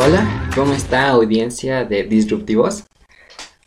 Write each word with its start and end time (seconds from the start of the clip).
Hola, 0.00 0.48
¿cómo 0.54 0.74
está 0.74 1.08
audiencia 1.08 1.84
de 1.84 2.04
Disruptivos? 2.04 2.84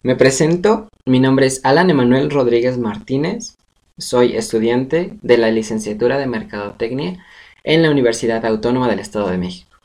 Me 0.02 0.16
presento, 0.16 0.88
mi 1.06 1.20
nombre 1.20 1.46
es 1.46 1.60
Alan 1.66 1.90
Emanuel 1.90 2.32
Rodríguez 2.32 2.78
Martínez, 2.78 3.58
soy 3.98 4.38
estudiante 4.38 5.18
de 5.22 5.38
la 5.38 5.52
licenciatura 5.52 6.18
de 6.18 6.28
Mercadotecnia 6.28 7.22
en 7.66 7.84
la 7.84 7.92
Universidad 7.92 8.46
Autónoma 8.46 8.88
del 8.88 9.00
Estado 9.00 9.28
de 9.28 9.40
México. 9.40 9.76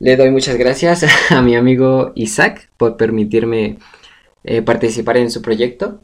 Le 0.00 0.16
doy 0.16 0.32
muchas 0.32 0.56
gracias 0.56 1.06
a 1.30 1.42
mi 1.42 1.54
amigo 1.54 2.10
Isaac 2.16 2.68
por 2.76 2.96
permitirme 2.96 3.78
eh, 4.42 4.62
participar 4.62 5.16
en 5.16 5.30
su 5.30 5.42
proyecto. 5.42 6.00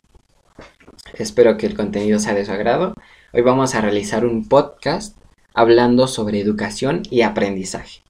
Espero 1.14 1.56
que 1.56 1.66
el 1.66 1.75
contenido 1.75 2.20
sea 2.20 2.34
de 2.34 2.45
su 2.45 2.52
agrado. 2.52 2.95
Hoy 3.32 3.43
vamos 3.43 3.75
a 3.75 3.80
realizar 3.80 4.24
un 4.24 4.48
podcast 4.48 5.18
hablando 5.52 6.06
sobre 6.06 6.40
educación 6.40 7.02
y 7.10 7.22
aprendizaje. 7.22 8.02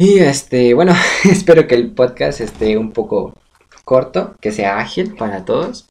Y 0.00 0.20
este, 0.20 0.72
bueno, 0.72 0.94
espero 1.30 1.66
que 1.66 1.74
el 1.74 1.90
podcast 1.90 2.40
esté 2.40 2.78
un 2.78 2.90
poco 2.92 3.34
corto, 3.84 4.34
que 4.40 4.50
sea 4.50 4.78
ágil 4.78 5.14
para 5.14 5.44
todos 5.44 5.90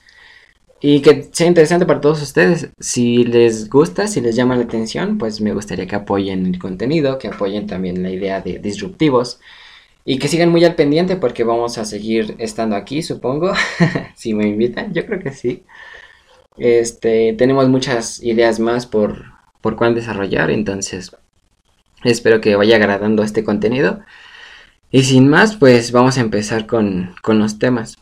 y 0.81 1.01
que 1.01 1.29
sea 1.31 1.45
interesante 1.45 1.85
para 1.85 2.01
todos 2.01 2.19
ustedes. 2.23 2.69
Si 2.79 3.23
les 3.23 3.69
gusta, 3.69 4.07
si 4.07 4.19
les 4.19 4.35
llama 4.35 4.55
la 4.55 4.63
atención, 4.63 5.19
pues 5.19 5.41
me 5.41 5.53
gustaría 5.53 5.85
que 5.85 5.95
apoyen 5.95 6.47
el 6.47 6.57
contenido, 6.57 7.19
que 7.19 7.27
apoyen 7.27 7.67
también 7.67 8.01
la 8.01 8.09
idea 8.09 8.41
de 8.41 8.57
disruptivos 8.57 9.39
y 10.05 10.17
que 10.17 10.27
sigan 10.27 10.49
muy 10.49 10.65
al 10.65 10.73
pendiente 10.73 11.15
porque 11.15 11.43
vamos 11.43 11.77
a 11.77 11.85
seguir 11.85 12.33
estando 12.39 12.75
aquí, 12.75 13.03
supongo, 13.03 13.53
si 14.15 14.33
me 14.33 14.47
invitan, 14.47 14.91
yo 14.91 15.05
creo 15.05 15.19
que 15.19 15.33
sí. 15.33 15.65
Este, 16.57 17.33
tenemos 17.33 17.69
muchas 17.69 18.23
ideas 18.23 18.59
más 18.59 18.87
por, 18.87 19.25
por 19.61 19.75
cuál 19.75 19.93
desarrollar, 19.93 20.49
entonces 20.49 21.11
Espero 22.03 22.39
que 22.39 22.55
vaya 22.55 22.77
agradando 22.77 23.23
este 23.23 23.43
contenido. 23.43 23.99
Y 24.91 25.03
sin 25.03 25.27
más, 25.27 25.55
pues 25.55 25.91
vamos 25.91 26.17
a 26.17 26.21
empezar 26.21 26.65
con, 26.65 27.15
los 27.27 27.59
temas. 27.59 27.97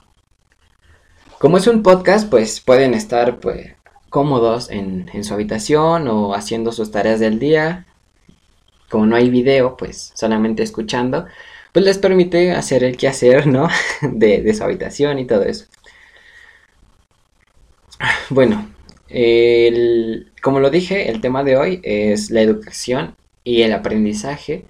Como 1.40 1.58
es 1.58 1.68
un 1.68 1.84
podcast, 1.84 2.30
pues 2.30 2.62
pueden 2.62 2.94
estar 2.94 3.40
pues, 3.40 3.74
cómodos 4.10 4.70
en, 4.70 5.24
su 5.24 5.34
habitación 5.34 6.08
o 6.08 6.34
haciendo 6.34 6.72
sus 6.72 6.92
tareas 6.92 7.20
del 7.20 7.40
día. 7.40 7.86
Como 8.90 9.06
no 9.06 9.16
hay 9.16 9.30
video, 9.30 9.76
pues 9.76 10.12
solamente 10.16 10.64
escuchando, 10.64 11.26
pues 11.74 11.84
les 11.84 11.98
permite 11.98 12.52
hacer 12.52 12.84
el 12.84 12.96
quehacer, 12.96 13.48
¿no? 13.48 13.68
De, 14.02 14.42
de 14.42 14.54
su 14.54 14.64
habitación 14.64 15.20
y 15.20 15.26
todo 15.26 15.44
eso. 15.44 15.66
Bueno, 18.30 18.70
como 20.42 20.60
lo 20.60 20.70
dije, 20.70 21.10
el 21.10 21.20
tema 21.20 21.44
de 21.44 21.58
hoy 21.58 21.82
es 21.84 22.30
la 22.30 22.42
educación 22.42 23.16
y 23.48 23.62
el 23.62 23.72
aprendizaje. 23.72 24.66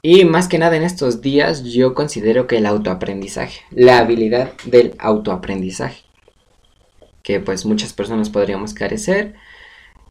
Y 0.00 0.24
más 0.24 0.48
que 0.48 0.58
nada 0.58 0.76
en 0.76 0.82
estos 0.82 1.20
días 1.20 1.64
yo 1.64 1.92
considero 1.92 2.46
que 2.46 2.56
el 2.56 2.64
autoaprendizaje, 2.64 3.60
la 3.70 3.98
habilidad 3.98 4.52
del 4.64 4.94
autoaprendizaje, 4.98 6.04
que 7.22 7.38
pues 7.40 7.66
muchas 7.66 7.92
personas 7.92 8.30
podríamos 8.30 8.72
carecer 8.72 9.34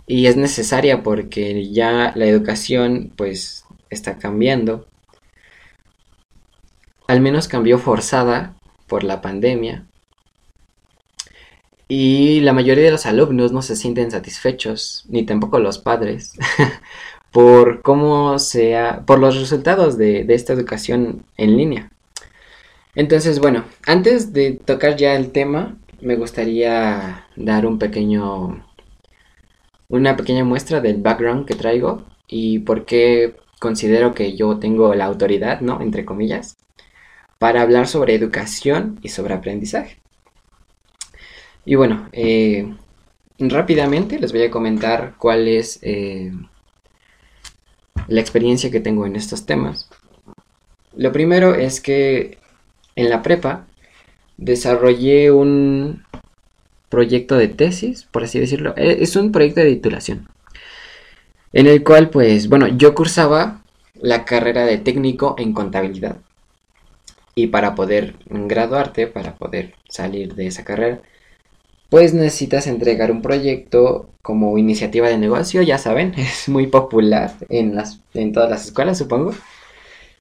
y 0.05 0.27
es 0.27 0.37
necesaria 0.37 1.01
porque 1.01 1.71
ya 1.71 2.13
la 2.15 2.25
educación 2.25 3.11
pues 3.15 3.65
está 3.89 4.19
cambiando. 4.19 4.85
Al 7.07 7.19
menos 7.21 7.47
cambió 7.47 7.79
forzada 7.79 8.55
por 8.85 9.03
la 9.03 9.21
pandemia. 9.21 9.87
Y 11.87 12.41
la 12.41 12.53
mayoría 12.53 12.83
de 12.83 12.91
los 12.91 13.05
alumnos 13.05 13.53
no 13.53 13.61
se 13.61 13.77
sienten 13.77 14.11
satisfechos, 14.11 15.05
ni 15.07 15.25
tampoco 15.25 15.57
los 15.57 15.79
padres, 15.79 16.33
por 17.37 17.83
cómo 17.83 18.39
sea, 18.39 19.03
por 19.05 19.19
los 19.19 19.39
resultados 19.39 19.95
de, 19.95 20.25
esta 20.29 20.53
educación 20.53 21.23
en 21.37 21.55
línea. 21.55 21.91
Entonces, 22.95 23.37
bueno, 23.37 23.63
antes 23.85 24.33
de 24.33 24.53
tocar 24.53 24.95
ya 24.95 25.13
el 25.13 25.31
tema, 25.31 25.77
me 26.01 26.15
gustaría 26.15 27.27
dar 27.35 27.67
un 27.67 27.77
pequeño, 27.77 28.65
una 29.87 30.17
pequeña 30.17 30.45
muestra 30.45 30.81
del 30.81 30.97
background 30.97 31.45
que 31.45 31.53
traigo 31.53 32.05
y 32.27 32.57
por 32.57 32.85
qué 32.85 33.35
considero 33.59 34.15
que 34.15 34.35
yo 34.35 34.57
tengo 34.57 34.95
la 34.95 35.05
autoridad, 35.05 35.61
¿no? 35.61 35.79
Entre 35.79 36.05
comillas, 36.05 36.57
para 37.37 37.61
hablar 37.61 37.87
sobre 37.87 38.15
educación 38.15 38.99
y 39.03 39.09
sobre 39.09 39.35
aprendizaje. 39.35 39.99
Y 41.65 41.75
bueno, 41.75 42.09
eh, 42.13 42.73
rápidamente 43.37 44.17
les 44.17 44.33
voy 44.33 44.41
a 44.41 44.49
comentar 44.49 45.13
cuál 45.19 45.47
es 45.47 45.77
eh, 45.83 46.31
la 48.07 48.21
experiencia 48.21 48.71
que 48.71 48.79
tengo 48.79 49.05
en 49.05 49.15
estos 49.15 49.45
temas. 49.45 49.89
Lo 50.95 51.11
primero 51.11 51.55
es 51.55 51.81
que 51.81 52.37
en 52.95 53.09
la 53.09 53.21
prepa 53.21 53.67
desarrollé 54.37 55.31
un 55.31 56.03
proyecto 56.89 57.37
de 57.37 57.47
tesis, 57.47 58.07
por 58.11 58.23
así 58.23 58.39
decirlo. 58.39 58.73
E, 58.77 59.03
es 59.03 59.15
un 59.15 59.31
proyecto 59.31 59.61
de 59.61 59.73
titulación. 59.73 60.27
En 61.53 61.67
el 61.67 61.83
cual, 61.83 62.09
pues, 62.09 62.49
bueno, 62.49 62.67
yo 62.67 62.95
cursaba 62.95 63.63
la 63.95 64.25
carrera 64.25 64.65
de 64.65 64.77
técnico 64.77 65.35
en 65.37 65.53
contabilidad. 65.53 66.17
Y 67.35 67.47
para 67.47 67.75
poder 67.75 68.15
graduarte, 68.25 69.07
para 69.07 69.35
poder 69.35 69.75
salir 69.89 70.35
de 70.35 70.47
esa 70.47 70.63
carrera, 70.63 71.01
pues 71.89 72.13
necesitas 72.13 72.67
entregar 72.67 73.11
un 73.11 73.21
proyecto 73.21 74.09
como 74.21 74.57
iniciativa 74.57 75.07
de 75.07 75.17
negocio, 75.17 75.61
ya 75.61 75.77
saben, 75.77 76.13
es 76.17 76.49
muy 76.49 76.67
popular 76.67 77.33
en, 77.49 77.75
las, 77.75 78.01
en 78.13 78.33
todas 78.33 78.49
las 78.49 78.65
escuelas, 78.65 78.97
supongo, 78.97 79.33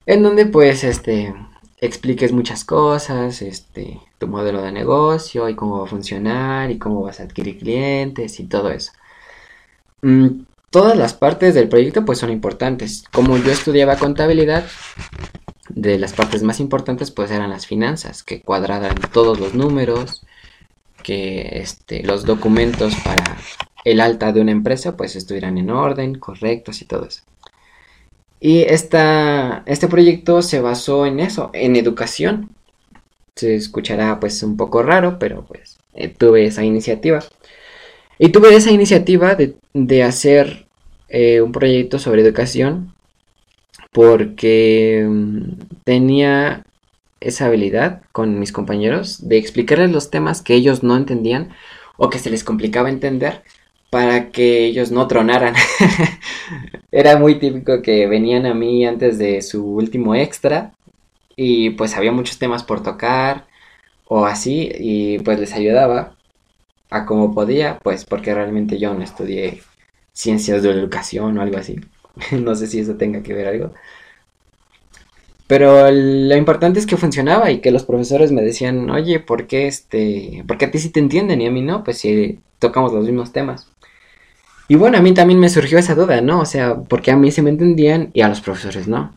en 0.06 0.22
donde 0.22 0.46
pues 0.46 0.84
este 0.84 1.34
expliques 1.78 2.32
muchas 2.32 2.64
cosas, 2.64 3.42
este, 3.42 4.00
tu 4.18 4.28
modelo 4.28 4.62
de 4.62 4.72
negocio 4.72 5.48
y 5.48 5.54
cómo 5.54 5.80
va 5.80 5.84
a 5.84 5.90
funcionar 5.90 6.70
y 6.70 6.78
cómo 6.78 7.02
vas 7.02 7.20
a 7.20 7.24
adquirir 7.24 7.58
clientes 7.58 8.40
y 8.40 8.44
todo 8.44 8.70
eso. 8.70 8.92
Mm, 10.02 10.44
todas 10.70 10.96
las 10.96 11.14
partes 11.14 11.54
del 11.54 11.68
proyecto 11.68 12.04
pues 12.04 12.18
son 12.18 12.30
importantes. 12.30 13.04
Como 13.12 13.36
yo 13.36 13.52
estudiaba 13.52 13.96
contabilidad, 13.96 14.64
de 15.68 15.98
las 15.98 16.12
partes 16.12 16.42
más 16.42 16.60
importantes 16.60 17.10
pues 17.10 17.30
eran 17.30 17.50
las 17.50 17.66
finanzas, 17.66 18.22
que 18.22 18.40
cuadraran 18.40 18.94
todos 19.12 19.40
los 19.40 19.54
números, 19.54 20.24
que 21.06 21.60
este, 21.60 22.02
los 22.02 22.24
documentos 22.24 22.96
para 23.04 23.38
el 23.84 24.00
alta 24.00 24.32
de 24.32 24.40
una 24.40 24.50
empresa 24.50 24.96
pues 24.96 25.14
estuvieran 25.14 25.56
en 25.56 25.70
orden, 25.70 26.18
correctos 26.18 26.82
y 26.82 26.84
todo 26.84 27.06
eso. 27.06 27.22
Y 28.40 28.62
esta, 28.62 29.62
este 29.66 29.86
proyecto 29.86 30.42
se 30.42 30.60
basó 30.60 31.06
en 31.06 31.20
eso, 31.20 31.50
en 31.52 31.76
educación. 31.76 32.50
Se 33.36 33.54
escuchará 33.54 34.18
pues 34.18 34.42
un 34.42 34.56
poco 34.56 34.82
raro, 34.82 35.20
pero 35.20 35.44
pues 35.44 35.78
eh, 35.94 36.08
tuve 36.08 36.44
esa 36.44 36.64
iniciativa. 36.64 37.22
Y 38.18 38.30
tuve 38.30 38.56
esa 38.56 38.72
iniciativa 38.72 39.36
de, 39.36 40.02
hacer 40.02 40.66
eh, 41.08 41.40
un 41.40 41.52
proyecto 41.52 42.00
sobre 42.00 42.22
educación 42.22 42.94
porque 43.92 45.06
mm, 45.08 45.42
tenía 45.84 46.64
esa 47.20 47.46
habilidad 47.46 48.02
con 48.12 48.38
mis 48.38 48.52
compañeros 48.52 49.28
de 49.28 49.38
explicarles 49.38 49.90
los 49.90 50.10
temas 50.10 50.42
que 50.42 50.54
ellos 50.54 50.82
no 50.82 50.96
entendían 50.96 51.50
o 51.96 52.10
que 52.10 52.18
se 52.18 52.30
les 52.30 52.44
complicaba 52.44 52.90
entender 52.90 53.42
para 53.90 54.30
que 54.30 54.64
ellos 54.66 54.90
no 54.90 55.06
tronaran. 55.06 55.54
Era 56.90 57.16
muy 57.16 57.38
típico 57.38 57.82
que 57.82 58.06
venían 58.06 58.46
a 58.46 58.54
mí 58.54 58.86
antes 58.86 59.18
de 59.18 59.42
su 59.42 59.64
último 59.64 60.14
extra 60.14 60.72
y 61.36 61.70
pues 61.70 61.96
había 61.96 62.12
muchos 62.12 62.38
temas 62.38 62.62
por 62.64 62.82
tocar 62.82 63.46
o 64.06 64.26
así 64.26 64.70
y 64.78 65.18
pues 65.20 65.38
les 65.40 65.52
ayudaba 65.52 66.16
a 66.90 67.06
como 67.06 67.34
podía, 67.34 67.78
pues 67.82 68.04
porque 68.04 68.34
realmente 68.34 68.78
yo 68.78 68.94
no 68.94 69.02
estudié 69.02 69.62
ciencias 70.12 70.62
de 70.62 70.70
la 70.74 70.80
educación 70.80 71.38
o 71.38 71.42
algo 71.42 71.58
así. 71.58 71.76
no 72.32 72.54
sé 72.54 72.66
si 72.66 72.80
eso 72.80 72.96
tenga 72.96 73.22
que 73.22 73.34
ver 73.34 73.48
algo. 73.48 73.72
Pero 75.46 75.90
lo 75.90 76.36
importante 76.36 76.80
es 76.80 76.86
que 76.86 76.96
funcionaba 76.96 77.50
y 77.50 77.60
que 77.60 77.70
los 77.70 77.84
profesores 77.84 78.32
me 78.32 78.42
decían, 78.42 78.90
oye, 78.90 79.20
¿por 79.20 79.46
qué 79.46 79.68
este, 79.68 80.42
por 80.46 80.58
qué 80.58 80.66
a 80.66 80.70
ti 80.70 80.78
sí 80.78 80.90
te 80.90 81.00
entienden 81.00 81.40
y 81.40 81.46
a 81.46 81.50
mí 81.50 81.62
no? 81.62 81.84
Pues 81.84 81.98
si 81.98 82.40
tocamos 82.58 82.92
los 82.92 83.04
mismos 83.04 83.32
temas. 83.32 83.68
Y 84.68 84.74
bueno, 84.74 84.98
a 84.98 85.00
mí 85.00 85.14
también 85.14 85.38
me 85.38 85.48
surgió 85.48 85.78
esa 85.78 85.94
duda, 85.94 86.20
¿no? 86.20 86.40
O 86.40 86.44
sea, 86.44 86.74
porque 86.74 87.12
a 87.12 87.16
mí 87.16 87.30
se 87.30 87.42
me 87.42 87.50
entendían 87.50 88.10
y 88.12 88.22
a 88.22 88.28
los 88.28 88.40
profesores 88.40 88.88
no. 88.88 89.14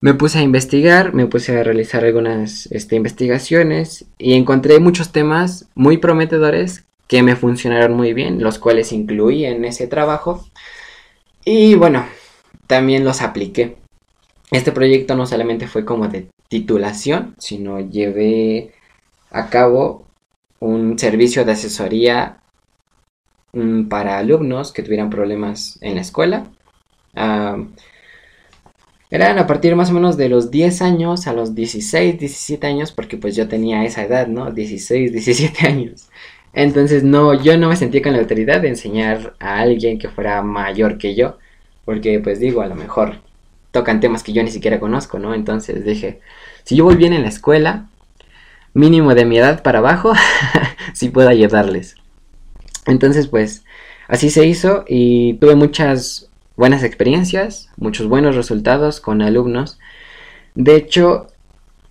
Me 0.00 0.14
puse 0.14 0.40
a 0.40 0.42
investigar, 0.42 1.14
me 1.14 1.26
puse 1.26 1.56
a 1.56 1.62
realizar 1.62 2.04
algunas 2.04 2.66
este, 2.72 2.96
investigaciones 2.96 4.06
y 4.18 4.34
encontré 4.34 4.80
muchos 4.80 5.12
temas 5.12 5.66
muy 5.76 5.98
prometedores 5.98 6.84
que 7.06 7.22
me 7.22 7.36
funcionaron 7.36 7.96
muy 7.96 8.12
bien, 8.12 8.42
los 8.42 8.58
cuales 8.58 8.90
incluí 8.90 9.44
en 9.44 9.64
ese 9.64 9.86
trabajo. 9.86 10.44
Y 11.44 11.76
bueno, 11.76 12.04
también 12.66 13.04
los 13.04 13.22
apliqué. 13.22 13.76
Este 14.52 14.70
proyecto 14.70 15.16
no 15.16 15.26
solamente 15.26 15.66
fue 15.66 15.86
como 15.86 16.08
de 16.08 16.28
titulación, 16.48 17.34
sino 17.38 17.80
llevé 17.80 18.72
a 19.30 19.48
cabo 19.48 20.06
un 20.60 20.98
servicio 20.98 21.44
de 21.46 21.52
asesoría 21.52 22.42
mm, 23.52 23.84
para 23.88 24.18
alumnos 24.18 24.72
que 24.72 24.82
tuvieran 24.82 25.08
problemas 25.10 25.78
en 25.80 25.94
la 25.94 26.02
escuela. 26.02 26.46
Eran 29.10 29.38
a 29.38 29.46
partir 29.46 29.74
más 29.74 29.90
o 29.90 29.94
menos 29.94 30.16
de 30.18 30.28
los 30.28 30.50
10 30.50 30.82
años 30.82 31.26
a 31.26 31.32
los 31.32 31.54
16, 31.54 32.18
17 32.18 32.66
años, 32.66 32.92
porque 32.92 33.16
pues 33.16 33.34
yo 33.34 33.48
tenía 33.48 33.84
esa 33.84 34.04
edad, 34.04 34.26
¿no? 34.26 34.50
16, 34.50 35.12
17 35.12 35.66
años. 35.66 36.08
Entonces 36.52 37.02
no, 37.04 37.34
yo 37.42 37.56
no 37.56 37.68
me 37.68 37.76
sentía 37.76 38.02
con 38.02 38.12
la 38.12 38.18
autoridad 38.18 38.60
de 38.60 38.68
enseñar 38.68 39.34
a 39.40 39.60
alguien 39.60 39.98
que 39.98 40.10
fuera 40.10 40.42
mayor 40.42 40.98
que 40.98 41.14
yo, 41.14 41.38
porque 41.86 42.20
pues 42.20 42.38
digo, 42.40 42.60
a 42.60 42.66
lo 42.66 42.74
mejor 42.74 43.16
tocan 43.72 44.00
temas 44.00 44.22
que 44.22 44.32
yo 44.32 44.42
ni 44.44 44.50
siquiera 44.50 44.78
conozco, 44.78 45.18
¿no? 45.18 45.34
Entonces 45.34 45.84
dije, 45.84 46.20
si 46.62 46.76
yo 46.76 46.84
voy 46.84 46.96
bien 46.96 47.12
en 47.12 47.22
la 47.22 47.28
escuela, 47.28 47.88
mínimo 48.74 49.14
de 49.14 49.24
mi 49.24 49.38
edad 49.38 49.62
para 49.62 49.80
abajo, 49.80 50.12
sí 50.94 51.08
puedo 51.08 51.28
ayudarles. 51.28 51.96
Entonces 52.86 53.26
pues 53.26 53.64
así 54.08 54.30
se 54.30 54.46
hizo 54.46 54.84
y 54.86 55.34
tuve 55.34 55.56
muchas 55.56 56.30
buenas 56.56 56.84
experiencias, 56.84 57.70
muchos 57.76 58.08
buenos 58.08 58.36
resultados 58.36 59.00
con 59.00 59.22
alumnos. 59.22 59.78
De 60.54 60.76
hecho, 60.76 61.28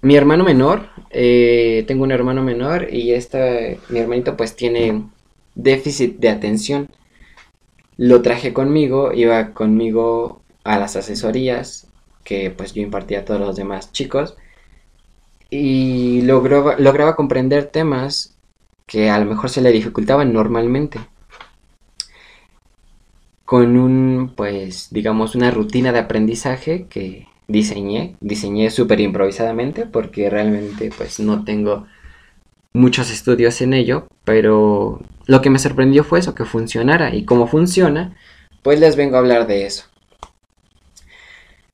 mi 0.01 0.15
hermano 0.15 0.43
menor, 0.43 0.87
eh, 1.09 1.83
tengo 1.87 2.03
un 2.03 2.11
hermano 2.11 2.43
menor 2.43 2.93
y 2.93 3.11
este, 3.13 3.79
mi 3.89 3.99
hermanito 3.99 4.37
pues 4.37 4.55
tiene 4.55 5.03
déficit 5.55 6.19
de 6.19 6.29
atención. 6.29 6.89
Lo 7.97 8.21
traje 8.21 8.53
conmigo, 8.53 9.13
iba 9.13 9.53
conmigo 9.53 10.40
a 10.63 10.77
las 10.77 10.95
asesorías 10.95 11.87
que 12.23 12.51
pues 12.51 12.73
yo 12.73 12.81
impartía 12.81 13.19
a 13.19 13.25
todos 13.25 13.39
los 13.39 13.55
demás 13.55 13.91
chicos. 13.91 14.35
Y 15.49 16.21
logró, 16.21 16.77
lograba 16.77 17.15
comprender 17.15 17.65
temas 17.65 18.35
que 18.85 19.09
a 19.09 19.19
lo 19.19 19.25
mejor 19.25 19.49
se 19.49 19.61
le 19.61 19.71
dificultaban 19.71 20.33
normalmente. 20.33 20.99
Con 23.45 23.77
un, 23.77 24.33
pues, 24.35 24.87
digamos, 24.91 25.35
una 25.35 25.51
rutina 25.51 25.91
de 25.91 25.99
aprendizaje 25.99 26.87
que 26.89 27.27
diseñé, 27.47 28.15
diseñé 28.21 28.69
súper 28.69 29.01
improvisadamente 29.01 29.85
porque 29.85 30.29
realmente, 30.29 30.89
pues, 30.95 31.19
no 31.19 31.43
tengo 31.43 31.85
muchos 32.73 33.11
estudios 33.11 33.61
en 33.61 33.73
ello, 33.73 34.07
pero 34.23 35.01
lo 35.25 35.41
que 35.41 35.49
me 35.49 35.59
sorprendió 35.59 36.05
fue 36.05 36.19
eso, 36.19 36.33
que 36.33 36.45
funcionara. 36.45 37.13
Y 37.13 37.25
cómo 37.25 37.47
funciona, 37.47 38.15
pues 38.61 38.79
les 38.79 38.95
vengo 38.95 39.17
a 39.17 39.19
hablar 39.19 39.47
de 39.47 39.65
eso. 39.65 39.90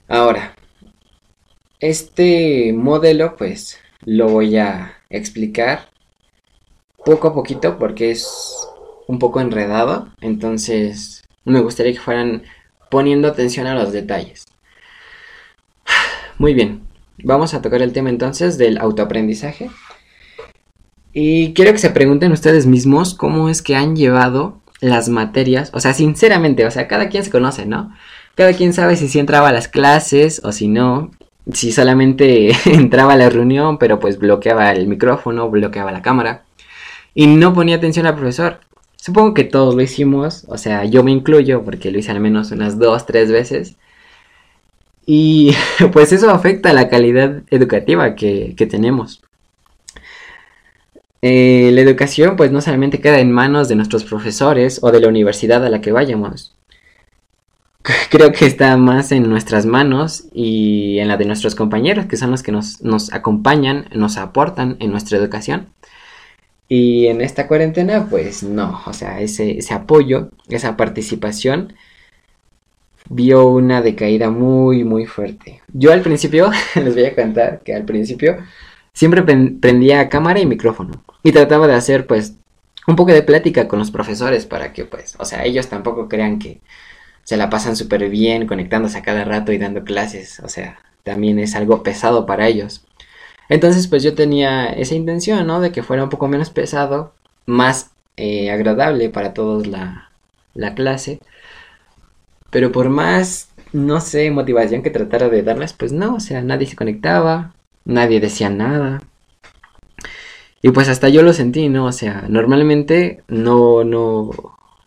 Ahora, 0.08 0.54
este 1.80 2.72
modelo, 2.72 3.36
pues, 3.36 3.78
lo 4.06 4.28
voy 4.28 4.56
a 4.56 4.94
explicar 5.10 5.90
poco 7.04 7.28
a 7.28 7.34
poquito 7.34 7.78
porque 7.78 8.10
es 8.10 8.66
un 9.06 9.18
poco 9.18 9.40
enredado, 9.40 10.08
entonces 10.22 11.24
me 11.44 11.60
gustaría 11.60 11.92
que 11.92 12.00
fueran 12.00 12.44
poniendo 12.90 13.28
atención 13.28 13.66
a 13.66 13.74
los 13.74 13.92
detalles. 13.92 14.46
Muy 16.38 16.54
bien, 16.54 16.82
vamos 17.22 17.52
a 17.52 17.60
tocar 17.60 17.82
el 17.82 17.92
tema 17.92 18.08
entonces 18.08 18.56
del 18.56 18.78
autoaprendizaje. 18.78 19.70
Y 21.12 21.52
quiero 21.52 21.72
que 21.72 21.78
se 21.78 21.90
pregunten 21.90 22.32
ustedes 22.32 22.64
mismos 22.64 23.14
cómo 23.14 23.50
es 23.50 23.60
que 23.60 23.76
han 23.76 23.94
llevado 23.94 24.62
las 24.80 25.10
materias, 25.10 25.70
o 25.74 25.80
sea, 25.80 25.92
sinceramente, 25.92 26.64
o 26.64 26.70
sea, 26.70 26.88
cada 26.88 27.10
quien 27.10 27.24
se 27.24 27.30
conoce, 27.30 27.66
¿no? 27.66 27.92
Cada 28.38 28.52
quien 28.52 28.72
sabe 28.72 28.94
si 28.94 29.08
sí 29.08 29.18
entraba 29.18 29.48
a 29.48 29.52
las 29.52 29.66
clases 29.66 30.40
o 30.44 30.52
si 30.52 30.68
no, 30.68 31.10
si 31.52 31.72
solamente 31.72 32.52
entraba 32.66 33.14
a 33.14 33.16
la 33.16 33.28
reunión, 33.30 33.78
pero 33.78 33.98
pues 33.98 34.16
bloqueaba 34.16 34.70
el 34.70 34.86
micrófono, 34.86 35.50
bloqueaba 35.50 35.90
la 35.90 36.02
cámara 36.02 36.44
y 37.14 37.26
no 37.26 37.52
ponía 37.52 37.74
atención 37.74 38.06
al 38.06 38.14
profesor. 38.14 38.60
Supongo 38.94 39.34
que 39.34 39.42
todos 39.42 39.74
lo 39.74 39.82
hicimos, 39.82 40.44
o 40.46 40.56
sea, 40.56 40.84
yo 40.84 41.02
me 41.02 41.10
incluyo 41.10 41.64
porque 41.64 41.90
lo 41.90 41.98
hice 41.98 42.12
al 42.12 42.20
menos 42.20 42.52
unas 42.52 42.78
dos, 42.78 43.06
tres 43.06 43.32
veces. 43.32 43.74
Y 45.04 45.52
pues 45.92 46.12
eso 46.12 46.30
afecta 46.30 46.72
la 46.72 46.88
calidad 46.88 47.42
educativa 47.50 48.14
que, 48.14 48.54
tenemos. 48.70 49.20
Eh, 51.22 51.70
la 51.72 51.80
educación 51.80 52.36
pues 52.36 52.52
no 52.52 52.60
solamente 52.60 53.00
queda 53.00 53.18
en 53.18 53.32
manos 53.32 53.68
de 53.68 53.74
nuestros 53.74 54.04
profesores 54.04 54.78
o 54.84 54.92
de 54.92 55.00
la 55.00 55.08
universidad 55.08 55.66
a 55.66 55.70
la 55.70 55.80
que 55.80 55.90
vayamos. 55.90 56.54
Creo 58.10 58.32
que 58.32 58.46
está 58.46 58.76
más 58.76 59.12
en 59.12 59.28
nuestras 59.28 59.66
manos 59.66 60.24
y 60.32 60.98
en 60.98 61.08
la 61.08 61.16
de 61.16 61.24
nuestros 61.24 61.54
compañeros, 61.54 62.06
que 62.06 62.16
son 62.16 62.30
los 62.30 62.42
que 62.42 62.52
nos, 62.52 62.82
nos 62.82 63.12
acompañan, 63.12 63.86
nos 63.94 64.16
aportan 64.16 64.76
en 64.80 64.90
nuestra 64.90 65.18
educación. 65.18 65.68
Y 66.68 67.06
en 67.06 67.22
esta 67.22 67.48
cuarentena, 67.48 68.08
pues 68.10 68.42
no, 68.42 68.82
o 68.86 68.92
sea, 68.92 69.20
ese, 69.20 69.58
ese 69.58 69.72
apoyo, 69.72 70.30
esa 70.48 70.76
participación 70.76 71.74
vio 73.08 73.46
una 73.48 73.80
decaída 73.80 74.30
muy, 74.30 74.84
muy 74.84 75.06
fuerte. 75.06 75.62
Yo 75.72 75.92
al 75.92 76.02
principio, 76.02 76.50
les 76.74 76.94
voy 76.94 77.06
a 77.06 77.14
contar 77.14 77.60
que 77.60 77.74
al 77.74 77.84
principio 77.84 78.36
siempre 78.92 79.22
prendía 79.22 80.08
cámara 80.10 80.40
y 80.40 80.46
micrófono 80.46 81.04
y 81.22 81.32
trataba 81.32 81.66
de 81.66 81.74
hacer 81.74 82.06
pues 82.06 82.34
un 82.86 82.96
poco 82.96 83.12
de 83.12 83.22
plática 83.22 83.68
con 83.68 83.78
los 83.78 83.90
profesores 83.90 84.44
para 84.44 84.72
que 84.72 84.84
pues, 84.84 85.16
o 85.18 85.24
sea, 85.24 85.44
ellos 85.44 85.68
tampoco 85.68 86.08
crean 86.08 86.38
que 86.38 86.60
se 87.28 87.36
la 87.36 87.50
pasan 87.50 87.76
súper 87.76 88.08
bien 88.08 88.46
conectándose 88.46 88.96
a 88.96 89.02
cada 89.02 89.22
rato 89.22 89.52
y 89.52 89.58
dando 89.58 89.84
clases, 89.84 90.40
o 90.40 90.48
sea, 90.48 90.78
también 91.02 91.38
es 91.38 91.54
algo 91.56 91.82
pesado 91.82 92.24
para 92.24 92.46
ellos. 92.46 92.86
Entonces, 93.50 93.86
pues 93.86 94.02
yo 94.02 94.14
tenía 94.14 94.64
esa 94.68 94.94
intención, 94.94 95.46
¿no? 95.46 95.60
De 95.60 95.70
que 95.70 95.82
fuera 95.82 96.02
un 96.04 96.08
poco 96.08 96.26
menos 96.26 96.48
pesado, 96.48 97.12
más 97.44 97.90
eh, 98.16 98.50
agradable 98.50 99.10
para 99.10 99.34
todos 99.34 99.66
la, 99.66 100.10
la 100.54 100.74
clase. 100.74 101.20
Pero 102.48 102.72
por 102.72 102.88
más, 102.88 103.50
no 103.74 104.00
sé, 104.00 104.30
motivación 104.30 104.82
que 104.82 104.88
tratara 104.88 105.28
de 105.28 105.42
darles, 105.42 105.74
pues 105.74 105.92
no, 105.92 106.14
o 106.14 106.20
sea, 106.20 106.40
nadie 106.40 106.66
se 106.66 106.76
conectaba, 106.76 107.52
nadie 107.84 108.20
decía 108.20 108.48
nada. 108.48 109.02
Y 110.62 110.70
pues 110.70 110.88
hasta 110.88 111.10
yo 111.10 111.22
lo 111.22 111.34
sentí, 111.34 111.68
¿no? 111.68 111.84
O 111.84 111.92
sea, 111.92 112.24
normalmente 112.26 113.22
no, 113.28 113.84
no, 113.84 114.30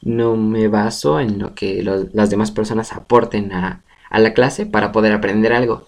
no 0.01 0.35
me 0.35 0.67
baso 0.67 1.19
en 1.19 1.39
lo 1.39 1.53
que 1.55 1.83
las 1.83 2.29
demás 2.29 2.51
personas 2.51 2.93
aporten 2.93 3.51
a, 3.53 3.83
la 4.11 4.33
clase 4.33 4.65
para 4.65 4.91
poder 4.91 5.13
aprender 5.13 5.53
algo. 5.53 5.85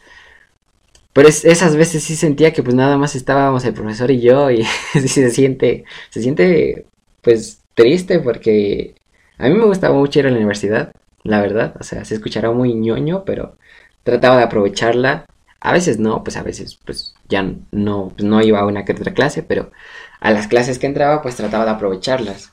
Pero 1.13 1.27
esas 1.29 1.75
veces 1.75 2.03
sí 2.03 2.15
sentía 2.15 2.53
que 2.53 2.63
pues 2.63 2.75
nada 2.75 2.97
más 2.97 3.15
estábamos 3.15 3.65
el 3.65 3.73
profesor 3.73 4.09
y 4.11 4.21
yo 4.21 4.49
y 4.49 4.63
se 4.93 5.29
siente, 5.29 5.85
se 6.09 6.21
siente 6.21 6.85
pues 7.21 7.61
triste 7.75 8.19
porque 8.19 8.95
a 9.37 9.47
mí 9.49 9.55
me 9.55 9.65
gustaba 9.65 9.95
mucho 9.95 10.19
ir 10.19 10.27
a 10.27 10.29
la 10.31 10.37
universidad, 10.37 10.93
la 11.23 11.41
verdad, 11.41 11.75
o 11.79 11.83
sea, 11.83 12.05
se 12.05 12.15
escuchará 12.15 12.51
muy 12.51 12.73
ñoño, 12.75 13.25
pero 13.25 13.57
trataba 14.03 14.37
de 14.37 14.43
aprovecharla. 14.43 15.25
A 15.59 15.73
veces 15.73 15.99
no, 15.99 16.23
pues 16.23 16.37
a 16.37 16.43
veces 16.43 16.79
pues 16.85 17.15
ya 17.29 17.43
no, 17.71 18.11
pues, 18.15 18.23
no 18.23 18.41
iba 18.41 18.59
a 18.59 18.65
una 18.65 18.85
que 18.85 18.93
otra 18.93 19.13
clase, 19.13 19.43
pero 19.43 19.71
a 20.19 20.31
las 20.31 20.47
clases 20.47 20.79
que 20.79 20.87
entraba 20.87 21.21
pues 21.21 21.35
trataba 21.35 21.65
de 21.65 21.71
aprovecharlas. 21.71 22.52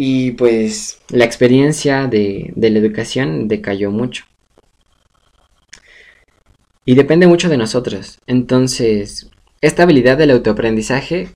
Y 0.00 0.30
pues 0.30 1.00
la 1.08 1.24
experiencia 1.24 2.06
de, 2.06 2.52
de 2.54 2.70
la 2.70 2.78
educación 2.78 3.48
decayó 3.48 3.90
mucho. 3.90 4.26
Y 6.84 6.94
depende 6.94 7.26
mucho 7.26 7.48
de 7.48 7.56
nosotros. 7.56 8.20
Entonces, 8.28 9.28
esta 9.60 9.82
habilidad 9.82 10.16
del 10.16 10.30
autoaprendizaje 10.30 11.30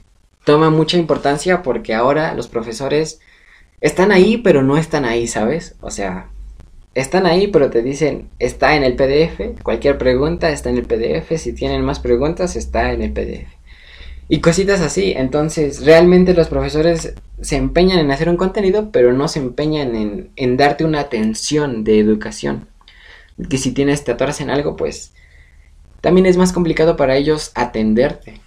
toma 0.44 0.70
mucha 0.70 0.96
importancia 0.96 1.64
porque 1.64 1.92
ahora 1.92 2.34
los 2.34 2.46
profesores 2.46 3.18
están 3.80 4.12
ahí, 4.12 4.36
pero 4.36 4.62
no 4.62 4.76
están 4.76 5.06
ahí, 5.06 5.26
¿sabes? 5.26 5.74
O 5.80 5.90
sea, 5.90 6.28
están 6.94 7.26
ahí, 7.26 7.48
pero 7.48 7.68
te 7.68 7.82
dicen, 7.82 8.28
está 8.38 8.76
en 8.76 8.84
el 8.84 8.94
PDF, 8.94 9.60
cualquier 9.64 9.98
pregunta 9.98 10.50
está 10.50 10.70
en 10.70 10.76
el 10.76 10.84
PDF, 10.84 11.36
si 11.36 11.52
tienen 11.52 11.82
más 11.82 11.98
preguntas 11.98 12.54
está 12.54 12.92
en 12.92 13.02
el 13.02 13.12
PDF. 13.12 13.61
Y 14.28 14.40
cositas 14.40 14.80
así, 14.80 15.12
entonces 15.16 15.84
realmente 15.84 16.34
los 16.34 16.48
profesores 16.48 17.14
se 17.40 17.56
empeñan 17.56 17.98
en 17.98 18.10
hacer 18.10 18.28
un 18.28 18.36
contenido, 18.36 18.90
pero 18.90 19.12
no 19.12 19.28
se 19.28 19.40
empeñan 19.40 20.30
en, 20.36 20.56
darte 20.56 20.84
una 20.84 21.00
atención 21.00 21.84
de 21.84 21.98
educación. 21.98 22.68
Que 23.50 23.58
si 23.58 23.72
tienes, 23.72 24.04
te 24.04 24.12
atoras 24.12 24.40
en 24.40 24.50
algo, 24.50 24.76
pues 24.76 25.12
también 26.00 26.26
es 26.26 26.36
más 26.36 26.52
complicado 26.52 26.96
para 26.96 27.16
ellos 27.16 27.52
atenderte. 27.54 28.40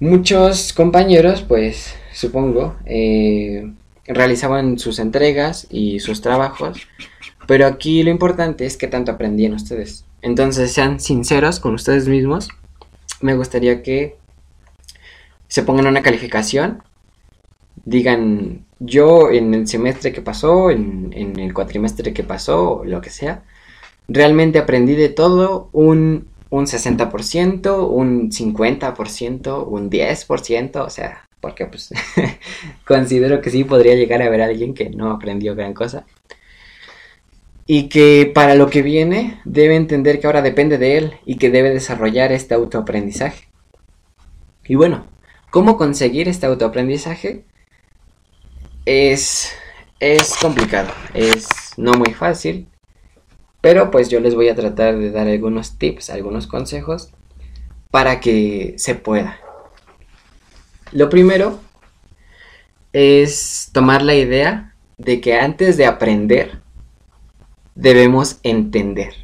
Muchos 0.00 0.72
compañeros, 0.72 1.42
pues 1.42 1.94
supongo, 2.12 2.76
eh, 2.84 3.72
realizaban 4.06 4.78
sus 4.78 4.98
entregas 4.98 5.66
y 5.70 6.00
sus 6.00 6.20
trabajos, 6.20 6.78
pero 7.46 7.66
aquí 7.66 8.02
lo 8.02 8.10
importante 8.10 8.66
es 8.66 8.76
que 8.76 8.88
tanto 8.88 9.12
aprendían 9.12 9.54
ustedes. 9.54 10.04
Entonces 10.20 10.72
sean 10.72 11.00
sinceros 11.00 11.60
con 11.60 11.74
ustedes 11.74 12.08
mismos. 12.08 12.48
Me 13.24 13.34
gustaría 13.34 13.82
que 13.82 14.18
se 15.48 15.62
pongan 15.62 15.86
una 15.86 16.02
calificación. 16.02 16.82
Digan, 17.86 18.66
yo 18.80 19.30
en 19.30 19.54
el 19.54 19.66
semestre 19.66 20.12
que 20.12 20.20
pasó, 20.20 20.70
en, 20.70 21.10
el 21.14 21.54
cuatrimestre 21.54 22.12
que 22.12 22.22
pasó, 22.22 22.82
lo 22.84 23.00
que 23.00 23.08
sea, 23.08 23.42
realmente 24.08 24.58
aprendí 24.58 24.94
de 24.94 25.08
todo 25.08 25.70
un, 25.72 26.28
un 26.50 26.66
60%, 26.66 27.88
un 27.88 28.30
50%, 28.30 29.66
un 29.68 29.90
10%, 29.90 30.84
o 30.84 30.90
sea, 30.90 31.26
porque 31.40 31.64
pues 31.64 31.94
considero 32.86 33.40
que 33.40 33.48
sí 33.48 33.64
podría 33.64 33.94
llegar 33.94 34.20
a 34.20 34.26
haber 34.26 34.42
alguien 34.42 34.74
que 34.74 34.90
no 34.90 35.10
aprendió 35.10 35.54
gran 35.54 35.72
cosa. 35.72 36.04
Y 37.66 37.88
que 37.88 38.30
para 38.34 38.54
lo 38.54 38.68
que 38.68 38.82
viene 38.82 39.40
debe 39.44 39.76
entender 39.76 40.20
que 40.20 40.26
ahora 40.26 40.42
depende 40.42 40.78
de 40.78 40.98
él 40.98 41.14
y 41.24 41.36
que 41.36 41.50
debe 41.50 41.70
desarrollar 41.70 42.32
este 42.32 42.54
autoaprendizaje. 42.54 43.48
Y 44.66 44.74
bueno, 44.74 45.06
¿cómo 45.50 45.76
conseguir 45.76 46.28
este 46.28 46.46
autoaprendizaje? 46.46 47.44
Es, 48.84 49.52
es 49.98 50.34
complicado, 50.36 50.90
es 51.14 51.48
no 51.76 51.92
muy 51.92 52.12
fácil, 52.12 52.68
pero 53.60 53.90
pues 53.90 54.10
yo 54.10 54.20
les 54.20 54.34
voy 54.34 54.48
a 54.50 54.54
tratar 54.54 54.98
de 54.98 55.10
dar 55.10 55.26
algunos 55.26 55.78
tips, 55.78 56.10
algunos 56.10 56.46
consejos 56.46 57.12
para 57.90 58.20
que 58.20 58.74
se 58.76 58.94
pueda. 58.94 59.38
Lo 60.92 61.08
primero 61.08 61.60
es 62.92 63.70
tomar 63.72 64.02
la 64.02 64.14
idea 64.14 64.74
de 64.98 65.20
que 65.20 65.34
antes 65.34 65.76
de 65.76 65.86
aprender 65.86 66.63
debemos 67.74 68.38
entender. 68.42 69.14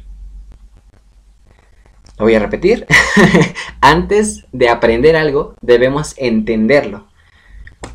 Lo 2.17 2.25
voy 2.25 2.35
a 2.35 2.39
repetir. 2.39 2.85
antes 3.81 4.45
de 4.51 4.69
aprender 4.69 5.15
algo 5.15 5.55
debemos 5.61 6.13
entenderlo. 6.17 7.07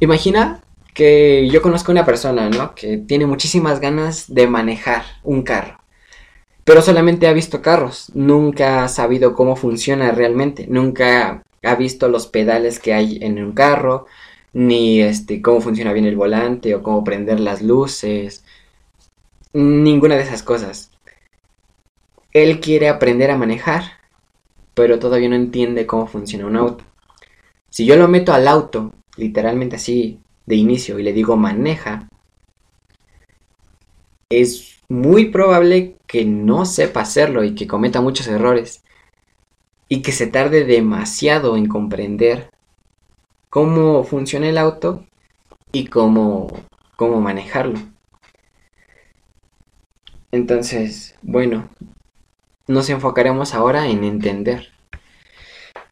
Imagina 0.01 0.63
que 0.95 1.49
yo 1.51 1.63
conozco 1.63 1.93
a 1.93 1.95
una 1.95 2.07
persona, 2.07 2.49
¿no? 2.49 2.75
Que 2.75 2.97
tiene 2.97 3.27
muchísimas 3.27 3.81
ganas 3.81 4.33
de 4.33 4.47
manejar 4.47 5.05
un 5.23 5.43
carro. 5.43 5.79
Pero 6.65 6.83
solamente 6.83 7.29
ha 7.29 7.33
visto 7.33 7.63
carros, 7.63 8.11
nunca 8.15 8.83
ha 8.83 8.89
sabido 8.89 9.35
cómo 9.35 9.55
funciona 9.55 10.11
realmente, 10.11 10.67
nunca 10.69 11.45
ha 11.63 11.75
visto 11.77 12.09
los 12.09 12.27
pedales 12.27 12.81
que 12.81 12.95
hay 12.95 13.19
en 13.23 13.39
un 13.39 13.53
carro, 13.53 14.07
ni 14.53 15.01
este 15.03 15.43
cómo 15.43 15.61
funciona 15.61 15.93
bien 15.93 16.07
el 16.07 16.17
volante 16.17 16.75
o 16.75 16.83
cómo 16.83 17.05
prender 17.05 17.41
las 17.41 17.61
luces, 17.61 18.45
ninguna 19.57 20.17
de 20.17 20.23
esas 20.23 20.43
cosas. 20.43 20.91
Él 22.33 22.61
quiere 22.61 22.89
aprender 22.89 23.31
a 23.31 23.39
manejar, 23.39 23.85
pero 24.75 24.99
todavía 24.99 25.31
no 25.31 25.37
entiende 25.37 25.87
cómo 25.87 26.07
funciona 26.07 26.47
un 26.47 26.57
auto. 26.57 26.85
Si 27.71 27.87
yo 27.87 27.97
lo 27.97 28.09
meto 28.09 28.35
al 28.35 28.47
auto, 28.49 28.93
literalmente 29.17 29.77
así, 29.77 30.21
de 30.45 30.57
inicio, 30.57 30.99
y 30.99 31.03
le 31.03 31.13
digo 31.13 31.37
maneja, 31.37 32.09
es 34.29 34.81
muy 34.89 35.31
probable 35.31 35.97
que 36.07 36.25
no 36.25 36.67
sepa 36.67 37.01
hacerlo 37.01 37.43
y 37.43 37.55
que 37.55 37.67
cometa 37.67 38.01
muchos 38.01 38.27
errores 38.27 38.83
y 39.89 40.03
que 40.03 40.13
se 40.13 40.27
tarde 40.27 40.65
demasiado 40.65 41.57
en 41.57 41.67
comprender 41.67 42.51
cómo 43.49 44.05
funciona 44.05 44.49
el 44.49 44.59
auto 44.59 45.07
y 45.73 45.87
cómo, 45.87 46.49
cómo 46.97 47.21
manejarlo. 47.21 47.96
Entonces, 50.37 51.15
bueno, 51.23 51.71
nos 52.67 52.91
enfocaremos 52.91 53.55
ahora 53.55 53.89
en 53.89 54.05
entender. 54.05 54.69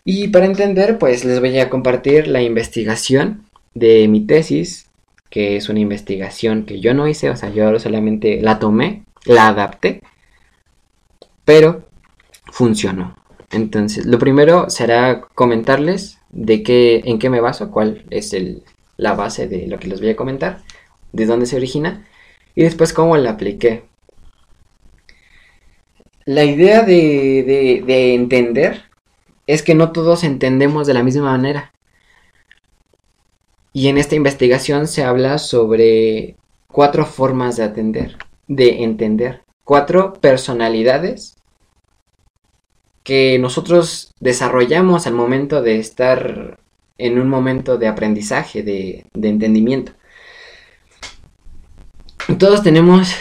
Y 0.05 0.29
para 0.29 0.45
entender, 0.45 0.99
pues 0.99 1.25
les 1.25 1.41
voy 1.41 1.59
a 1.59 1.71
compartir 1.71 2.29
la 2.29 2.43
investigación 2.43 3.47
de 3.73 4.07
mi 4.07 4.21
tesis, 4.27 4.91
que 5.31 5.57
es 5.57 5.71
una 5.71 5.81
investigación 5.81 6.67
que 6.67 6.81
yo 6.81 6.93
no 6.93 7.09
hice, 7.09 7.31
o 7.31 7.37
sea, 7.37 7.49
yo 7.49 7.79
solamente 7.79 8.43
la 8.43 8.59
tomé, 8.59 9.05
la 9.25 9.49
adapté, 9.49 10.03
pero 11.47 11.89
funcionó. 12.53 13.17
Entonces, 13.51 14.05
lo 14.05 14.19
primero 14.19 14.69
será 14.69 15.23
comentarles 15.35 16.19
de 16.29 16.63
qué, 16.63 17.01
en 17.07 17.19
qué 17.19 17.31
me 17.31 17.41
baso, 17.41 17.71
cuál 17.71 18.05
es 18.11 18.35
el, 18.35 18.63
la 18.99 19.15
base 19.15 19.49
de 19.49 19.67
lo 19.69 19.79
que 19.79 19.89
les 19.89 20.01
voy 20.01 20.11
a 20.11 20.17
comentar, 20.17 20.61
de 21.13 21.25
dónde 21.25 21.47
se 21.47 21.57
origina, 21.57 22.07
y 22.55 22.63
después 22.63 22.93
cómo 22.93 23.17
la 23.17 23.31
apliqué. 23.31 23.85
La 26.25 26.45
idea 26.45 26.83
de, 26.83 27.83
de 27.87 28.15
entender 28.15 28.85
es 29.47 29.63
que 29.63 29.75
no 29.75 29.93
todos 29.93 30.25
entendemos 30.25 30.87
de 30.87 30.95
la 30.95 31.03
misma 31.03 31.33
manera. 31.33 31.73
Y 33.73 33.89
en 33.89 33.99
esta 33.99 34.15
investigación 34.15 34.87
se 34.87 35.05
habla 35.05 35.39
sobre 35.39 36.37
cuatro 36.69 37.05
formas 37.05 37.57
de 37.57 37.65
atender, 37.65 38.17
de 38.47 38.85
entender, 38.85 39.43
cuatro 39.65 40.15
personalidades 40.15 41.37
que 43.03 43.39
nosotros 43.39 44.15
desarrollamos 44.19 45.07
al 45.07 45.15
momento 45.15 45.61
de 45.61 45.79
estar 45.79 46.59
en 46.97 47.21
un 47.21 47.29
momento 47.29 47.77
de 47.77 47.89
aprendizaje, 47.89 48.63
de, 48.63 49.07
de 49.13 49.29
entendimiento. 49.29 49.93
Todos 52.39 52.63
tenemos 52.63 53.15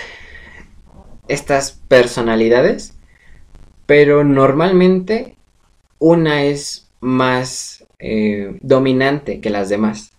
estas 1.28 1.80
personalidades, 1.88 2.96
pero 3.86 4.24
normalmente 4.24 5.36
una 6.00 6.44
es 6.44 6.90
más 7.02 7.86
eh, 8.00 8.58
dominante 8.62 9.42
que 9.42 9.50
las 9.50 9.70
demás 9.70 10.14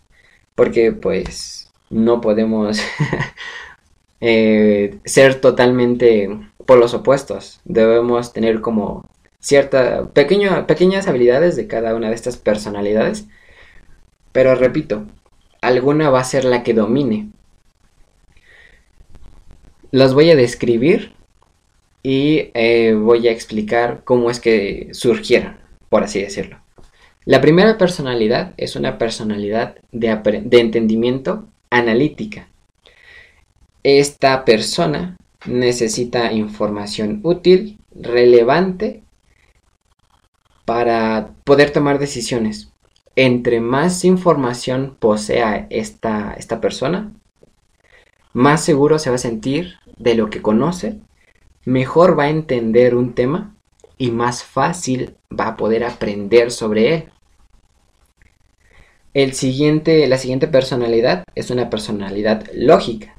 porque 0.55 0.93
pues 0.93 1.73
no 1.91 2.21
podemos 2.21 2.81
eh, 4.21 4.99
ser 5.05 5.41
totalmente 5.41 6.29
por 6.67 6.79
los 6.79 6.95
opuestos. 6.95 7.61
Debemos 7.65 8.33
tener 8.33 8.61
como 8.61 9.09
ciertas 9.41 10.09
pequeñas 10.09 11.09
habilidades 11.09 11.57
de 11.57 11.67
cada 11.67 11.95
una 11.95 12.09
de 12.09 12.15
estas 12.15 12.37
personalidades. 12.37 13.27
Pero 14.33 14.55
repito, 14.55 15.05
alguna 15.61 16.11
va 16.11 16.21
a 16.21 16.25
ser 16.25 16.45
la 16.45 16.63
que 16.63 16.75
domine. 16.75 17.31
Las 19.95 20.13
voy 20.13 20.29
a 20.29 20.35
describir 20.35 21.13
y 22.03 22.51
eh, 22.55 22.95
voy 23.01 23.29
a 23.29 23.31
explicar 23.31 24.03
cómo 24.03 24.29
es 24.29 24.41
que 24.41 24.89
surgieron, 24.91 25.57
por 25.89 26.03
así 26.03 26.21
decirlo. 26.21 26.59
La 27.25 27.41
primera 27.41 27.79
personalidad 27.79 28.55
es 28.57 28.75
una 28.75 28.99
personalidad 28.99 29.77
de, 29.93 30.43
de 30.47 30.59
entendimiento 30.59 31.47
analítica. 31.71 32.49
Esta 33.85 34.45
persona 34.45 35.17
necesita 35.47 36.33
información 36.33 37.21
útil, 37.23 37.79
relevante, 37.95 39.05
para 40.65 41.31
poder 41.45 41.71
tomar 41.71 42.01
decisiones. 42.01 42.73
Entre 43.15 43.61
más 43.61 44.05
información 44.05 44.97
posea 44.99 45.69
esta, 45.71 46.35
esta 46.37 46.61
persona, 46.61 47.13
más 48.35 48.65
seguro 48.65 48.99
se 48.99 49.11
va 49.11 49.15
a 49.15 49.19
sentir 49.19 49.77
de 49.97 50.15
lo 50.15 50.31
que 50.31 50.43
conoce, 50.43 51.01
mejor 51.65 52.19
va 52.19 52.25
a 52.25 52.31
entender 52.31 52.95
un 52.95 53.15
tema 53.15 53.55
y 53.99 54.11
más 54.11 54.45
fácil 54.45 55.17
va 55.31 55.49
a 55.49 55.57
poder 55.57 55.85
aprender 55.85 56.51
sobre 56.51 56.95
él. 56.95 57.11
El 59.15 59.35
siguiente, 59.35 60.07
la 60.09 60.19
siguiente 60.19 60.49
personalidad 60.49 61.25
es 61.35 61.51
una 61.51 61.71
personalidad 61.71 62.47
lógica. 62.53 63.15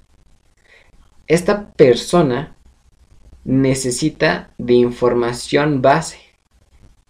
Esta 1.27 1.71
persona 1.71 2.55
necesita 3.45 4.51
de 4.57 4.73
información 4.73 5.81
base 5.81 6.19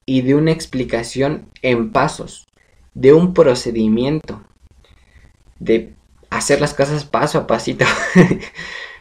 y 0.05 0.21
de 0.21 0.35
una 0.35 0.51
explicación 0.51 1.49
en 1.63 1.91
pasos, 1.91 2.47
de 2.93 3.13
un 3.13 3.33
procedimiento, 3.33 4.43
de 5.59 5.95
hacer 6.29 6.61
las 6.61 6.73
cosas 6.73 7.05
paso 7.05 7.39
a 7.39 7.47
pasito. 7.47 7.85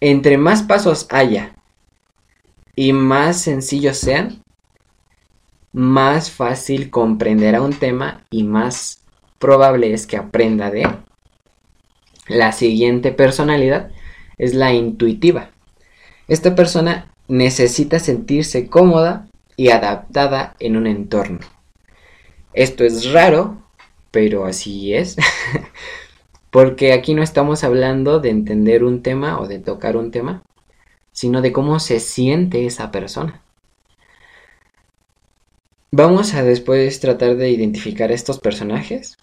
Entre 0.00 0.36
más 0.36 0.62
pasos 0.62 1.06
haya 1.10 1.54
y 2.74 2.92
más 2.92 3.40
sencillos 3.40 3.96
sean, 3.96 4.42
más 5.72 6.30
fácil 6.30 6.90
comprenderá 6.90 7.62
un 7.62 7.72
tema 7.72 8.24
y 8.30 8.42
más 8.42 9.02
probable 9.38 9.94
es 9.94 10.06
que 10.06 10.18
aprenda 10.18 10.70
de 10.70 10.82
él. 10.82 10.90
La 12.28 12.52
siguiente 12.52 13.12
personalidad 13.12 13.90
es 14.36 14.54
la 14.54 14.74
intuitiva. 14.74 15.50
Esta 16.28 16.54
persona 16.54 17.12
necesita 17.28 17.98
sentirse 17.98 18.68
cómoda 18.68 19.28
y 19.56 19.70
adaptada 19.70 20.56
en 20.58 20.76
un 20.76 20.86
entorno. 20.86 21.40
Esto 22.52 22.84
es 22.84 23.12
raro, 23.12 23.62
pero 24.10 24.44
así 24.44 24.94
es. 24.94 25.16
Porque 26.56 26.94
aquí 26.94 27.12
no 27.12 27.22
estamos 27.22 27.64
hablando 27.64 28.18
de 28.18 28.30
entender 28.30 28.82
un 28.82 29.02
tema 29.02 29.38
o 29.38 29.46
de 29.46 29.58
tocar 29.58 29.94
un 29.94 30.10
tema, 30.10 30.42
sino 31.12 31.42
de 31.42 31.52
cómo 31.52 31.80
se 31.80 32.00
siente 32.00 32.64
esa 32.64 32.90
persona. 32.90 33.42
Vamos 35.90 36.32
a 36.32 36.42
después 36.42 36.98
tratar 37.00 37.36
de 37.36 37.50
identificar 37.50 38.10
estos 38.10 38.38
personajes 38.38 39.18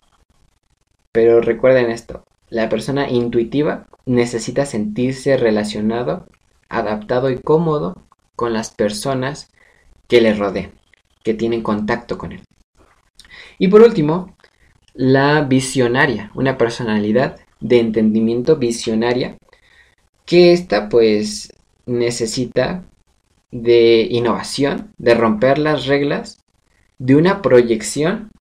pero 1.14 1.42
recuerden 1.42 1.92
esto, 1.92 2.26
la 2.50 2.70
persona 2.70 3.08
intuitiva 3.08 3.86
necesita 4.08 4.66
sentirse 4.66 5.38
relacionado, 5.38 6.26
adaptado 6.70 7.30
y 7.30 7.38
cómodo 7.38 8.02
con 8.36 8.52
las 8.52 8.72
personas 8.72 9.52
que 10.08 10.22
le 10.22 10.34
rodean, 10.34 10.72
que 11.24 11.36
tienen 11.36 11.62
contacto 11.62 12.18
con 12.18 12.32
él. 12.32 12.42
Y 13.60 13.68
por 13.68 13.82
último, 13.82 14.36
la 14.94 15.42
visionaria, 15.42 16.32
una 16.36 16.58
personalidad 16.58 17.40
de 17.60 17.80
entendimiento 17.80 18.58
visionaria, 18.58 19.38
que 20.26 20.54
esta 20.54 20.90
pues 20.90 21.52
necesita 21.86 22.84
de 23.52 24.08
innovación, 24.10 24.92
de 24.98 25.16
romper 25.16 25.58
las 25.58 25.86
reglas, 25.86 26.44
de 26.98 27.16
una 27.16 27.42
proyección 27.42 28.32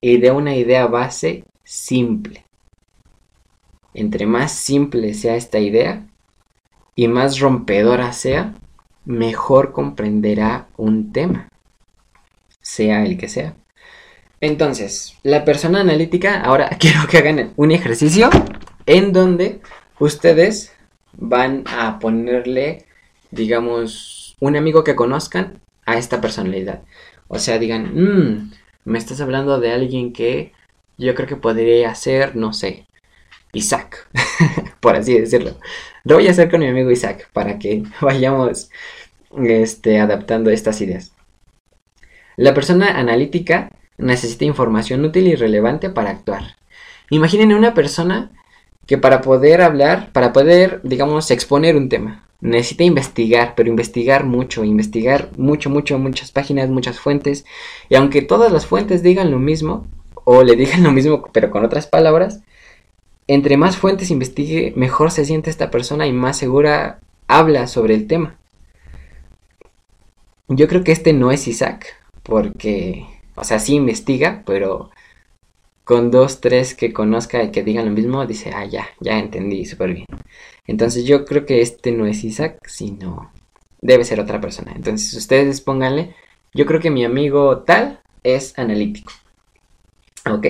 y 0.00 0.18
de 0.18 0.30
una 0.30 0.56
idea 0.56 0.86
base 0.86 1.44
simple. 1.64 2.44
Entre 3.94 4.26
más 4.26 4.52
simple 4.52 5.14
sea 5.14 5.36
esta 5.36 5.58
idea 5.58 6.06
y 6.94 7.08
más 7.08 7.40
rompedora 7.40 8.12
sea, 8.12 8.54
mejor 9.04 9.72
comprenderá 9.72 10.68
un 10.76 11.12
tema, 11.12 11.48
sea 12.60 13.04
el 13.04 13.16
que 13.16 13.28
sea. 13.28 13.56
Entonces, 14.40 15.16
la 15.22 15.44
persona 15.44 15.80
analítica, 15.80 16.40
ahora 16.40 16.68
quiero 16.78 17.06
que 17.08 17.18
hagan 17.18 17.52
un 17.56 17.70
ejercicio 17.70 18.30
en 18.86 19.12
donde 19.12 19.60
ustedes 19.98 20.72
van 21.12 21.64
a 21.66 21.98
ponerle, 21.98 22.86
digamos, 23.30 24.36
un 24.40 24.56
amigo 24.56 24.84
que 24.84 24.94
conozcan 24.94 25.60
a 25.86 25.96
esta 25.96 26.20
personalidad. 26.20 26.82
O 27.28 27.38
sea, 27.38 27.58
digan, 27.58 27.92
mmm, 27.94 28.52
me 28.84 28.98
estás 28.98 29.20
hablando 29.20 29.58
de 29.58 29.72
alguien 29.72 30.12
que 30.12 30.52
yo 30.98 31.14
creo 31.14 31.26
que 31.26 31.36
podría 31.36 31.94
ser, 31.94 32.36
no 32.36 32.52
sé, 32.52 32.86
Isaac, 33.52 34.08
por 34.80 34.96
así 34.96 35.18
decirlo. 35.18 35.56
Lo 36.04 36.16
voy 36.16 36.28
a 36.28 36.30
hacer 36.30 36.50
con 36.50 36.60
mi 36.60 36.68
amigo 36.68 36.90
Isaac 36.90 37.28
para 37.32 37.58
que 37.58 37.82
vayamos 38.00 38.70
este, 39.36 39.98
adaptando 39.98 40.50
estas 40.50 40.80
ideas. 40.80 41.12
La 42.36 42.52
persona 42.52 42.98
analítica 42.98 43.70
necesita 43.98 44.44
información 44.44 45.04
útil 45.04 45.26
y 45.26 45.34
relevante 45.34 45.90
para 45.90 46.10
actuar. 46.10 46.56
Imaginen 47.10 47.54
una 47.54 47.74
persona 47.74 48.30
que 48.86 48.98
para 48.98 49.20
poder 49.20 49.62
hablar, 49.62 50.10
para 50.12 50.32
poder, 50.32 50.80
digamos, 50.84 51.30
exponer 51.30 51.76
un 51.76 51.88
tema, 51.88 52.26
necesita 52.40 52.84
investigar, 52.84 53.54
pero 53.56 53.68
investigar 53.68 54.24
mucho, 54.24 54.64
investigar 54.64 55.30
mucho, 55.36 55.70
mucho, 55.70 55.98
muchas 55.98 56.30
páginas, 56.30 56.68
muchas 56.68 57.00
fuentes. 57.00 57.44
Y 57.88 57.96
aunque 57.96 58.22
todas 58.22 58.52
las 58.52 58.66
fuentes 58.66 59.02
digan 59.02 59.30
lo 59.30 59.38
mismo, 59.38 59.86
o 60.24 60.42
le 60.42 60.56
digan 60.56 60.82
lo 60.82 60.92
mismo, 60.92 61.22
pero 61.32 61.50
con 61.50 61.64
otras 61.64 61.86
palabras, 61.86 62.40
entre 63.28 63.56
más 63.56 63.76
fuentes 63.76 64.10
investigue, 64.10 64.72
mejor 64.76 65.10
se 65.10 65.24
siente 65.24 65.50
esta 65.50 65.70
persona 65.70 66.06
y 66.06 66.12
más 66.12 66.36
segura 66.36 67.00
habla 67.26 67.66
sobre 67.66 67.94
el 67.94 68.06
tema. 68.06 68.36
Yo 70.48 70.68
creo 70.68 70.84
que 70.84 70.92
este 70.92 71.12
no 71.12 71.32
es 71.32 71.48
Isaac, 71.48 71.86
porque, 72.22 73.06
o 73.36 73.44
sea, 73.44 73.58
sí 73.58 73.74
investiga, 73.74 74.42
pero 74.44 74.90
con 75.84 76.10
dos, 76.10 76.40
tres 76.40 76.74
que 76.74 76.92
conozca 76.92 77.42
y 77.42 77.52
que 77.52 77.62
digan 77.62 77.86
lo 77.86 77.92
mismo, 77.92 78.26
dice, 78.26 78.50
ah, 78.54 78.64
ya, 78.64 78.88
ya 79.00 79.18
entendí 79.18 79.64
súper 79.64 79.94
bien. 79.94 80.06
Entonces 80.66 81.04
yo 81.04 81.24
creo 81.24 81.46
que 81.46 81.60
este 81.60 81.92
no 81.92 82.06
es 82.06 82.24
Isaac, 82.24 82.58
sino 82.66 83.30
debe 83.80 84.04
ser 84.04 84.18
otra 84.20 84.40
persona. 84.40 84.72
Entonces 84.74 85.14
ustedes 85.14 85.60
pónganle, 85.60 86.14
yo 86.52 86.66
creo 86.66 86.80
que 86.80 86.90
mi 86.90 87.04
amigo 87.04 87.58
tal 87.58 88.00
es 88.24 88.58
analítico. 88.58 89.12
Ok. 90.28 90.46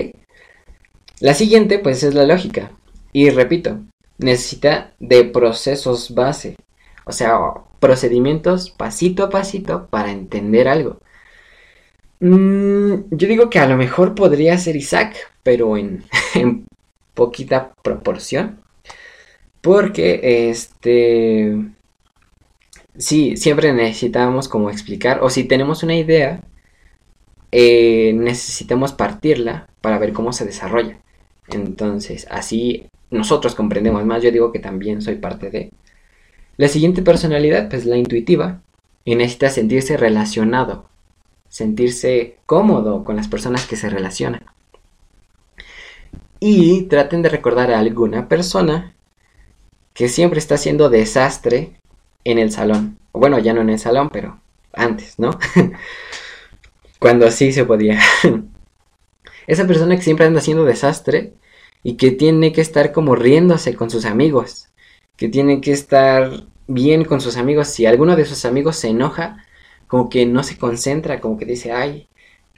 La 1.19 1.33
siguiente, 1.33 1.79
pues, 1.79 2.03
es 2.03 2.13
la 2.13 2.25
lógica. 2.25 2.71
Y 3.13 3.29
repito, 3.29 3.79
necesita 4.17 4.93
de 4.99 5.23
procesos 5.23 6.13
base. 6.13 6.55
O 7.05 7.11
sea, 7.11 7.37
procedimientos 7.79 8.71
pasito 8.71 9.23
a 9.23 9.29
pasito 9.29 9.87
para 9.87 10.11
entender 10.11 10.67
algo. 10.67 10.99
Mm, 12.19 13.09
yo 13.11 13.27
digo 13.27 13.49
que 13.49 13.59
a 13.59 13.67
lo 13.67 13.77
mejor 13.77 14.15
podría 14.15 14.57
ser 14.57 14.75
Isaac, 14.75 15.15
pero 15.43 15.77
en, 15.77 16.03
poquita 17.13 17.73
proporción. 17.83 18.59
Porque, 19.61 20.49
este... 20.49 21.57
Sí, 22.97 23.37
siempre 23.37 23.73
necesitamos 23.73 24.47
como 24.49 24.69
explicar, 24.71 25.19
o 25.21 25.29
si 25.29 25.43
tenemos 25.43 25.83
una 25.83 25.95
idea, 25.95 26.41
eh, 27.51 28.13
necesitamos 28.15 28.93
partirla 28.93 29.67
para 29.81 29.99
ver 29.99 30.13
cómo 30.13 30.33
se 30.33 30.45
desarrolla. 30.45 30.99
Entonces, 31.49 32.27
así 32.31 32.87
nosotros 33.11 33.55
comprendemos 33.55 34.05
más. 34.05 34.23
Yo 34.23 34.31
digo 34.31 34.51
que 34.51 34.59
también 34.59 35.01
soy 35.01 35.15
parte 35.15 35.49
de... 35.51 35.71
La 36.57 36.67
siguiente 36.69 37.03
personalidad, 37.03 37.69
pues 37.69 37.85
la 37.85 37.97
intuitiva, 37.97 38.61
y 39.05 39.15
necesita 39.15 39.49
sentirse 39.49 39.95
relacionado 39.97 40.89
sentirse 41.49 42.37
cómodo 42.45 43.03
con 43.03 43.15
las 43.15 43.27
personas 43.27 43.65
que 43.65 43.75
se 43.75 43.89
relacionan. 43.89 44.45
Y 46.39 46.83
traten 46.83 47.21
de 47.21 47.29
recordar 47.29 47.71
a 47.71 47.79
alguna 47.79 48.27
persona 48.27 48.93
que 49.93 50.09
siempre 50.09 50.39
está 50.39 50.55
haciendo 50.55 50.89
desastre 50.89 51.79
en 52.23 52.37
el 52.37 52.51
salón. 52.51 52.99
Bueno, 53.13 53.39
ya 53.39 53.53
no 53.53 53.61
en 53.61 53.71
el 53.71 53.79
salón, 53.79 54.09
pero 54.11 54.39
antes, 54.73 55.17
¿no? 55.17 55.39
Cuando 56.99 57.31
sí 57.31 57.51
se 57.51 57.65
podía. 57.65 57.99
Esa 59.47 59.65
persona 59.65 59.95
que 59.95 60.03
siempre 60.03 60.25
anda 60.25 60.39
haciendo 60.39 60.65
desastre 60.65 61.33
y 61.83 61.95
que 61.95 62.11
tiene 62.11 62.51
que 62.51 62.61
estar 62.61 62.91
como 62.91 63.15
riéndose 63.15 63.75
con 63.75 63.89
sus 63.89 64.05
amigos. 64.05 64.67
Que 65.15 65.29
tiene 65.29 65.61
que 65.61 65.71
estar 65.71 66.43
bien 66.67 67.05
con 67.05 67.21
sus 67.21 67.37
amigos. 67.37 67.69
Si 67.69 67.85
alguno 67.85 68.15
de 68.15 68.25
sus 68.25 68.45
amigos 68.45 68.75
se 68.75 68.89
enoja, 68.89 69.45
como 69.87 70.09
que 70.09 70.25
no 70.25 70.43
se 70.43 70.57
concentra, 70.57 71.21
como 71.21 71.37
que 71.37 71.45
dice, 71.45 71.71
ay, 71.71 72.07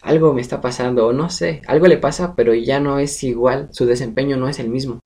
algo 0.02 0.34
me 0.34 0.42
está 0.42 0.62
pasando, 0.62 1.08
o 1.08 1.14
no 1.14 1.30
sé, 1.30 1.62
algo 1.68 1.88
le 1.88 1.98
pasa, 1.98 2.36
pero 2.36 2.54
ya 2.54 2.80
no 2.80 3.00
es 3.00 3.24
igual, 3.24 3.70
su 3.72 3.86
desempeño 3.86 4.38
no 4.38 4.50
es 4.50 4.60
el 4.60 4.70
mismo. 4.70 5.00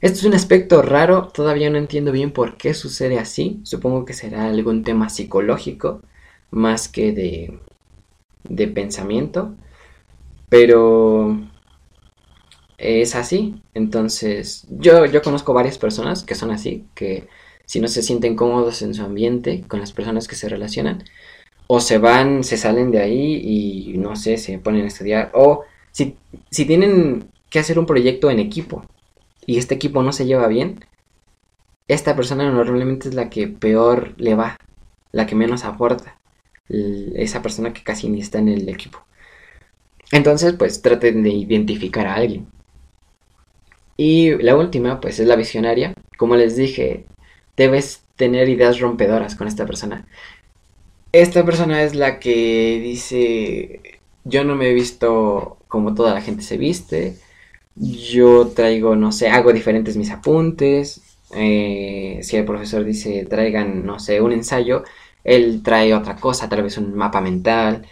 Esto 0.00 0.18
es 0.18 0.24
un 0.24 0.34
aspecto 0.34 0.82
raro, 0.82 1.28
todavía 1.28 1.70
no 1.70 1.78
entiendo 1.78 2.12
bien 2.12 2.32
por 2.32 2.56
qué 2.56 2.74
sucede 2.74 3.18
así, 3.18 3.60
supongo 3.64 4.04
que 4.04 4.14
será 4.14 4.46
algún 4.46 4.82
tema 4.84 5.08
psicológico, 5.08 6.02
más 6.50 6.88
que 6.88 7.12
de, 7.12 7.60
de 8.44 8.68
pensamiento, 8.68 9.54
pero 10.48 11.38
es 12.78 13.14
así, 13.14 13.62
entonces 13.74 14.66
yo, 14.70 15.06
yo 15.06 15.22
conozco 15.22 15.54
varias 15.54 15.78
personas 15.78 16.24
que 16.24 16.34
son 16.34 16.50
así, 16.50 16.86
que 16.94 17.28
si 17.64 17.80
no 17.80 17.88
se 17.88 18.02
sienten 18.02 18.34
cómodos 18.36 18.82
en 18.82 18.94
su 18.94 19.02
ambiente 19.02 19.62
con 19.68 19.80
las 19.80 19.92
personas 19.92 20.26
que 20.26 20.34
se 20.34 20.48
relacionan, 20.48 21.04
o 21.74 21.80
se 21.80 21.96
van, 21.96 22.44
se 22.44 22.58
salen 22.58 22.90
de 22.90 23.00
ahí 23.00 23.40
y 23.42 23.96
no 23.96 24.14
sé, 24.14 24.36
se 24.36 24.58
ponen 24.58 24.84
a 24.84 24.88
estudiar, 24.88 25.30
o 25.32 25.64
si, 25.90 26.18
si 26.50 26.66
tienen 26.66 27.30
que 27.48 27.60
hacer 27.60 27.78
un 27.78 27.86
proyecto 27.86 28.30
en 28.30 28.40
equipo 28.40 28.84
y 29.46 29.56
este 29.56 29.74
equipo 29.76 30.02
no 30.02 30.12
se 30.12 30.26
lleva 30.26 30.48
bien, 30.48 30.84
esta 31.88 32.14
persona 32.14 32.50
normalmente 32.50 33.08
es 33.08 33.14
la 33.14 33.30
que 33.30 33.48
peor 33.48 34.12
le 34.18 34.34
va, 34.34 34.58
la 35.12 35.24
que 35.26 35.34
menos 35.34 35.64
aporta, 35.64 36.18
esa 36.68 37.40
persona 37.40 37.72
que 37.72 37.82
casi 37.82 38.10
ni 38.10 38.20
está 38.20 38.38
en 38.38 38.48
el 38.48 38.68
equipo. 38.68 39.06
Entonces, 40.10 40.52
pues 40.52 40.82
traten 40.82 41.22
de 41.22 41.30
identificar 41.30 42.06
a 42.06 42.16
alguien. 42.16 42.48
Y 43.96 44.36
la 44.42 44.56
última, 44.56 45.00
pues 45.00 45.20
es 45.20 45.26
la 45.26 45.36
visionaria. 45.36 45.94
Como 46.18 46.36
les 46.36 46.54
dije, 46.54 47.06
debes 47.56 48.04
tener 48.16 48.50
ideas 48.50 48.78
rompedoras 48.78 49.36
con 49.36 49.48
esta 49.48 49.64
persona. 49.64 50.06
Esta 51.12 51.44
persona 51.44 51.82
es 51.82 51.94
la 51.94 52.18
que 52.18 52.80
dice, 52.82 54.00
yo 54.24 54.44
no 54.44 54.54
me 54.56 54.70
he 54.70 54.74
visto 54.74 55.58
como 55.68 55.94
toda 55.94 56.14
la 56.14 56.22
gente 56.22 56.42
se 56.42 56.56
viste, 56.56 57.18
yo 57.76 58.48
traigo, 58.48 58.96
no 58.96 59.12
sé, 59.12 59.28
hago 59.28 59.52
diferentes 59.52 59.96
mis 59.98 60.10
apuntes, 60.10 61.02
eh, 61.34 62.20
si 62.22 62.36
el 62.36 62.46
profesor 62.46 62.84
dice 62.84 63.26
traigan, 63.26 63.84
no 63.86 63.98
sé, 63.98 64.22
un 64.22 64.32
ensayo, 64.32 64.84
él 65.24 65.62
trae 65.62 65.94
otra 65.94 66.16
cosa, 66.16 66.48
tal 66.48 66.62
vez 66.62 66.78
un 66.78 66.94
mapa 66.94 67.20
mental. 67.20 67.86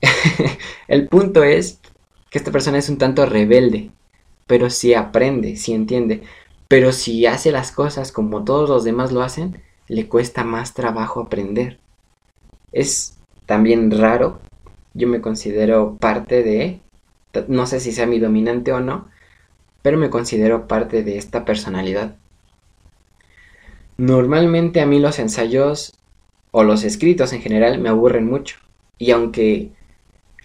el 0.88 1.08
punto 1.08 1.44
es 1.44 1.80
que 2.30 2.38
esta 2.38 2.52
persona 2.52 2.78
es 2.78 2.88
un 2.88 2.98
tanto 2.98 3.26
rebelde, 3.26 3.90
pero 4.46 4.70
sí 4.70 4.94
aprende, 4.94 5.56
sí 5.56 5.72
entiende. 5.74 6.22
Pero 6.68 6.92
si 6.92 7.26
hace 7.26 7.52
las 7.52 7.72
cosas 7.72 8.12
como 8.12 8.44
todos 8.44 8.68
los 8.68 8.84
demás 8.84 9.12
lo 9.12 9.22
hacen, 9.22 9.62
le 9.88 10.08
cuesta 10.08 10.44
más 10.44 10.74
trabajo 10.74 11.20
aprender 11.20 11.81
es 12.72 13.18
también 13.46 13.90
raro. 13.90 14.40
Yo 14.94 15.08
me 15.08 15.20
considero 15.20 15.96
parte 15.98 16.42
de, 16.42 16.80
no 17.48 17.66
sé 17.66 17.80
si 17.80 17.92
sea 17.92 18.06
mi 18.06 18.18
dominante 18.18 18.72
o 18.72 18.80
no, 18.80 19.08
pero 19.82 19.98
me 19.98 20.10
considero 20.10 20.68
parte 20.68 21.02
de 21.02 21.18
esta 21.18 21.44
personalidad. 21.44 22.16
Normalmente 23.96 24.80
a 24.80 24.86
mí 24.86 24.98
los 24.98 25.18
ensayos 25.18 25.94
o 26.50 26.64
los 26.64 26.84
escritos 26.84 27.32
en 27.32 27.42
general 27.42 27.78
me 27.78 27.88
aburren 27.88 28.26
mucho. 28.26 28.56
Y 28.98 29.10
aunque 29.10 29.70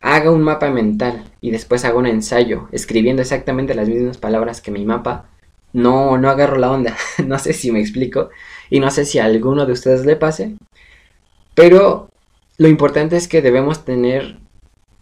haga 0.01 0.31
un 0.31 0.41
mapa 0.41 0.69
mental 0.69 1.25
y 1.41 1.51
después 1.51 1.85
haga 1.85 1.97
un 1.97 2.07
ensayo 2.07 2.67
escribiendo 2.71 3.21
exactamente 3.21 3.75
las 3.75 3.89
mismas 3.89 4.17
palabras 4.17 4.61
que 4.61 4.71
mi 4.71 4.85
mapa, 4.85 5.29
no, 5.73 6.17
no 6.17 6.29
agarro 6.29 6.57
la 6.57 6.71
onda. 6.71 6.95
no 7.25 7.39
sé 7.39 7.53
si 7.53 7.71
me 7.71 7.79
explico 7.79 8.29
y 8.69 8.79
no 8.79 8.89
sé 8.91 9.05
si 9.05 9.19
a 9.19 9.25
alguno 9.25 9.65
de 9.65 9.73
ustedes 9.73 10.05
le 10.05 10.15
pase. 10.15 10.55
Pero 11.53 12.09
lo 12.57 12.67
importante 12.67 13.17
es 13.17 13.27
que 13.27 13.41
debemos 13.41 13.85
tener 13.85 14.39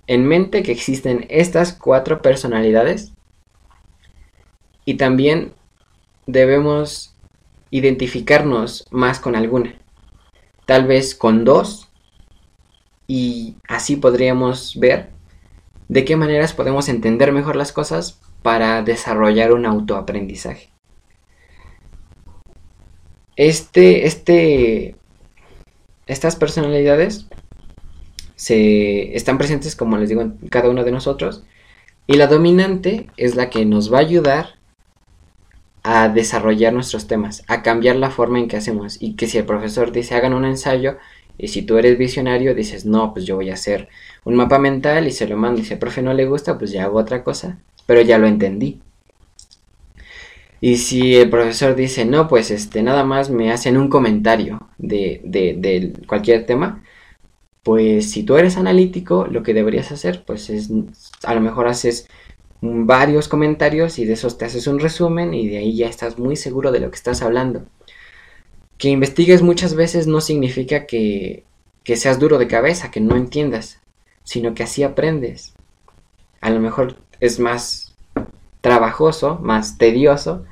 en 0.07 0.25
mente 0.25 0.61
que 0.61 0.71
existen 0.71 1.25
estas 1.29 1.73
cuatro 1.73 2.21
personalidades 2.21 3.13
y 4.83 4.95
también 4.95 5.53
debemos 6.27 7.15
identificarnos 7.71 8.85
más 8.91 9.19
con 9.19 9.35
alguna. 9.35 9.75
tal 10.65 10.87
vez 10.87 11.13
con 11.13 11.45
dos 11.45 11.89
y 13.07 13.55
así 13.67 13.95
podríamos 13.97 14.79
ver 14.79 15.11
de 15.87 16.03
qué 16.05 16.15
maneras 16.15 16.53
podemos 16.53 16.89
entender 16.89 17.31
mejor 17.31 17.55
las 17.55 17.71
cosas 17.71 18.19
para 18.41 18.81
desarrollar 18.81 19.53
un 19.53 19.67
autoaprendizaje. 19.67 20.69
Este, 23.35 24.07
este, 24.07 24.95
estas 26.07 26.35
personalidades 26.35 27.27
se 28.35 29.15
están 29.15 29.37
presentes, 29.37 29.75
como 29.75 29.97
les 29.97 30.09
digo, 30.09 30.21
en 30.21 30.37
cada 30.49 30.69
uno 30.69 30.83
de 30.83 30.91
nosotros. 30.91 31.43
Y 32.07 32.15
la 32.15 32.27
dominante 32.27 33.07
es 33.17 33.35
la 33.35 33.49
que 33.49 33.65
nos 33.65 33.91
va 33.91 33.97
a 33.97 34.01
ayudar 34.01 34.55
a 35.83 36.09
desarrollar 36.09 36.73
nuestros 36.73 37.07
temas, 37.07 37.43
a 37.47 37.61
cambiar 37.61 37.95
la 37.95 38.11
forma 38.11 38.39
en 38.39 38.47
que 38.47 38.57
hacemos. 38.57 39.01
Y 39.01 39.15
que 39.15 39.27
si 39.27 39.37
el 39.37 39.45
profesor 39.45 39.91
dice 39.91 40.15
hagan 40.15 40.33
un 40.33 40.45
ensayo, 40.45 40.97
y 41.37 41.49
si 41.49 41.63
tú 41.63 41.77
eres 41.77 41.97
visionario, 41.97 42.55
dices, 42.55 42.85
no, 42.85 43.13
pues 43.13 43.25
yo 43.25 43.35
voy 43.35 43.49
a 43.49 43.55
hacer 43.55 43.89
un 44.23 44.35
mapa 44.35 44.57
mental 44.57 45.07
y 45.07 45.11
se 45.11 45.27
lo 45.27 45.37
mando. 45.37 45.61
Y 45.61 45.65
si 45.65 45.73
al 45.73 45.79
profe 45.79 46.01
no 46.01 46.13
le 46.13 46.25
gusta, 46.25 46.57
pues 46.57 46.71
ya 46.71 46.85
hago 46.85 46.99
otra 46.99 47.23
cosa. 47.23 47.59
Pero 47.85 48.01
ya 48.01 48.17
lo 48.17 48.27
entendí. 48.27 48.81
Y 50.61 50.77
si 50.77 51.15
el 51.15 51.29
profesor 51.29 51.75
dice, 51.75 52.05
no, 52.05 52.27
pues 52.27 52.49
este, 52.51 52.81
nada 52.81 53.03
más 53.03 53.29
me 53.29 53.51
hacen 53.51 53.77
un 53.77 53.89
comentario 53.89 54.69
de, 54.77 55.21
de, 55.23 55.55
de 55.57 55.93
cualquier 56.07 56.45
tema, 56.45 56.83
pues 57.65 58.11
si 58.11 58.21
tú 58.21 58.37
eres 58.37 58.57
analítico, 58.57 59.25
lo 59.25 59.41
que 59.41 59.55
deberías 59.55 59.91
hacer, 59.91 60.23
pues 60.23 60.51
es, 60.51 60.69
a 61.23 61.33
lo 61.33 61.41
mejor 61.41 61.67
haces 61.67 62.07
varios 62.61 63.27
comentarios 63.27 63.97
y 63.97 64.05
de 64.05 64.13
esos 64.13 64.37
te 64.37 64.45
haces 64.45 64.67
un 64.67 64.77
resumen 64.77 65.33
y 65.33 65.47
de 65.47 65.57
ahí 65.57 65.75
ya 65.75 65.87
estás 65.87 66.19
muy 66.19 66.35
seguro 66.35 66.71
de 66.71 66.79
lo 66.79 66.91
que 66.91 66.95
estás 66.95 67.23
hablando. 67.23 67.63
Que 68.77 68.89
investigues 68.89 69.41
muchas 69.41 69.73
veces 69.73 70.05
no 70.05 70.21
significa 70.21 70.85
que, 70.85 71.43
que 71.83 71.97
seas 71.97 72.19
duro 72.19 72.37
de 72.37 72.47
cabeza, 72.47 72.91
que 72.91 73.01
no 73.01 73.15
entiendas, 73.15 73.79
sino 74.23 74.53
que 74.53 74.61
así 74.61 74.83
aprendes. 74.83 75.55
A 76.41 76.51
lo 76.51 76.59
mejor 76.59 76.97
es 77.19 77.39
más 77.39 77.95
trabajoso, 78.61 79.39
más 79.41 79.79
tedioso, 79.79 80.45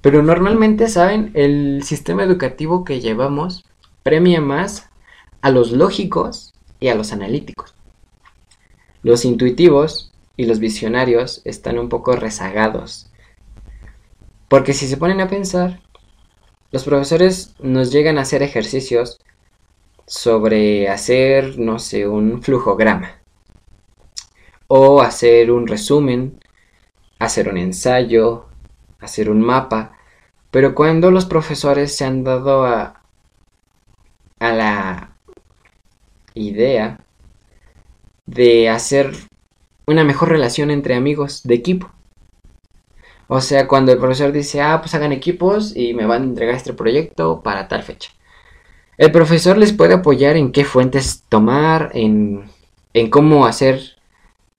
pero 0.00 0.24
normalmente, 0.24 0.88
¿saben? 0.88 1.30
El 1.34 1.84
sistema 1.84 2.24
educativo 2.24 2.82
que 2.84 2.98
llevamos 2.98 3.64
premia 4.02 4.40
más 4.40 4.87
a 5.42 5.50
los 5.50 5.72
lógicos 5.72 6.54
y 6.80 6.88
a 6.88 6.94
los 6.94 7.12
analíticos. 7.12 7.74
Los 9.02 9.24
intuitivos 9.24 10.12
y 10.36 10.46
los 10.46 10.58
visionarios 10.58 11.42
están 11.44 11.78
un 11.78 11.88
poco 11.88 12.16
rezagados. 12.16 13.10
Porque 14.48 14.72
si 14.72 14.88
se 14.88 14.96
ponen 14.96 15.20
a 15.20 15.28
pensar, 15.28 15.80
los 16.70 16.84
profesores 16.84 17.54
nos 17.60 17.92
llegan 17.92 18.18
a 18.18 18.22
hacer 18.22 18.42
ejercicios 18.42 19.18
sobre 20.06 20.88
hacer, 20.88 21.58
no 21.58 21.78
sé, 21.78 22.08
un 22.08 22.42
flujograma. 22.42 23.20
O 24.66 25.00
hacer 25.00 25.50
un 25.50 25.66
resumen, 25.66 26.40
hacer 27.18 27.48
un 27.48 27.58
ensayo, 27.58 28.46
hacer 29.00 29.30
un 29.30 29.40
mapa. 29.40 29.98
Pero 30.50 30.74
cuando 30.74 31.10
los 31.10 31.26
profesores 31.26 31.96
se 31.96 32.04
han 32.04 32.24
dado 32.24 32.64
a, 32.64 33.02
a 34.40 34.52
la 34.52 35.17
idea 36.38 37.00
de 38.26 38.68
hacer 38.68 39.12
una 39.86 40.04
mejor 40.04 40.28
relación 40.28 40.70
entre 40.70 40.94
amigos 40.94 41.42
de 41.44 41.54
equipo. 41.54 41.90
O 43.26 43.40
sea, 43.40 43.68
cuando 43.68 43.92
el 43.92 43.98
profesor 43.98 44.32
dice, 44.32 44.60
ah, 44.60 44.80
pues 44.80 44.94
hagan 44.94 45.12
equipos 45.12 45.76
y 45.76 45.94
me 45.94 46.06
van 46.06 46.22
a 46.22 46.26
entregar 46.26 46.54
este 46.54 46.72
proyecto 46.72 47.42
para 47.42 47.68
tal 47.68 47.82
fecha. 47.82 48.10
El 48.96 49.12
profesor 49.12 49.58
les 49.58 49.72
puede 49.72 49.94
apoyar 49.94 50.36
en 50.36 50.50
qué 50.50 50.64
fuentes 50.64 51.24
tomar, 51.28 51.90
en, 51.94 52.50
en 52.94 53.10
cómo 53.10 53.46
hacer 53.46 53.98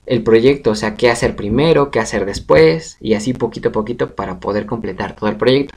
el 0.06 0.22
proyecto, 0.22 0.70
o 0.70 0.74
sea, 0.74 0.96
qué 0.96 1.10
hacer 1.10 1.36
primero, 1.36 1.90
qué 1.90 2.00
hacer 2.00 2.26
después, 2.26 2.96
y 3.00 3.14
así 3.14 3.32
poquito 3.32 3.68
a 3.68 3.72
poquito 3.72 4.14
para 4.14 4.40
poder 4.40 4.66
completar 4.66 5.14
todo 5.14 5.28
el 5.28 5.36
proyecto. 5.36 5.74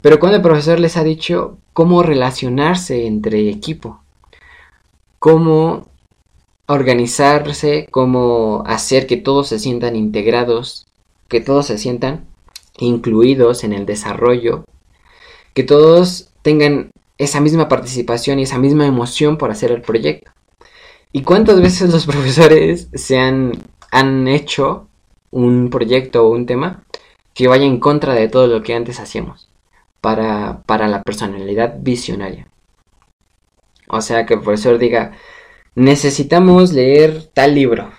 Pero 0.00 0.18
cuando 0.18 0.36
el 0.36 0.42
profesor 0.42 0.80
les 0.80 0.96
ha 0.96 1.04
dicho 1.04 1.58
cómo 1.72 2.02
relacionarse 2.02 3.06
entre 3.06 3.48
equipo, 3.50 3.99
cómo 5.20 5.86
organizarse, 6.66 7.86
cómo 7.90 8.64
hacer 8.66 9.06
que 9.06 9.18
todos 9.18 9.48
se 9.48 9.58
sientan 9.58 9.94
integrados, 9.94 10.86
que 11.28 11.40
todos 11.40 11.66
se 11.66 11.78
sientan 11.78 12.26
incluidos 12.78 13.62
en 13.62 13.74
el 13.74 13.86
desarrollo, 13.86 14.64
que 15.52 15.62
todos 15.62 16.30
tengan 16.42 16.90
esa 17.18 17.40
misma 17.40 17.68
participación 17.68 18.38
y 18.38 18.44
esa 18.44 18.58
misma 18.58 18.86
emoción 18.86 19.36
por 19.36 19.50
hacer 19.50 19.72
el 19.72 19.82
proyecto. 19.82 20.32
¿Y 21.12 21.22
cuántas 21.22 21.60
veces 21.60 21.90
los 21.90 22.06
profesores 22.12 22.88
se 22.94 23.18
han, 23.18 23.52
han 23.90 24.26
hecho 24.26 24.88
un 25.30 25.68
proyecto 25.68 26.24
o 26.24 26.30
un 26.30 26.46
tema 26.46 26.82
que 27.34 27.46
vaya 27.46 27.66
en 27.66 27.78
contra 27.78 28.14
de 28.14 28.28
todo 28.28 28.46
lo 28.46 28.62
que 28.62 28.74
antes 28.74 29.00
hacíamos 29.00 29.48
para, 30.00 30.62
para 30.64 30.88
la 30.88 31.02
personalidad 31.02 31.76
visionaria? 31.78 32.46
O 33.92 34.00
sea, 34.00 34.26
que 34.26 34.34
el 34.34 34.40
profesor 34.40 34.78
diga, 34.78 35.12
necesitamos 35.74 36.72
leer 36.72 37.24
tal 37.34 37.54
libro 37.54 37.90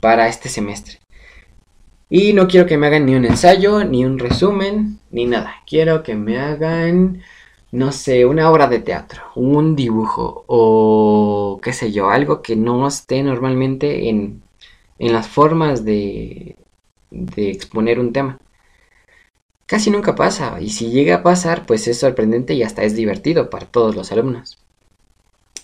para 0.00 0.28
este 0.28 0.48
semestre. 0.48 0.98
Y 2.08 2.32
no 2.32 2.46
quiero 2.46 2.66
que 2.66 2.78
me 2.78 2.86
hagan 2.86 3.06
ni 3.06 3.14
un 3.16 3.24
ensayo, 3.24 3.84
ni 3.84 4.04
un 4.04 4.18
resumen, 4.18 5.00
ni 5.10 5.24
nada. 5.26 5.56
Quiero 5.66 6.02
que 6.02 6.14
me 6.14 6.38
hagan, 6.38 7.22
no 7.72 7.92
sé, 7.92 8.26
una 8.26 8.50
obra 8.50 8.68
de 8.68 8.78
teatro, 8.78 9.22
un 9.34 9.74
dibujo 9.74 10.44
o 10.46 11.60
qué 11.62 11.72
sé 11.72 11.92
yo, 11.92 12.10
algo 12.10 12.42
que 12.42 12.56
no 12.56 12.86
esté 12.86 13.22
normalmente 13.22 14.08
en, 14.08 14.42
en 14.98 15.12
las 15.12 15.26
formas 15.28 15.84
de, 15.84 16.56
de 17.10 17.50
exponer 17.50 17.98
un 17.98 18.12
tema. 18.12 18.38
Casi 19.66 19.90
nunca 19.90 20.14
pasa, 20.14 20.60
y 20.60 20.70
si 20.70 20.90
llega 20.90 21.16
a 21.16 21.22
pasar, 21.24 21.66
pues 21.66 21.88
es 21.88 21.98
sorprendente 21.98 22.54
y 22.54 22.62
hasta 22.62 22.84
es 22.84 22.94
divertido 22.94 23.50
para 23.50 23.66
todos 23.66 23.96
los 23.96 24.12
alumnos. 24.12 24.58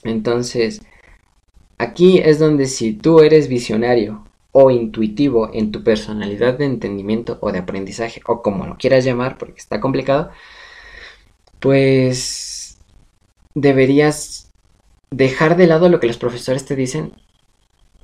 Entonces, 0.05 0.83
aquí 1.79 2.19
es 2.19 2.39
donde 2.39 2.67
si 2.67 2.93
tú 2.93 3.21
eres 3.21 3.49
visionario 3.49 4.25
o 4.53 4.71
intuitivo 4.71 5.51
en 5.53 5.73
tu 5.73 5.83
personalidad 5.83 6.59
de 6.59 6.67
entendimiento 6.67 7.39
o 7.41 7.53
de 7.53 7.59
aprendizaje, 7.59 8.21
o 8.27 8.43
como 8.43 8.67
lo 8.67 8.77
quieras 8.77 9.05
llamar, 9.05 9.39
porque 9.39 9.61
está 9.61 9.81
complicado, 9.81 10.31
pues 11.59 12.79
deberías 13.55 14.51
dejar 15.11 15.57
de 15.57 15.67
lado 15.67 15.89
lo 15.89 16.01
que 16.01 16.07
los 16.07 16.19
profesores 16.19 16.65
te 16.65 16.77
dicen 16.77 17.13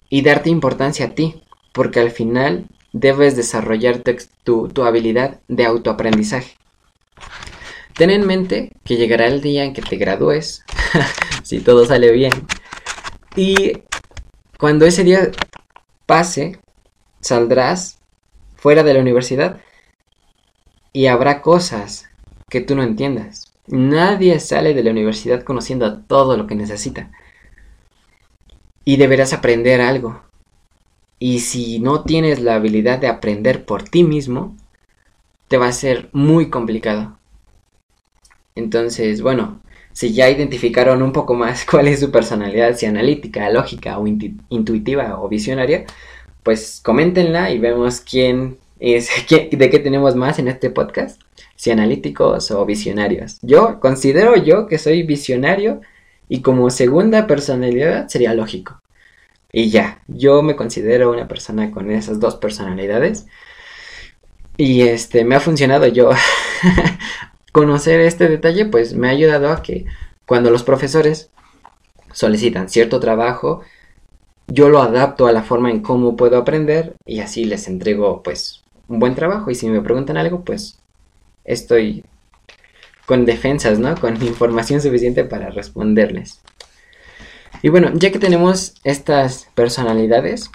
y 0.09 0.23
darte 0.23 0.51
importancia 0.51 1.07
a 1.07 1.15
ti, 1.15 1.43
porque 1.73 2.01
al 2.01 2.11
final 2.11 2.67
debes 2.93 3.37
desarrollar 3.37 4.03
tu, 4.45 4.69
tu 4.69 4.85
habilidad 4.85 5.41
de 5.49 5.67
autoaprendizaje. 5.67 6.57
Ten 7.95 8.11
en 8.11 8.27
mente 8.27 8.73
que 8.85 8.97
llegará 8.97 9.27
el 9.27 9.41
día 9.43 9.65
en 9.65 9.75
que 9.75 9.83
te 9.83 9.97
gradúes, 9.97 10.65
si 11.49 11.61
todo 11.61 11.87
sale 11.87 12.13
bien. 12.13 12.31
Y 13.35 13.85
cuando 14.59 14.85
ese 14.85 15.03
día 15.03 15.31
pase, 16.05 16.61
saldrás 17.21 18.01
fuera 18.55 18.83
de 18.83 18.93
la 18.93 19.01
universidad 19.01 19.59
y 20.93 21.07
habrá 21.07 21.41
cosas 21.41 22.11
que 22.51 22.61
tú 22.61 22.77
no 22.77 22.83
entiendas. 22.83 23.51
Nadie 23.67 24.41
sale 24.41 24.75
de 24.75 24.83
la 24.83 24.91
universidad 24.91 25.43
conociendo 25.43 26.03
todo 26.03 26.37
lo 26.37 26.47
que 26.47 26.55
necesita. 26.55 27.11
Y 28.85 28.99
deberás 28.99 29.33
aprender 29.33 29.81
algo. 29.81 30.21
Y 31.19 31.41
si 31.41 31.79
no 31.79 32.03
tienes 32.05 32.41
la 32.41 32.57
habilidad 32.57 32.99
de 32.99 33.09
aprender 33.09 33.65
por 33.65 33.85
ti 33.85 34.05
mismo, 34.05 34.55
te 35.49 35.57
va 35.57 35.69
a 35.69 35.73
ser 35.73 36.11
muy 36.13 36.51
complicado. 36.51 37.19
Entonces, 38.55 39.23
bueno, 39.23 39.63
si 39.99 40.13
ya 40.13 40.31
identificaron 40.31 41.03
un 41.03 41.11
poco 41.11 41.35
más 41.35 41.65
cuál 41.71 41.89
es 41.89 41.99
su 41.99 42.13
personalidad, 42.13 42.77
si 42.77 42.87
analítica, 42.87 43.51
lógica 43.51 43.99
o 43.99 44.07
intuitiva 44.07 45.21
o 45.21 45.29
visionaria, 45.29 45.87
pues 46.45 46.81
coméntenla 46.85 47.51
y 47.51 47.59
vemos 47.59 48.01
quién 48.01 48.59
es, 48.79 49.11
de 49.29 49.71
qué 49.71 49.79
tenemos 49.81 50.15
más 50.15 50.39
en 50.39 50.47
este 50.47 50.71
podcast, 50.71 51.21
si 51.57 51.73
analíticos 51.73 52.53
o 52.53 52.65
visionarios. 52.65 53.41
Yo 53.43 53.81
considero 53.81 54.37
yo 54.37 54.69
que 54.69 54.79
soy 54.79 55.03
visionario 55.03 55.81
y 56.29 56.43
como 56.43 56.71
segunda 56.71 57.27
personalidad 57.27 58.07
sería 58.07 58.35
lógico. 58.35 58.81
Y 59.53 59.71
ya, 59.71 60.01
yo 60.07 60.43
me 60.43 60.55
considero 60.55 61.11
una 61.11 61.27
persona 61.27 61.73
con 61.73 61.91
esas 61.91 62.21
dos 62.21 62.37
personalidades. 62.37 63.27
Y 64.57 64.83
este, 64.83 65.25
me 65.25 65.35
ha 65.35 65.41
funcionado 65.41 65.89
yo 65.89 66.11
conocer 67.59 67.99
este 67.99 68.29
detalle 68.29 68.67
pues 68.67 68.95
me 68.95 69.09
ha 69.09 69.11
ayudado 69.11 69.51
a 69.51 69.63
que 69.63 69.85
cuando 70.27 70.49
los 70.49 70.63
profesores 70.63 71.29
solicitan 72.13 72.69
cierto 72.69 73.01
trabajo, 73.01 73.63
yo 74.47 74.69
lo 74.69 74.81
adapto 74.81 75.27
a 75.27 75.33
la 75.33 75.43
forma 75.43 75.69
en 75.69 75.81
cómo 75.81 76.17
puedo 76.17 76.39
aprender 76.39 76.95
y 77.05 77.19
así 77.19 77.45
les 77.45 77.67
entrego 77.67 78.23
pues 78.23 78.63
un 78.87 79.01
buen 79.01 79.17
trabajo 79.17 79.51
y 79.51 79.57
si 79.57 79.69
me 79.69 79.81
preguntan 79.81 80.17
algo 80.17 80.45
pues 80.45 80.79
estoy 81.43 82.05
con 83.07 83.27
defensas, 83.27 83.81
¿no? 83.81 83.97
Con 83.97 84.23
información 84.23 84.81
suficiente 84.81 85.25
para 85.25 85.51
responderles. 85.51 86.41
Y 87.61 87.71
bueno, 87.71 87.91
ya 87.93 88.13
que 88.13 88.21
tenemos 88.21 88.75
estas 88.85 89.49
personalidades, 89.57 90.49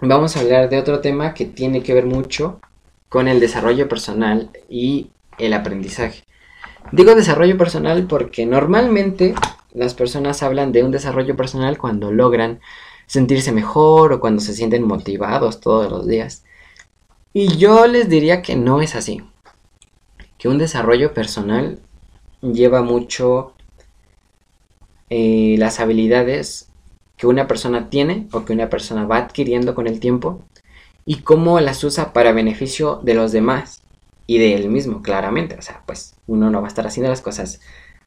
vamos 0.00 0.36
a 0.36 0.40
hablar 0.40 0.68
de 0.68 0.78
otro 0.78 0.98
tema 0.98 1.32
que 1.32 1.44
tiene 1.44 1.84
que 1.84 1.94
ver 1.94 2.06
mucho 2.06 2.60
con 3.08 3.28
el 3.28 3.38
desarrollo 3.38 3.88
personal 3.88 4.50
y 4.68 5.10
el 5.38 5.52
aprendizaje. 5.54 6.24
Digo 6.92 7.14
desarrollo 7.14 7.58
personal 7.58 8.06
porque 8.06 8.46
normalmente 8.46 9.34
las 9.72 9.94
personas 9.94 10.42
hablan 10.42 10.72
de 10.72 10.82
un 10.82 10.90
desarrollo 10.90 11.36
personal 11.36 11.78
cuando 11.78 12.12
logran 12.12 12.60
sentirse 13.06 13.52
mejor 13.52 14.12
o 14.12 14.20
cuando 14.20 14.40
se 14.40 14.54
sienten 14.54 14.84
motivados 14.84 15.60
todos 15.60 15.90
los 15.90 16.06
días. 16.06 16.44
Y 17.32 17.56
yo 17.56 17.86
les 17.86 18.08
diría 18.08 18.40
que 18.40 18.56
no 18.56 18.80
es 18.80 18.94
así. 18.94 19.22
Que 20.38 20.48
un 20.48 20.58
desarrollo 20.58 21.12
personal 21.12 21.80
lleva 22.40 22.82
mucho 22.82 23.52
eh, 25.10 25.56
las 25.58 25.80
habilidades 25.80 26.70
que 27.16 27.26
una 27.26 27.46
persona 27.46 27.90
tiene 27.90 28.28
o 28.32 28.44
que 28.44 28.52
una 28.52 28.68
persona 28.68 29.06
va 29.06 29.18
adquiriendo 29.18 29.74
con 29.74 29.86
el 29.86 30.00
tiempo 30.00 30.42
y 31.04 31.16
cómo 31.16 31.60
las 31.60 31.82
usa 31.84 32.12
para 32.12 32.32
beneficio 32.32 33.00
de 33.02 33.14
los 33.14 33.32
demás 33.32 33.82
y 34.26 34.38
de 34.38 34.54
él 34.54 34.68
mismo, 34.68 35.02
claramente. 35.02 35.56
O 35.56 35.62
sea, 35.62 35.82
pues 35.86 36.14
uno 36.26 36.50
no 36.50 36.60
va 36.60 36.66
a 36.66 36.68
estar 36.68 36.86
haciendo 36.86 37.10
las 37.10 37.20
cosas 37.20 37.60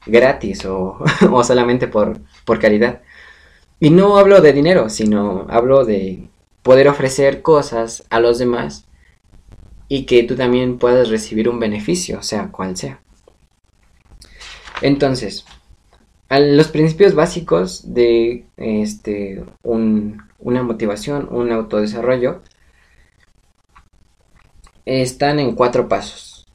gratis 0.06 0.64
o, 0.66 0.98
solamente 1.44 1.88
por, 1.88 2.20
por 2.44 2.58
caridad. 2.58 3.02
Y 3.78 3.90
no 3.90 4.18
hablo 4.18 4.40
de 4.40 4.52
dinero, 4.52 4.90
sino 4.90 5.46
hablo 5.48 5.84
de 5.84 6.28
poder 6.62 6.88
ofrecer 6.88 7.42
cosas 7.42 8.04
a 8.10 8.20
los 8.20 8.38
demás 8.38 8.84
y 9.88 10.04
que 10.04 10.22
tú 10.22 10.36
también 10.36 10.78
puedas 10.78 11.08
recibir 11.08 11.48
un 11.48 11.58
beneficio, 11.58 12.22
sea 12.22 12.52
cual 12.52 12.76
sea. 12.76 13.00
Entonces, 14.82 15.44
los 16.30 16.68
principios 16.68 17.14
básicos 17.14 17.92
de 17.92 18.44
este, 18.56 19.44
una 19.62 20.62
motivación, 20.62 21.28
un 21.30 21.50
autodesarrollo, 21.50 22.42
están 24.86 25.38
en 25.38 25.54
cuatro 25.54 25.88
pasos. 25.88 26.46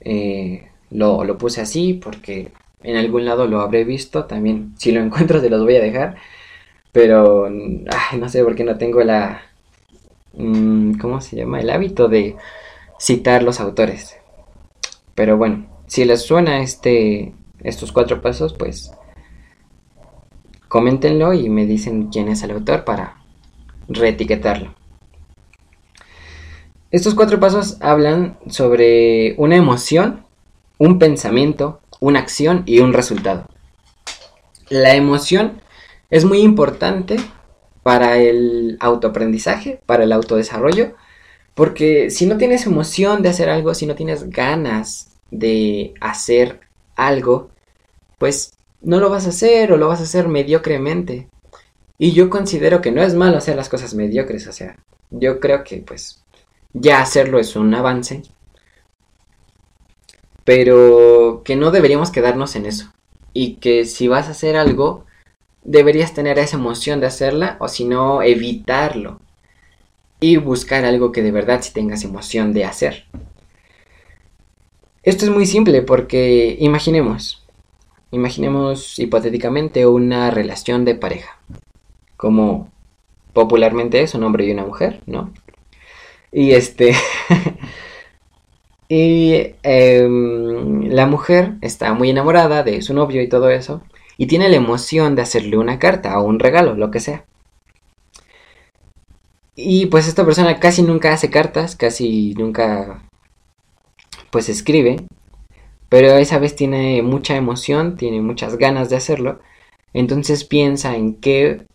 Eh, 0.00 0.68
lo, 0.90 1.24
lo, 1.24 1.38
puse 1.38 1.60
así 1.60 1.94
porque 1.94 2.52
en 2.82 2.96
algún 2.96 3.24
lado 3.24 3.46
lo 3.46 3.60
habré 3.60 3.84
visto. 3.84 4.24
También, 4.26 4.74
si 4.78 4.92
lo 4.92 5.00
encuentro, 5.04 5.40
te 5.40 5.50
los 5.50 5.62
voy 5.62 5.76
a 5.76 5.80
dejar. 5.80 6.16
Pero 6.92 7.48
no 7.50 8.28
sé 8.28 8.44
por 8.44 8.54
qué 8.54 8.64
no 8.64 8.78
tengo 8.78 9.02
la. 9.02 9.42
Mm, 10.34 10.98
¿Cómo 10.98 11.20
se 11.20 11.36
llama? 11.36 11.60
El 11.60 11.70
hábito 11.70 12.08
de 12.08 12.36
citar 12.98 13.42
los 13.42 13.60
autores. 13.60 14.16
Pero 15.14 15.36
bueno, 15.36 15.66
si 15.86 16.04
les 16.04 16.22
suena 16.22 16.60
este, 16.60 17.34
estos 17.60 17.92
cuatro 17.92 18.20
pasos, 18.20 18.52
pues 18.54 18.92
coméntenlo 20.68 21.32
y 21.32 21.48
me 21.48 21.66
dicen 21.66 22.08
quién 22.08 22.28
es 22.28 22.42
el 22.42 22.50
autor 22.50 22.84
para 22.84 23.18
reetiquetarlo. 23.88 24.74
Estos 26.94 27.16
cuatro 27.16 27.40
pasos 27.40 27.76
hablan 27.80 28.38
sobre 28.46 29.34
una 29.36 29.56
emoción, 29.56 30.24
un 30.78 31.00
pensamiento, 31.00 31.80
una 31.98 32.20
acción 32.20 32.62
y 32.66 32.78
un 32.78 32.92
resultado. 32.92 33.48
La 34.68 34.94
emoción 34.94 35.60
es 36.10 36.24
muy 36.24 36.38
importante 36.38 37.16
para 37.82 38.18
el 38.18 38.76
autoaprendizaje, 38.78 39.80
para 39.86 40.04
el 40.04 40.12
autodesarrollo, 40.12 40.94
porque 41.54 42.10
si 42.10 42.26
no 42.26 42.36
tienes 42.36 42.64
emoción 42.64 43.22
de 43.22 43.30
hacer 43.30 43.50
algo, 43.50 43.74
si 43.74 43.86
no 43.86 43.96
tienes 43.96 44.30
ganas 44.30 45.16
de 45.32 45.94
hacer 46.00 46.60
algo, 46.94 47.50
pues 48.18 48.52
no 48.82 49.00
lo 49.00 49.10
vas 49.10 49.26
a 49.26 49.30
hacer 49.30 49.72
o 49.72 49.78
lo 49.78 49.88
vas 49.88 49.98
a 49.98 50.04
hacer 50.04 50.28
mediocremente. 50.28 51.28
Y 51.98 52.12
yo 52.12 52.30
considero 52.30 52.80
que 52.80 52.92
no 52.92 53.02
es 53.02 53.14
malo 53.14 53.36
hacer 53.36 53.56
las 53.56 53.68
cosas 53.68 53.94
mediocres, 53.94 54.46
o 54.46 54.52
sea, 54.52 54.76
yo 55.10 55.40
creo 55.40 55.64
que 55.64 55.78
pues 55.78 56.23
ya 56.74 57.00
hacerlo 57.00 57.38
es 57.38 57.56
un 57.56 57.72
avance, 57.74 58.22
pero 60.44 61.42
que 61.44 61.56
no 61.56 61.70
deberíamos 61.70 62.10
quedarnos 62.10 62.54
en 62.56 62.66
eso. 62.66 62.92
Y 63.32 63.54
que 63.54 63.86
si 63.86 64.06
vas 64.08 64.28
a 64.28 64.32
hacer 64.32 64.56
algo, 64.56 65.06
deberías 65.62 66.12
tener 66.12 66.38
esa 66.38 66.56
emoción 66.56 67.00
de 67.00 67.06
hacerla 67.06 67.56
o 67.60 67.68
si 67.68 67.84
no, 67.84 68.22
evitarlo. 68.22 69.20
Y 70.20 70.36
buscar 70.36 70.84
algo 70.84 71.12
que 71.12 71.22
de 71.22 71.32
verdad 71.32 71.62
si 71.62 71.72
tengas 71.72 72.04
emoción 72.04 72.52
de 72.52 72.64
hacer. 72.64 73.06
Esto 75.02 75.26
es 75.26 75.30
muy 75.30 75.46
simple 75.46 75.82
porque 75.82 76.56
imaginemos, 76.60 77.44
imaginemos 78.10 78.98
hipotéticamente 78.98 79.86
una 79.86 80.30
relación 80.30 80.86
de 80.86 80.94
pareja, 80.94 81.38
como 82.16 82.70
popularmente 83.34 84.00
es 84.00 84.14
un 84.14 84.24
hombre 84.24 84.46
y 84.46 84.52
una 84.52 84.64
mujer, 84.64 85.02
¿no? 85.04 85.30
Y 86.34 86.52
este, 86.52 86.94
Y 88.88 89.54
em, 89.62 90.88
la 90.90 91.06
mujer 91.06 91.54
está 91.62 91.94
muy 91.94 92.10
enamorada 92.10 92.62
de 92.62 92.82
su 92.82 92.94
novio 92.94 93.22
y 93.22 93.28
todo 93.28 93.50
eso. 93.50 93.82
Y 94.18 94.26
tiene 94.26 94.48
la 94.48 94.56
emoción 94.56 95.16
de 95.16 95.22
hacerle 95.22 95.56
una 95.56 95.78
carta 95.78 96.18
o 96.18 96.24
un 96.24 96.38
regalo, 96.38 96.74
lo 96.74 96.90
que 96.90 97.00
sea. 97.00 97.24
Y 99.56 99.86
pues 99.86 100.08
esta 100.08 100.24
persona 100.24 100.58
casi 100.60 100.82
nunca 100.82 101.12
hace 101.12 101.30
cartas, 101.30 101.76
casi 101.76 102.34
nunca 102.34 103.08
pues 104.30 104.48
escribe. 104.48 105.06
Pero 105.88 106.08
esa 106.16 106.38
vez 106.38 106.56
tiene 106.56 107.02
mucha 107.02 107.36
emoción, 107.36 107.96
tiene 107.96 108.20
muchas 108.20 108.58
ganas 108.58 108.90
de 108.90 108.96
hacerlo. 108.96 109.40
Entonces 109.92 110.44
piensa 110.44 110.96
en 110.96 111.14
qué, 111.20 111.66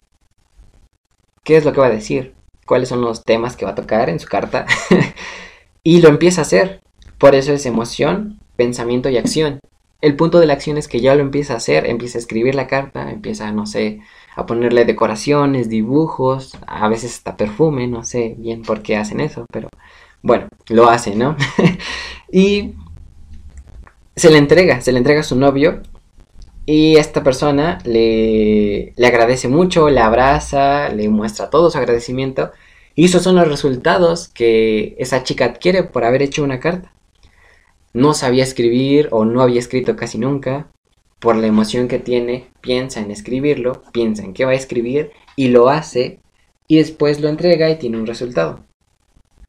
qué 1.43 1.57
es 1.57 1.65
lo 1.65 1.73
que 1.73 1.81
va 1.81 1.87
a 1.87 1.91
decir, 1.91 2.35
cuáles 2.69 2.89
son 2.89 3.01
los 3.01 3.23
temas 3.23 3.57
que 3.57 3.65
va 3.65 3.71
a 3.71 3.75
tocar 3.75 4.11
en 4.11 4.19
su 4.19 4.27
carta. 4.27 4.67
y 5.83 6.01
lo 6.01 6.09
empieza 6.09 6.41
a 6.41 6.43
hacer. 6.43 6.81
Por 7.17 7.33
eso 7.33 7.51
es 7.51 7.65
emoción, 7.65 8.39
pensamiento 8.57 9.09
y 9.09 9.17
acción. 9.17 9.59
El 10.01 10.15
punto 10.15 10.39
de 10.39 10.45
la 10.45 10.53
acción 10.53 10.77
es 10.77 10.87
que 10.87 11.01
ya 11.01 11.15
lo 11.15 11.21
empieza 11.21 11.55
a 11.55 11.57
hacer, 11.57 11.87
empieza 11.87 12.19
a 12.19 12.21
escribir 12.21 12.53
la 12.53 12.67
carta, 12.67 13.09
empieza, 13.09 13.51
no 13.51 13.65
sé, 13.65 14.01
a 14.35 14.45
ponerle 14.45 14.85
decoraciones, 14.85 15.67
dibujos, 15.67 16.59
a 16.67 16.87
veces 16.89 17.15
hasta 17.15 17.35
perfume, 17.35 17.87
no 17.87 18.03
sé 18.03 18.35
bien 18.37 18.61
por 18.61 18.83
qué 18.83 18.97
hacen 18.97 19.19
eso, 19.19 19.47
pero 19.51 19.69
bueno, 20.21 20.47
lo 20.67 20.89
hace, 20.89 21.15
¿no? 21.15 21.35
y 22.31 22.75
se 24.15 24.29
le 24.29 24.37
entrega, 24.37 24.79
se 24.81 24.91
le 24.91 24.99
entrega 24.99 25.21
a 25.21 25.23
su 25.23 25.35
novio 25.35 25.81
y 26.71 26.97
esta 26.97 27.23
persona 27.23 27.79
le, 27.83 28.93
le 28.95 29.07
agradece 29.07 29.47
mucho, 29.47 29.89
le 29.89 30.01
abraza, 30.01 30.89
le 30.89 31.09
muestra 31.09 31.49
todo 31.49 31.71
su 31.71 31.79
agradecimiento. 31.79 32.51
Y 32.93 33.05
esos 33.05 33.23
son 33.23 33.37
los 33.37 33.47
resultados 33.47 34.27
que 34.27 34.95
esa 34.99 35.23
chica 35.23 35.45
adquiere 35.45 35.81
por 35.81 36.03
haber 36.03 36.21
hecho 36.21 36.43
una 36.43 36.59
carta. 36.59 36.93
No 37.91 38.13
sabía 38.13 38.43
escribir 38.43 39.07
o 39.09 39.25
no 39.25 39.41
había 39.41 39.57
escrito 39.57 39.95
casi 39.95 40.19
nunca, 40.19 40.67
por 41.17 41.37
la 41.37 41.47
emoción 41.47 41.87
que 41.87 41.97
tiene, 41.97 42.51
piensa 42.61 42.99
en 42.99 43.09
escribirlo, 43.09 43.81
piensa 43.91 44.23
en 44.23 44.35
qué 44.35 44.45
va 44.45 44.51
a 44.51 44.53
escribir 44.53 45.09
y 45.35 45.47
lo 45.47 45.69
hace 45.69 46.19
y 46.67 46.77
después 46.77 47.19
lo 47.19 47.29
entrega 47.29 47.67
y 47.71 47.79
tiene 47.79 47.97
un 47.97 48.05
resultado. 48.05 48.63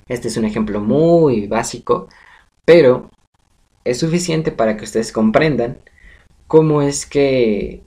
Este 0.09 0.29
es 0.29 0.39
un 0.39 0.47
ejemplo 0.47 0.81
muy 0.81 1.49
básico, 1.49 2.09
pero 2.65 3.11
es 3.85 3.99
suficiente 3.99 4.53
para 4.53 4.79
que 4.79 4.85
ustedes 4.85 5.13
comprendan 5.13 5.83
cómo 6.51 6.83
es 6.83 7.07
que 7.07 7.85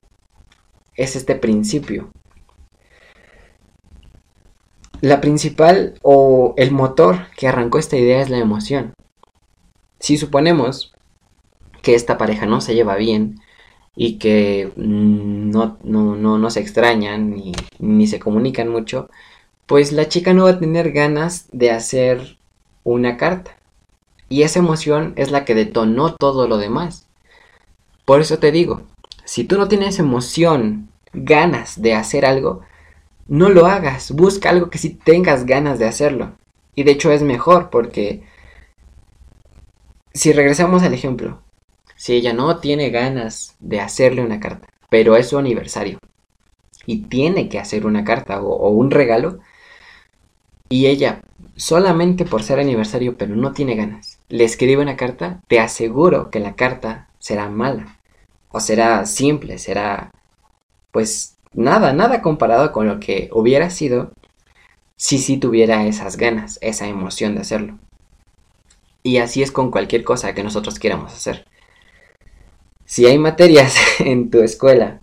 es 0.95 1.17
este 1.17 1.35
principio. 1.35 2.13
La 5.01 5.19
principal 5.19 5.95
o 6.01 6.53
el 6.55 6.71
motor 6.71 7.27
que 7.35 7.49
arrancó 7.49 7.77
esta 7.77 7.97
idea 7.97 8.21
es 8.21 8.29
la 8.29 8.37
emoción. 8.37 8.93
Si 9.99 10.17
suponemos 10.17 10.93
que 11.81 11.93
esta 11.93 12.17
pareja 12.17 12.45
no 12.45 12.61
se 12.61 12.73
lleva 12.73 12.95
bien 12.95 13.41
y 13.97 14.17
que 14.17 14.71
mm, 14.77 15.51
no, 15.51 15.77
no, 15.83 16.49
se 16.49 16.61
extrañan 16.61 17.31
ni, 17.31 17.51
ni 17.79 18.07
se 18.07 18.19
comunican 18.19 18.69
mucho, 18.69 19.09
pues 19.65 19.91
la 19.91 20.07
chica 20.07 20.33
no 20.33 20.45
va 20.45 20.51
a 20.51 20.59
tener 20.59 20.93
ganas 20.93 21.49
de 21.51 21.71
hacer 21.71 22.37
una 22.85 23.17
carta. 23.17 23.57
Y 24.29 24.43
esa 24.43 24.59
emoción 24.59 25.11
es 25.17 25.31
la 25.31 25.43
que 25.43 25.53
detonó 25.53 26.15
todo 26.15 26.47
lo 26.47 26.57
demás. 26.57 27.07
Por 28.05 28.21
eso 28.21 28.39
te 28.39 28.51
digo, 28.51 28.81
si 29.25 29.43
tú 29.43 29.57
no 29.57 29.67
tienes 29.67 29.99
emoción, 29.99 30.89
ganas 31.13 31.81
de 31.81 31.93
hacer 31.93 32.25
algo, 32.25 32.61
no 33.27 33.49
lo 33.49 33.65
hagas. 33.65 34.11
Busca 34.11 34.49
algo 34.49 34.69
que 34.69 34.77
sí 34.77 34.89
tengas 34.89 35.45
ganas 35.45 35.79
de 35.79 35.87
hacerlo. 35.87 36.33
Y 36.75 36.83
de 36.83 36.91
hecho 36.91 37.11
es 37.11 37.21
mejor 37.21 37.69
porque 37.69 38.23
si 40.13 40.31
regresamos 40.33 40.83
al 40.83 40.93
ejemplo, 40.93 41.41
si 41.95 42.13
ella 42.13 42.33
no 42.33 42.59
tiene 42.59 42.89
ganas 42.89 43.55
de 43.59 43.79
hacerle 43.79 44.23
una 44.23 44.39
carta, 44.39 44.67
pero 44.89 45.15
es 45.15 45.29
su 45.29 45.37
aniversario 45.37 45.99
y 46.85 47.03
tiene 47.03 47.49
que 47.49 47.59
hacer 47.59 47.85
una 47.85 48.03
carta 48.03 48.41
o, 48.41 48.69
un 48.69 48.91
regalo, 48.91 49.39
y 50.69 50.87
ella 50.87 51.21
solamente 51.55 52.25
por 52.25 52.43
ser 52.43 52.59
aniversario, 52.59 53.17
pero 53.17 53.35
no 53.35 53.53
tiene 53.53 53.75
ganas, 53.75 54.19
le 54.29 54.43
escribe 54.43 54.81
una 54.81 54.97
carta, 54.97 55.41
te 55.47 55.59
aseguro 55.59 56.29
que 56.29 56.39
la 56.39 56.55
carta 56.55 57.07
será 57.23 57.49
mala. 57.49 57.99
O 58.49 58.59
será 58.59 59.05
simple, 59.05 59.57
será 59.57 60.11
pues 60.91 61.37
nada, 61.53 61.93
nada 61.93 62.21
comparado 62.21 62.73
con 62.73 62.85
lo 62.85 62.99
que 62.99 63.29
hubiera 63.31 63.69
sido 63.69 64.11
si 64.97 65.17
sí 65.17 65.37
tuviera 65.37 65.85
esas 65.87 66.17
ganas, 66.17 66.59
esa 66.61 66.85
emoción 66.87 67.35
de 67.35 67.41
hacerlo. 67.41 67.79
Y 69.03 69.17
así 69.17 69.41
es 69.41 69.51
con 69.53 69.71
cualquier 69.71 70.03
cosa 70.03 70.33
que 70.33 70.43
nosotros 70.43 70.79
queramos 70.79 71.13
hacer. 71.13 71.45
Si 72.85 73.05
hay 73.05 73.17
materias 73.17 73.73
en 73.99 74.29
tu 74.29 74.41
escuela 74.41 74.99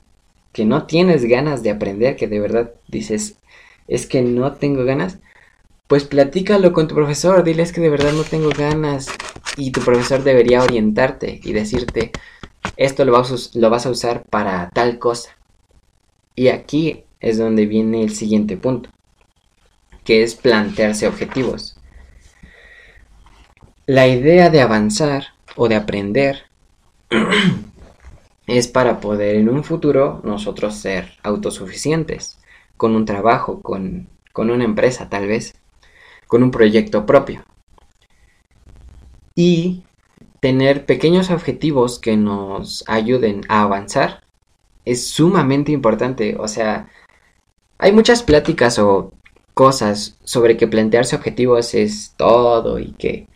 que 0.53 0.67
no 0.67 0.87
tienes 0.87 1.25
ganas 1.25 1.63
de 1.63 1.71
aprender, 1.71 2.17
que 2.17 2.29
de 2.29 2.39
verdad 2.39 2.75
dices, 2.87 3.39
es 3.89 4.07
que 4.07 4.21
no 4.21 4.53
tengo 4.53 4.85
ganas, 4.85 5.19
pues 5.91 6.05
platícalo 6.05 6.73
con 6.73 6.87
tu 6.87 6.95
profesor, 6.95 7.43
diles 7.43 7.73
que 7.73 7.81
de 7.81 7.91
verdad 7.91 8.13
no 8.13 8.23
tengo 8.23 8.51
ganas 8.51 9.09
y 9.57 9.73
tu 9.73 9.81
profesor 9.81 10.23
debería 10.23 10.63
orientarte 10.63 11.41
y 11.43 11.53
decirte, 11.53 12.13
esto 12.77 13.05
lo 13.05 13.11
vas, 13.11 13.57
lo 13.57 13.71
vas 13.71 13.87
a 13.87 13.91
usar 13.91 14.23
para 14.23 14.71
tal 14.71 15.01
cosa. 15.01 15.37
Y 16.37 16.47
aquí 16.47 17.03
es 17.19 17.39
donde 17.39 17.67
viene 17.67 18.05
el 18.05 18.15
siguiente 18.15 18.57
punto, 18.57 18.89
que 20.05 20.23
es 20.23 20.37
plantearse 20.37 21.09
objetivos. 21.09 21.77
La 23.85 24.07
idea 24.07 24.49
de 24.49 24.61
avanzar 24.61 25.35
o 25.57 25.67
de 25.67 25.75
aprender 25.75 26.45
es 28.47 28.69
para 28.69 29.01
poder 29.01 29.35
en 29.35 29.49
un 29.49 29.65
futuro 29.65 30.21
nosotros 30.23 30.77
ser 30.77 31.15
autosuficientes, 31.25 32.39
con 32.77 32.95
un 32.95 33.07
trabajo, 33.07 33.61
con, 33.61 34.09
con 34.33 34.51
una 34.51 34.63
empresa 34.63 35.09
tal 35.09 35.27
vez, 35.27 35.60
con 36.31 36.45
un 36.45 36.53
proyecto 36.53 37.07
propio. 37.07 37.43
Y 39.35 39.83
tener 40.39 40.87
pequeños 40.87 41.29
objetivos 41.29 41.99
que 41.99 42.17
nos 42.17 42.85
ayuden 42.87 43.43
a 43.49 43.63
avanzar 43.63 44.23
es 44.85 45.09
sumamente 45.09 45.73
importante. 45.73 46.37
O 46.39 46.47
sea, 46.47 46.89
hay 47.79 47.91
muchas 47.91 48.23
pláticas 48.23 48.79
o 48.79 49.13
cosas 49.55 50.19
sobre 50.23 50.57
que 50.57 50.69
plantearse 50.69 51.17
objetivos 51.17 51.75
es 51.75 52.15
todo 52.17 52.79
y 52.79 52.93
que 52.93 53.27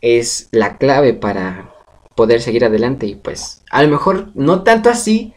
es 0.00 0.48
la 0.50 0.78
clave 0.78 1.12
para 1.12 1.74
poder 2.14 2.40
seguir 2.40 2.64
adelante 2.64 3.06
y 3.06 3.16
pues 3.16 3.62
a 3.70 3.82
lo 3.82 3.88
mejor 3.90 4.30
no 4.34 4.62
tanto 4.62 4.88
así, 4.88 5.34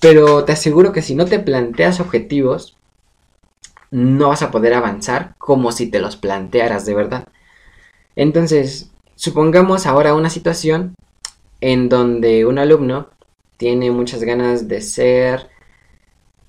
pero 0.00 0.44
te 0.44 0.52
aseguro 0.52 0.92
que 0.92 1.00
si 1.00 1.14
no 1.14 1.24
te 1.24 1.38
planteas 1.38 1.98
objetivos, 1.98 2.76
no 3.90 4.28
vas 4.28 4.42
a 4.42 4.50
poder 4.50 4.74
avanzar 4.74 5.34
como 5.38 5.72
si 5.72 5.88
te 5.90 6.00
los 6.00 6.16
plantearas 6.16 6.86
de 6.86 6.94
verdad. 6.94 7.28
Entonces, 8.16 8.90
supongamos 9.16 9.86
ahora 9.86 10.14
una 10.14 10.30
situación 10.30 10.94
en 11.60 11.88
donde 11.88 12.46
un 12.46 12.58
alumno 12.58 13.08
tiene 13.56 13.90
muchas 13.90 14.22
ganas 14.22 14.68
de 14.68 14.80
ser 14.80 15.50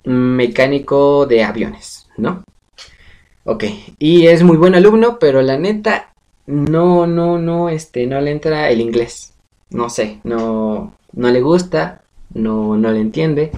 mecánico 0.04 1.26
de 1.26 1.44
aviones, 1.44 2.08
¿no? 2.16 2.42
Ok, 3.44 3.64
y 3.98 4.26
es 4.28 4.42
muy 4.42 4.56
buen 4.56 4.74
alumno, 4.74 5.18
pero 5.18 5.42
la 5.42 5.58
neta 5.58 6.12
no, 6.46 7.06
no, 7.06 7.38
no, 7.38 7.68
este, 7.68 8.06
no 8.06 8.20
le 8.20 8.30
entra 8.30 8.70
el 8.70 8.80
inglés. 8.80 9.34
No 9.70 9.90
sé, 9.90 10.20
no, 10.24 10.94
no 11.12 11.30
le 11.30 11.40
gusta, 11.40 12.02
no, 12.34 12.76
no 12.76 12.92
le 12.92 13.00
entiende. 13.00 13.52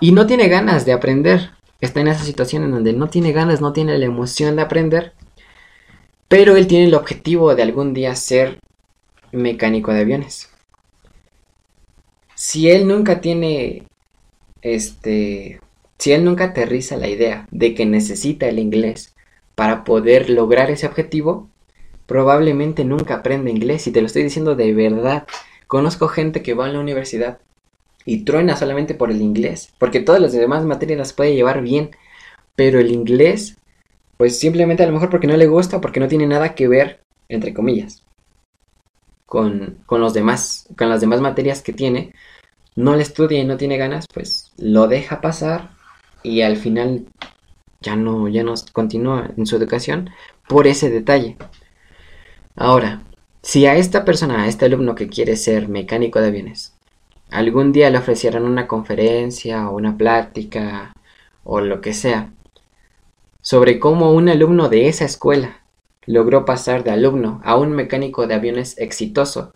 Y 0.00 0.12
no 0.12 0.26
tiene 0.26 0.48
ganas 0.48 0.84
de 0.84 0.92
aprender. 0.92 1.50
Está 1.80 2.00
en 2.00 2.08
esa 2.08 2.24
situación 2.24 2.64
en 2.64 2.72
donde 2.72 2.92
no 2.92 3.08
tiene 3.08 3.32
ganas, 3.32 3.60
no 3.60 3.72
tiene 3.72 3.96
la 3.98 4.06
emoción 4.06 4.56
de 4.56 4.62
aprender. 4.62 5.12
Pero 6.26 6.56
él 6.56 6.66
tiene 6.66 6.86
el 6.86 6.94
objetivo 6.94 7.54
de 7.54 7.62
algún 7.62 7.94
día 7.94 8.16
ser 8.16 8.58
mecánico 9.30 9.92
de 9.92 10.00
aviones. 10.00 10.50
Si 12.34 12.68
él 12.68 12.88
nunca 12.88 13.20
tiene, 13.20 13.84
este, 14.62 15.60
si 15.98 16.12
él 16.12 16.24
nunca 16.24 16.44
aterriza 16.44 16.96
la 16.96 17.08
idea 17.08 17.46
de 17.50 17.74
que 17.74 17.86
necesita 17.86 18.48
el 18.48 18.58
inglés 18.58 19.14
para 19.54 19.84
poder 19.84 20.30
lograr 20.30 20.70
ese 20.70 20.86
objetivo, 20.86 21.48
probablemente 22.06 22.84
nunca 22.84 23.16
aprende 23.16 23.50
inglés 23.50 23.86
y 23.86 23.92
te 23.92 24.00
lo 24.00 24.06
estoy 24.06 24.24
diciendo 24.24 24.56
de 24.56 24.74
verdad. 24.74 25.26
Conozco 25.68 26.08
gente 26.08 26.42
que 26.42 26.54
va 26.54 26.66
a 26.66 26.72
la 26.72 26.80
universidad 26.80 27.38
y 28.08 28.24
truena 28.24 28.56
solamente 28.56 28.94
por 28.94 29.10
el 29.10 29.20
inglés, 29.20 29.74
porque 29.76 30.00
todas 30.00 30.18
las 30.18 30.32
demás 30.32 30.64
materias 30.64 30.98
las 30.98 31.12
puede 31.12 31.34
llevar 31.34 31.60
bien, 31.60 31.90
pero 32.56 32.80
el 32.80 32.90
inglés, 32.90 33.58
pues 34.16 34.38
simplemente 34.38 34.82
a 34.82 34.86
lo 34.86 34.94
mejor 34.94 35.10
porque 35.10 35.26
no 35.26 35.36
le 35.36 35.46
gusta, 35.46 35.82
porque 35.82 36.00
no 36.00 36.08
tiene 36.08 36.26
nada 36.26 36.54
que 36.54 36.68
ver, 36.68 37.02
entre 37.28 37.52
comillas, 37.52 38.02
con, 39.26 39.76
con 39.84 40.00
los 40.00 40.14
demás, 40.14 40.68
con 40.78 40.88
las 40.88 41.02
demás 41.02 41.20
materias 41.20 41.60
que 41.60 41.74
tiene, 41.74 42.14
no 42.76 42.96
le 42.96 43.02
estudia 43.02 43.40
y 43.40 43.44
no 43.44 43.58
tiene 43.58 43.76
ganas, 43.76 44.06
pues 44.14 44.52
lo 44.56 44.88
deja 44.88 45.20
pasar 45.20 45.68
y 46.22 46.40
al 46.40 46.56
final 46.56 47.04
ya 47.82 47.94
no, 47.94 48.26
ya 48.28 48.42
no 48.42 48.54
continúa 48.72 49.32
en 49.36 49.44
su 49.44 49.56
educación 49.56 50.08
por 50.48 50.66
ese 50.66 50.88
detalle. 50.88 51.36
Ahora, 52.56 53.02
si 53.42 53.66
a 53.66 53.76
esta 53.76 54.06
persona, 54.06 54.44
a 54.44 54.48
este 54.48 54.64
alumno 54.64 54.94
que 54.94 55.08
quiere 55.08 55.36
ser 55.36 55.68
mecánico 55.68 56.22
de 56.22 56.28
aviones, 56.28 56.77
algún 57.30 57.72
día 57.72 57.90
le 57.90 57.98
ofrecieran 57.98 58.44
una 58.44 58.66
conferencia 58.66 59.68
o 59.68 59.76
una 59.76 59.96
plática 59.96 60.92
o 61.44 61.60
lo 61.60 61.80
que 61.80 61.94
sea 61.94 62.30
sobre 63.42 63.78
cómo 63.78 64.12
un 64.12 64.28
alumno 64.28 64.68
de 64.68 64.88
esa 64.88 65.06
escuela 65.06 65.62
logró 66.04 66.44
pasar 66.44 66.84
de 66.84 66.90
alumno 66.90 67.40
a 67.44 67.56
un 67.56 67.72
mecánico 67.72 68.26
de 68.26 68.34
aviones 68.34 68.76
exitoso. 68.78 69.54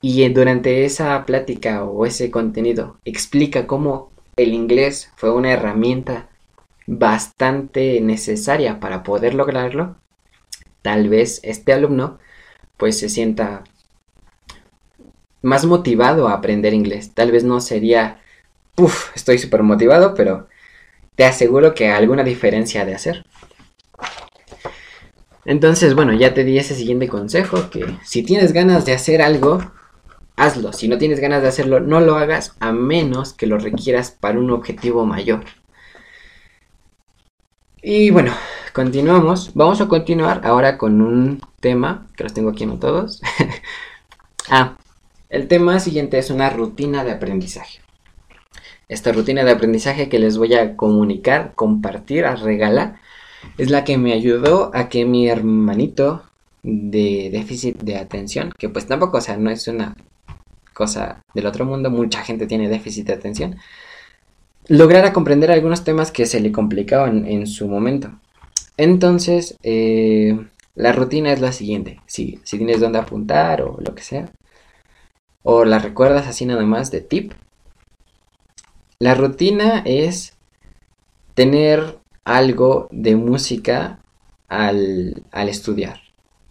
Y 0.00 0.28
durante 0.28 0.84
esa 0.84 1.24
plática 1.26 1.82
o 1.84 2.06
ese 2.06 2.30
contenido 2.30 2.98
explica 3.04 3.66
cómo 3.66 4.10
el 4.36 4.54
inglés 4.54 5.10
fue 5.16 5.32
una 5.32 5.50
herramienta 5.50 6.28
bastante 6.86 8.00
necesaria 8.00 8.78
para 8.80 9.02
poder 9.02 9.34
lograrlo, 9.34 9.96
tal 10.82 11.08
vez 11.08 11.40
este 11.42 11.72
alumno 11.72 12.18
pues 12.76 12.98
se 12.98 13.08
sienta 13.08 13.64
más 15.42 15.64
motivado 15.66 16.28
a 16.28 16.34
aprender 16.34 16.74
inglés. 16.74 17.12
Tal 17.14 17.32
vez 17.32 17.44
no 17.44 17.60
sería, 17.60 18.20
uff, 18.76 19.14
estoy 19.16 19.38
súper 19.38 19.62
motivado, 19.62 20.14
pero 20.14 20.48
te 21.14 21.24
aseguro 21.24 21.74
que 21.74 21.90
alguna 21.90 22.24
diferencia 22.24 22.84
de 22.84 22.94
hacer. 22.94 23.24
Entonces, 25.44 25.94
bueno, 25.94 26.12
ya 26.12 26.34
te 26.34 26.44
di 26.44 26.58
ese 26.58 26.74
siguiente 26.74 27.08
consejo, 27.08 27.70
que 27.70 27.84
si 28.04 28.22
tienes 28.22 28.52
ganas 28.52 28.84
de 28.84 28.92
hacer 28.92 29.22
algo, 29.22 29.58
hazlo. 30.36 30.72
Si 30.72 30.88
no 30.88 30.98
tienes 30.98 31.20
ganas 31.20 31.42
de 31.42 31.48
hacerlo, 31.48 31.80
no 31.80 32.00
lo 32.00 32.16
hagas 32.16 32.56
a 32.60 32.72
menos 32.72 33.32
que 33.32 33.46
lo 33.46 33.58
requieras 33.58 34.10
para 34.10 34.38
un 34.38 34.50
objetivo 34.50 35.06
mayor. 35.06 35.44
Y 37.82 38.10
bueno, 38.10 38.32
continuamos. 38.72 39.52
Vamos 39.54 39.80
a 39.80 39.88
continuar 39.88 40.42
ahora 40.44 40.76
con 40.76 41.00
un 41.00 41.40
tema 41.60 42.06
que 42.16 42.24
los 42.24 42.34
tengo 42.34 42.50
aquí 42.50 42.64
anotados. 42.64 43.22
ah, 44.50 44.76
el 45.30 45.46
tema 45.48 45.78
siguiente 45.80 46.18
es 46.18 46.30
una 46.30 46.50
rutina 46.50 47.04
de 47.04 47.12
aprendizaje. 47.12 47.80
Esta 48.88 49.12
rutina 49.12 49.44
de 49.44 49.52
aprendizaje 49.52 50.08
que 50.08 50.18
les 50.18 50.36
voy 50.36 50.54
a 50.54 50.76
comunicar, 50.76 51.52
compartir, 51.54 52.24
a 52.24 52.34
regalar, 52.34 52.96
es 53.56 53.70
la 53.70 53.84
que 53.84 53.96
me 53.96 54.12
ayudó 54.12 54.72
a 54.74 54.88
que 54.88 55.04
mi 55.04 55.28
hermanito 55.28 56.24
de 56.62 57.30
déficit 57.32 57.78
de 57.78 57.96
atención, 57.96 58.52
que 58.58 58.68
pues 58.68 58.86
tampoco, 58.86 59.18
o 59.18 59.20
sea, 59.20 59.36
no 59.36 59.50
es 59.50 59.66
una 59.68 59.96
cosa 60.74 61.22
del 61.34 61.46
otro 61.46 61.64
mundo, 61.64 61.90
mucha 61.90 62.22
gente 62.22 62.46
tiene 62.46 62.68
déficit 62.68 63.06
de 63.06 63.12
atención, 63.12 63.56
lograra 64.66 65.12
comprender 65.12 65.50
algunos 65.52 65.84
temas 65.84 66.10
que 66.10 66.26
se 66.26 66.40
le 66.40 66.52
complicaban 66.52 67.26
en 67.26 67.46
su 67.46 67.68
momento. 67.68 68.10
Entonces, 68.76 69.56
eh, 69.62 70.38
la 70.74 70.92
rutina 70.92 71.32
es 71.32 71.40
la 71.40 71.52
siguiente. 71.52 72.00
Si, 72.06 72.40
si 72.44 72.56
tienes 72.56 72.80
dónde 72.80 72.98
apuntar 72.98 73.62
o 73.62 73.78
lo 73.80 73.94
que 73.94 74.02
sea, 74.02 74.30
o 75.42 75.64
la 75.64 75.78
recuerdas 75.78 76.26
así 76.26 76.46
nada 76.46 76.64
más 76.64 76.90
de 76.90 77.00
tip. 77.00 77.32
La 78.98 79.14
rutina 79.14 79.82
es 79.84 80.36
tener 81.34 81.98
algo 82.24 82.88
de 82.90 83.16
música 83.16 84.00
al, 84.48 85.24
al 85.32 85.48
estudiar. 85.48 86.00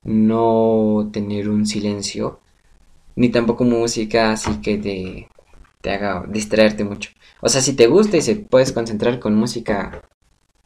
No 0.03 1.09
tener 1.13 1.49
un 1.49 1.65
silencio, 1.65 2.39
ni 3.15 3.29
tampoco 3.29 3.63
música 3.63 4.31
así 4.31 4.61
que 4.61 4.77
te, 4.77 5.29
te 5.81 5.91
haga 5.91 6.25
distraerte 6.27 6.83
mucho. 6.83 7.11
O 7.41 7.49
sea, 7.49 7.61
si 7.61 7.73
te 7.75 7.87
gusta 7.87 8.17
y 8.17 8.21
se 8.21 8.35
puedes 8.37 8.71
concentrar 8.71 9.19
con 9.19 9.35
música 9.35 10.03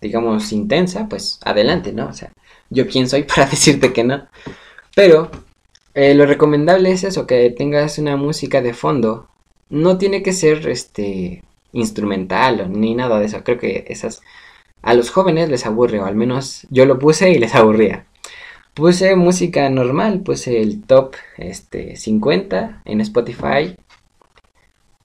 digamos, 0.03 0.51
intensa, 0.51 1.07
pues 1.09 1.39
adelante, 1.43 1.93
¿no? 1.93 2.07
O 2.07 2.13
sea, 2.13 2.32
yo 2.69 2.88
quién 2.88 3.09
soy 3.09 3.24
para 3.36 3.47
decirte 3.47 3.91
que 3.93 4.03
no. 4.03 4.28
Pero 4.95 5.32
eh, 5.96 6.14
lo 6.16 6.26
recomendable 6.26 6.91
es 6.91 7.04
eso, 7.04 7.28
que 7.28 7.50
tengas 7.52 7.98
una 8.00 8.18
música 8.18 8.62
de 8.62 8.74
fondo. 8.74 9.28
No 9.70 9.98
tiene 9.98 10.24
que 10.24 10.34
ser 10.34 10.68
este 10.68 11.44
instrumental 11.72 12.72
ni 12.72 12.96
nada 12.96 13.20
de 13.20 13.26
eso. 13.26 13.44
Creo 13.44 13.60
que 13.60 13.86
esas 13.88 14.22
a 14.82 14.94
los 14.94 15.10
jóvenes 15.12 15.50
les 15.50 15.66
aburre, 15.66 16.00
o 16.00 16.06
al 16.06 16.16
menos 16.16 16.68
yo 16.70 16.86
lo 16.86 17.00
puse 17.00 17.32
y 17.32 17.39
les 17.39 17.56
aburría. 17.56 18.06
Puse 18.74 19.16
música 19.16 19.70
normal, 19.70 20.22
puse 20.22 20.62
el 20.62 20.84
top 20.84 21.16
este, 21.38 21.96
50 21.96 22.82
en 22.86 23.02
Spotify 23.02 23.76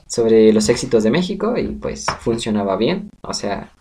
sobre 0.06 0.52
los 0.54 0.68
éxitos 0.70 1.04
de 1.04 1.10
México 1.10 1.56
y 1.58 1.68
pues 1.68 2.06
funcionaba 2.20 2.76
bien. 2.76 3.10
O 3.20 3.34
sea, 3.34 3.72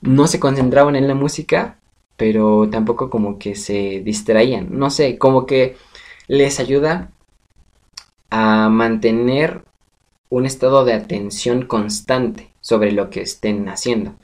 no 0.00 0.26
se 0.26 0.40
concentraban 0.40 0.96
en 0.96 1.06
la 1.06 1.14
música, 1.14 1.78
pero 2.16 2.68
tampoco 2.70 3.10
como 3.10 3.38
que 3.38 3.54
se 3.54 4.00
distraían. 4.04 4.68
No 4.70 4.90
sé, 4.90 5.18
como 5.18 5.46
que 5.46 5.76
les 6.28 6.60
ayuda 6.60 7.10
a 8.30 8.68
mantener 8.68 9.64
un 10.28 10.44
estado 10.44 10.84
de 10.84 10.92
atención 10.92 11.64
constante 11.64 12.52
sobre 12.60 12.92
lo 12.92 13.08
que 13.08 13.22
estén 13.22 13.68
haciendo. 13.68 14.14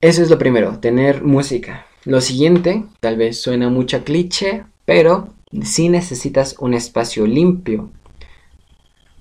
Eso 0.00 0.22
es 0.22 0.30
lo 0.30 0.38
primero, 0.38 0.78
tener 0.78 1.22
música. 1.22 1.86
Lo 2.04 2.22
siguiente, 2.22 2.84
tal 3.00 3.18
vez 3.18 3.42
suena 3.42 3.68
mucho 3.68 4.02
cliché, 4.02 4.64
pero 4.86 5.28
si 5.62 5.90
necesitas 5.90 6.56
un 6.58 6.72
espacio 6.72 7.26
limpio 7.26 7.90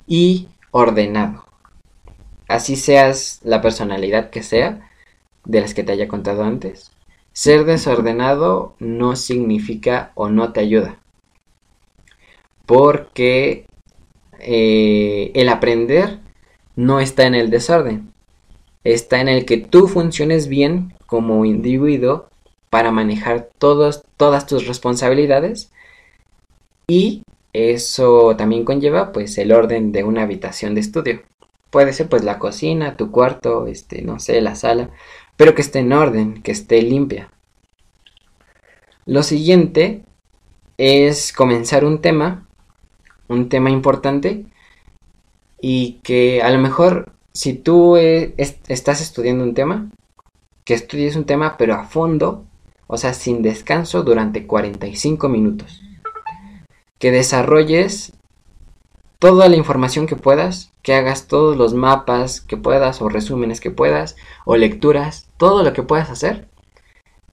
y 0.08 0.48
ordenado. 0.72 1.44
Así 2.48 2.78
seas 2.78 3.42
la 3.44 3.62
personalidad 3.62 4.30
que 4.30 4.42
sea, 4.42 4.90
de 5.44 5.60
las 5.60 5.74
que 5.74 5.84
te 5.84 5.92
haya 5.92 6.08
contado 6.08 6.44
antes. 6.44 6.92
Ser 7.34 7.66
desordenado 7.66 8.76
no 8.80 9.18
significa 9.18 10.12
o 10.16 10.30
no 10.30 10.54
te 10.54 10.62
ayuda. 10.62 10.98
Porque 12.70 13.66
eh, 14.38 15.32
el 15.34 15.50
aprender 15.50 16.20
no 16.76 17.00
está 17.00 17.26
en 17.26 17.34
el 17.34 17.50
desorden. 17.50 18.14
Está 18.84 19.22
en 19.22 19.28
el 19.28 19.46
que 19.46 19.58
tú 19.58 19.88
funciones 19.88 20.48
bien 20.48 20.94
como 21.08 21.46
individuo 21.46 22.30
para 22.70 22.92
manejar 22.92 23.50
todas 23.58 24.04
tus 24.46 24.68
responsabilidades 24.68 25.72
y 26.88 27.24
eso 27.54 28.36
también 28.36 28.66
conlleva 28.66 29.14
pues 29.14 29.40
el 29.40 29.52
orden 29.52 29.92
de 29.92 30.04
una 30.04 30.22
habitación 30.22 30.76
de 30.76 30.82
estudio. 30.82 31.24
Puede 31.72 31.92
ser 31.92 32.08
pues 32.08 32.24
la 32.24 32.38
cocina, 32.38 32.98
tu 32.98 33.10
cuarto, 33.10 33.66
este, 33.66 34.04
no 34.04 34.20
sé, 34.20 34.42
la 34.42 34.54
sala, 34.54 34.92
pero 35.38 35.56
que 35.56 35.64
esté 35.64 35.80
en 35.80 35.92
orden, 35.92 36.44
que 36.44 36.52
esté 36.52 36.84
limpia. 36.84 37.32
Lo 39.08 39.24
siguiente 39.24 40.04
es 40.78 41.34
comenzar 41.34 41.84
un 41.84 42.00
tema, 42.00 42.46
un 43.30 43.48
tema 43.48 43.70
importante 43.70 44.46
y 45.62 46.00
que 46.04 46.42
a 46.42 46.50
lo 46.50 46.60
mejor 46.60 47.14
si 47.32 47.54
tú 47.54 47.96
eh, 47.96 48.34
estás 48.38 49.02
estudiando 49.02 49.44
un 49.44 49.54
tema, 49.54 49.90
que 50.66 50.74
estudies 50.74 51.16
un 51.16 51.26
tema 51.26 51.56
pero 51.58 51.76
a 51.76 51.86
fondo, 51.86 52.46
o 52.88 52.98
sea, 52.98 53.14
sin 53.14 53.42
descanso 53.42 54.04
durante 54.04 54.46
45 54.46 55.30
minutos. 55.30 55.82
Que 56.98 57.12
desarrolles 57.12 58.14
toda 59.20 59.48
la 59.48 59.56
información 59.56 60.08
que 60.08 60.16
puedas, 60.16 60.72
que 60.82 60.94
hagas 60.94 61.28
todos 61.28 61.56
los 61.56 61.74
mapas 61.74 62.42
que 62.42 62.58
puedas 62.58 63.02
o 63.02 63.10
resúmenes 63.10 63.62
que 63.62 63.72
puedas 63.72 64.16
o 64.46 64.58
lecturas, 64.58 65.30
todo 65.38 65.64
lo 65.64 65.74
que 65.74 65.84
puedas 65.84 66.10
hacer 66.10 66.48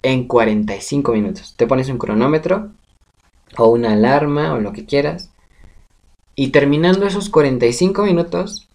en 0.03 0.29
45 0.29 1.13
minutos. 1.13 1.55
Te 1.57 1.67
pones 1.67 1.89
un 1.89 1.99
cronómetro 1.99 2.71
o 3.57 3.69
una 3.69 3.93
alarma 3.93 4.53
o 4.53 4.61
lo 4.61 4.73
que 4.73 4.85
quieras 4.85 5.31
y 6.37 6.49
terminando 6.49 7.07
esos 7.07 7.29
45 7.31 8.05
minutos 8.05 8.69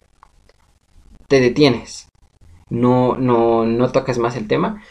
te 1.28 1.40
detienes. 1.40 2.10
No 2.70 3.16
no 3.16 3.66
no 3.66 3.92
tocas 3.92 4.18
más 4.18 4.36
el 4.36 4.48
tema 4.48 4.82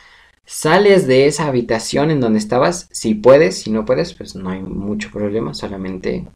Sales 0.53 1.07
de 1.07 1.27
esa 1.27 1.47
habitación 1.47 2.11
en 2.11 2.21
donde 2.21 2.41
estabas, 2.41 2.89
si 2.91 3.15
puedes, 3.15 3.63
si 3.63 3.71
no 3.71 3.85
puedes, 3.85 4.15
pues 4.15 4.35
no 4.35 4.51
hay 4.51 4.61
mucho 4.61 5.13
problema, 5.13 5.55
solamente 5.55 6.27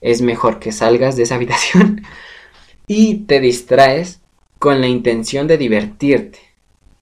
es 0.00 0.22
mejor 0.22 0.58
que 0.58 0.72
salgas 0.72 1.14
de 1.14 1.24
esa 1.24 1.34
habitación 1.34 2.00
y 2.86 3.26
te 3.26 3.38
distraes 3.38 4.22
con 4.58 4.80
la 4.80 4.86
intención 4.86 5.46
de 5.46 5.58
divertirte, 5.58 6.38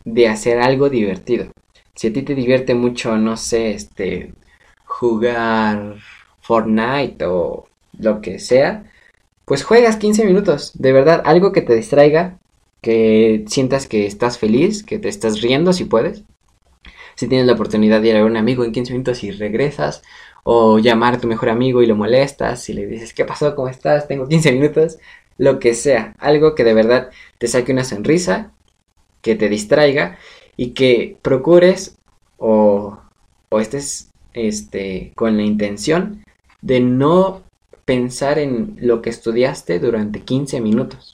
de 0.04 0.26
hacer 0.26 0.60
algo 0.60 0.90
divertido. 0.90 1.52
Si 1.94 2.08
a 2.08 2.12
ti 2.12 2.22
te 2.22 2.34
divierte 2.34 2.74
mucho, 2.74 3.16
no 3.16 3.36
sé, 3.36 3.70
este, 3.70 4.34
jugar 4.84 5.94
Fortnite 6.40 7.24
o 7.26 7.68
lo 8.00 8.20
que 8.20 8.38
sea, 8.38 8.84
pues 9.44 9.64
juegas 9.64 9.96
15 9.96 10.24
minutos, 10.26 10.72
de 10.74 10.92
verdad, 10.92 11.22
algo 11.24 11.52
que 11.52 11.62
te 11.62 11.74
distraiga, 11.74 12.38
que 12.82 13.44
sientas 13.48 13.86
que 13.86 14.06
estás 14.06 14.38
feliz, 14.38 14.82
que 14.82 14.98
te 14.98 15.08
estás 15.08 15.42
riendo 15.42 15.72
si 15.72 15.84
puedes. 15.84 16.24
Si 17.16 17.28
tienes 17.28 17.46
la 17.46 17.54
oportunidad 17.54 18.00
de 18.00 18.08
ir 18.08 18.16
a 18.16 18.20
ver 18.20 18.30
un 18.30 18.36
amigo 18.36 18.64
en 18.64 18.72
15 18.72 18.92
minutos 18.92 19.24
y 19.24 19.30
regresas, 19.32 20.02
o 20.44 20.78
llamar 20.78 21.14
a 21.14 21.20
tu 21.20 21.28
mejor 21.28 21.50
amigo 21.50 21.82
y 21.82 21.86
lo 21.86 21.96
molestas 21.96 22.68
y 22.68 22.72
le 22.72 22.86
dices, 22.86 23.12
¿qué 23.12 23.24
pasó? 23.24 23.54
¿Cómo 23.54 23.68
estás? 23.68 24.08
Tengo 24.08 24.28
15 24.28 24.52
minutos. 24.52 24.98
Lo 25.38 25.58
que 25.58 25.74
sea, 25.74 26.14
algo 26.18 26.54
que 26.54 26.64
de 26.64 26.74
verdad 26.74 27.10
te 27.38 27.46
saque 27.48 27.72
una 27.72 27.84
sonrisa, 27.84 28.52
que 29.22 29.34
te 29.34 29.48
distraiga 29.48 30.18
y 30.56 30.70
que 30.70 31.16
procures 31.22 31.96
o, 32.38 32.98
o 33.48 33.60
estés 33.60 34.10
este, 34.34 35.12
con 35.14 35.36
la 35.36 35.42
intención 35.42 36.24
de 36.62 36.80
no 36.80 37.42
pensar 37.84 38.38
en 38.38 38.76
lo 38.80 39.02
que 39.02 39.10
estudiaste 39.10 39.78
durante 39.78 40.20
15 40.20 40.60
minutos. 40.60 41.12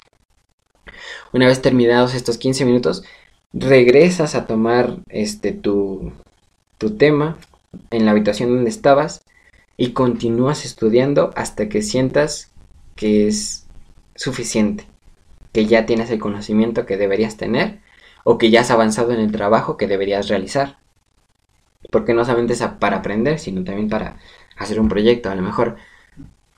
Una 1.33 1.47
vez 1.47 1.62
terminados 1.62 2.14
estos 2.14 2.39
15 2.39 2.64
minutos, 2.64 3.05
regresas 3.53 4.35
a 4.35 4.47
tomar 4.47 4.99
este 5.09 5.53
tu, 5.53 6.12
tu 6.79 6.97
tema 6.97 7.39
en 7.91 8.05
la 8.05 8.12
habitación 8.12 8.55
donde 8.55 8.71
estabas 8.71 9.23
y 9.77 9.93
continúas 9.93 10.64
estudiando 10.64 11.33
hasta 11.37 11.69
que 11.69 11.83
sientas 11.83 12.51
que 12.95 13.29
es 13.29 13.67
suficiente, 14.14 14.87
que 15.53 15.67
ya 15.67 15.87
tienes 15.87 16.11
el 16.11 16.19
conocimiento 16.19 16.87
que 16.87 16.97
deberías 16.97 17.37
tener 17.37 17.81
o 18.25 18.39
que 18.39 18.51
ya 18.51 18.62
has 18.62 18.71
avanzado 18.71 19.12
en 19.12 19.21
el 19.21 19.33
trabajo 19.33 19.77
que 19.77 19.87
deberías 19.87 20.29
realizar. 20.29 20.79
Porque 21.91 22.14
no 22.14 22.25
solamente 22.25 22.55
es 22.55 22.62
para 22.81 22.97
aprender, 22.97 23.39
sino 23.39 23.62
también 23.62 23.89
para 23.89 24.19
hacer 24.57 24.81
un 24.81 24.89
proyecto. 24.89 25.31
A 25.31 25.35
lo 25.35 25.43
mejor 25.43 25.77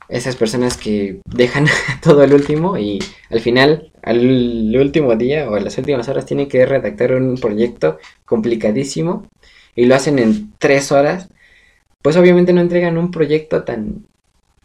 esas 0.09 0.37
personas 0.37 0.77
que 0.77 1.21
dejan 1.27 1.67
todo 2.03 2.23
el 2.23 2.33
último 2.33 2.79
y 2.79 2.99
al 3.31 3.41
final, 3.41 3.93
al 4.03 4.77
último 4.77 5.15
día 5.17 5.49
o 5.51 5.55
a 5.55 5.61
las 5.61 5.77
últimas 5.79 6.09
horas 6.09 6.27
tienen 6.27 6.49
que 6.49 6.65
redactar 6.67 7.15
un 7.15 7.37
proyecto 7.37 7.99
complicadísimo 8.25 9.27
y 9.75 9.87
lo 9.87 9.95
hacen 9.95 10.19
en 10.19 10.53
tres 10.59 10.93
horas, 10.93 11.29
pues 12.03 12.17
obviamente 12.17 12.53
no 12.53 12.61
entregan 12.61 12.99
un 12.99 13.11
proyecto 13.11 13.65
tan 13.65 14.07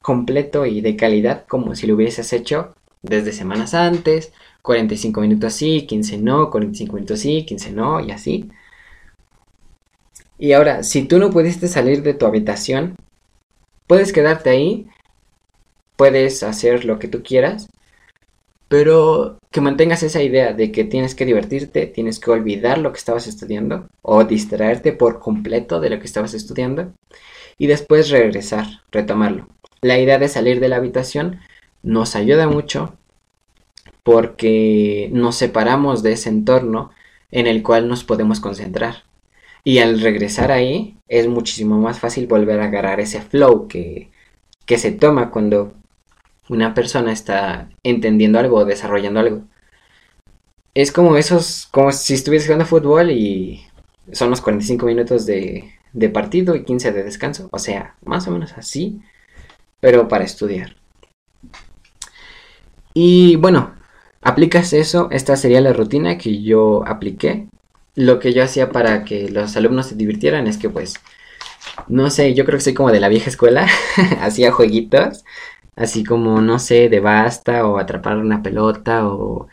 completo 0.02 0.66
y 0.66 0.82
de 0.82 0.96
calidad 0.96 1.46
como 1.48 1.76
si 1.76 1.88
lo 1.88 1.96
hubieses 1.96 2.34
hecho 2.34 2.76
desde 3.02 3.34
semanas 3.34 3.74
antes, 3.74 4.34
45 4.62 5.22
minutos 5.22 5.54
sí, 5.54 5.86
15 5.86 6.18
no, 6.20 6.50
45 6.50 6.96
minutos 6.96 7.20
sí, 7.20 7.46
15 7.46 7.72
no 7.74 8.00
y 8.00 8.12
así. 8.12 8.50
Y 10.38 10.54
ahora, 10.54 10.84
si 10.84 11.04
tú 11.04 11.20
no 11.20 11.30
pudiste 11.30 11.68
salir 11.68 12.02
de 12.04 12.14
tu 12.14 12.26
habitación, 12.26 12.96
puedes 13.88 14.12
quedarte 14.14 14.50
ahí 14.50 14.88
puedes 16.04 16.44
hacer 16.44 16.84
lo 16.84 17.00
que 17.00 17.08
tú 17.08 17.24
quieras, 17.24 17.70
pero 18.68 19.38
que 19.52 19.62
mantengas 19.62 20.04
esa 20.04 20.22
idea 20.22 20.52
de 20.52 20.70
que 20.70 20.84
tienes 20.84 21.16
que 21.16 21.24
divertirte, 21.24 21.86
tienes 21.88 22.20
que 22.20 22.30
olvidar 22.30 22.78
lo 22.78 22.92
que 22.92 22.98
estabas 22.98 23.26
estudiando 23.26 23.88
o 24.02 24.26
distraerte 24.26 24.92
por 24.92 25.22
completo 25.22 25.80
de 25.80 25.90
lo 25.90 26.00
que 26.00 26.06
estabas 26.06 26.34
estudiando 26.34 26.92
y 27.58 27.68
después 27.68 28.10
regresar, 28.10 28.66
retomarlo. 28.92 29.48
La 29.80 29.98
idea 29.98 30.20
de 30.20 30.28
salir 30.28 30.60
de 30.60 30.68
la 30.68 30.76
habitación 30.76 31.40
nos 31.84 32.18
ayuda 32.18 32.50
mucho 32.50 32.98
porque 34.04 35.10
nos 35.14 35.38
separamos 35.38 36.04
de 36.04 36.12
ese 36.12 36.28
entorno 36.28 36.92
en 37.32 37.48
el 37.48 37.64
cual 37.64 37.88
nos 37.88 38.04
podemos 38.04 38.42
concentrar. 38.42 39.04
Y 39.64 39.78
al 39.78 40.02
regresar 40.02 40.52
ahí 40.52 40.98
es 41.08 41.30
muchísimo 41.30 41.78
más 41.78 42.00
fácil 42.00 42.28
volver 42.28 42.60
a 42.60 42.66
agarrar 42.66 43.00
ese 43.00 43.22
flow 43.22 43.70
que, 43.70 44.12
que 44.66 44.78
se 44.78 44.92
toma 44.92 45.32
cuando 45.32 45.72
una 46.54 46.74
persona 46.74 47.12
está 47.12 47.70
entendiendo 47.84 48.40
algo 48.40 48.58
o 48.58 48.66
desarrollando 48.66 49.20
algo. 49.20 49.44
Es 50.74 50.92
como 50.92 51.18
esos, 51.18 51.68
como 51.72 51.92
si 51.92 52.14
estuvieras 52.14 52.48
jugando 52.48 52.66
fútbol 52.66 53.12
y 53.12 53.66
son 54.12 54.30
los 54.30 54.42
45 54.42 54.86
minutos 54.86 55.26
de, 55.26 55.72
de 55.94 56.10
partido 56.10 56.56
y 56.56 56.64
15 56.64 56.92
de 56.92 57.04
descanso. 57.04 57.50
O 57.52 57.60
sea, 57.60 57.96
más 58.06 58.28
o 58.28 58.32
menos 58.32 58.54
así, 58.54 59.02
pero 59.80 60.08
para 60.08 60.24
estudiar. 60.24 60.76
Y 62.94 63.36
bueno, 63.38 63.76
aplicas 64.22 64.74
eso, 64.74 65.08
esta 65.12 65.36
sería 65.36 65.62
la 65.62 65.74
rutina 65.74 66.18
que 66.18 66.42
yo 66.42 66.84
apliqué. 66.88 67.48
Lo 67.96 68.20
que 68.20 68.34
yo 68.34 68.44
hacía 68.44 68.72
para 68.72 69.04
que 69.04 69.30
los 69.30 69.56
alumnos 69.56 69.88
se 69.88 69.96
divirtieran 69.96 70.48
es 70.48 70.58
que 70.58 70.70
pues, 70.70 70.96
no 71.88 72.10
sé, 72.10 72.34
yo 72.34 72.46
creo 72.46 72.58
que 72.58 72.64
soy 72.64 72.74
como 72.74 72.92
de 72.92 73.00
la 73.00 73.10
vieja 73.10 73.30
escuela, 73.30 73.68
hacía 74.22 74.52
jueguitos 74.52 75.24
así 75.76 76.04
como, 76.04 76.42
no 76.42 76.60
sé, 76.60 76.90
de 76.90 77.00
basta 77.00 77.66
o 77.68 77.78
atrapar 77.80 78.18
una 78.18 78.44
pelota 78.44 79.08
o 79.08 79.48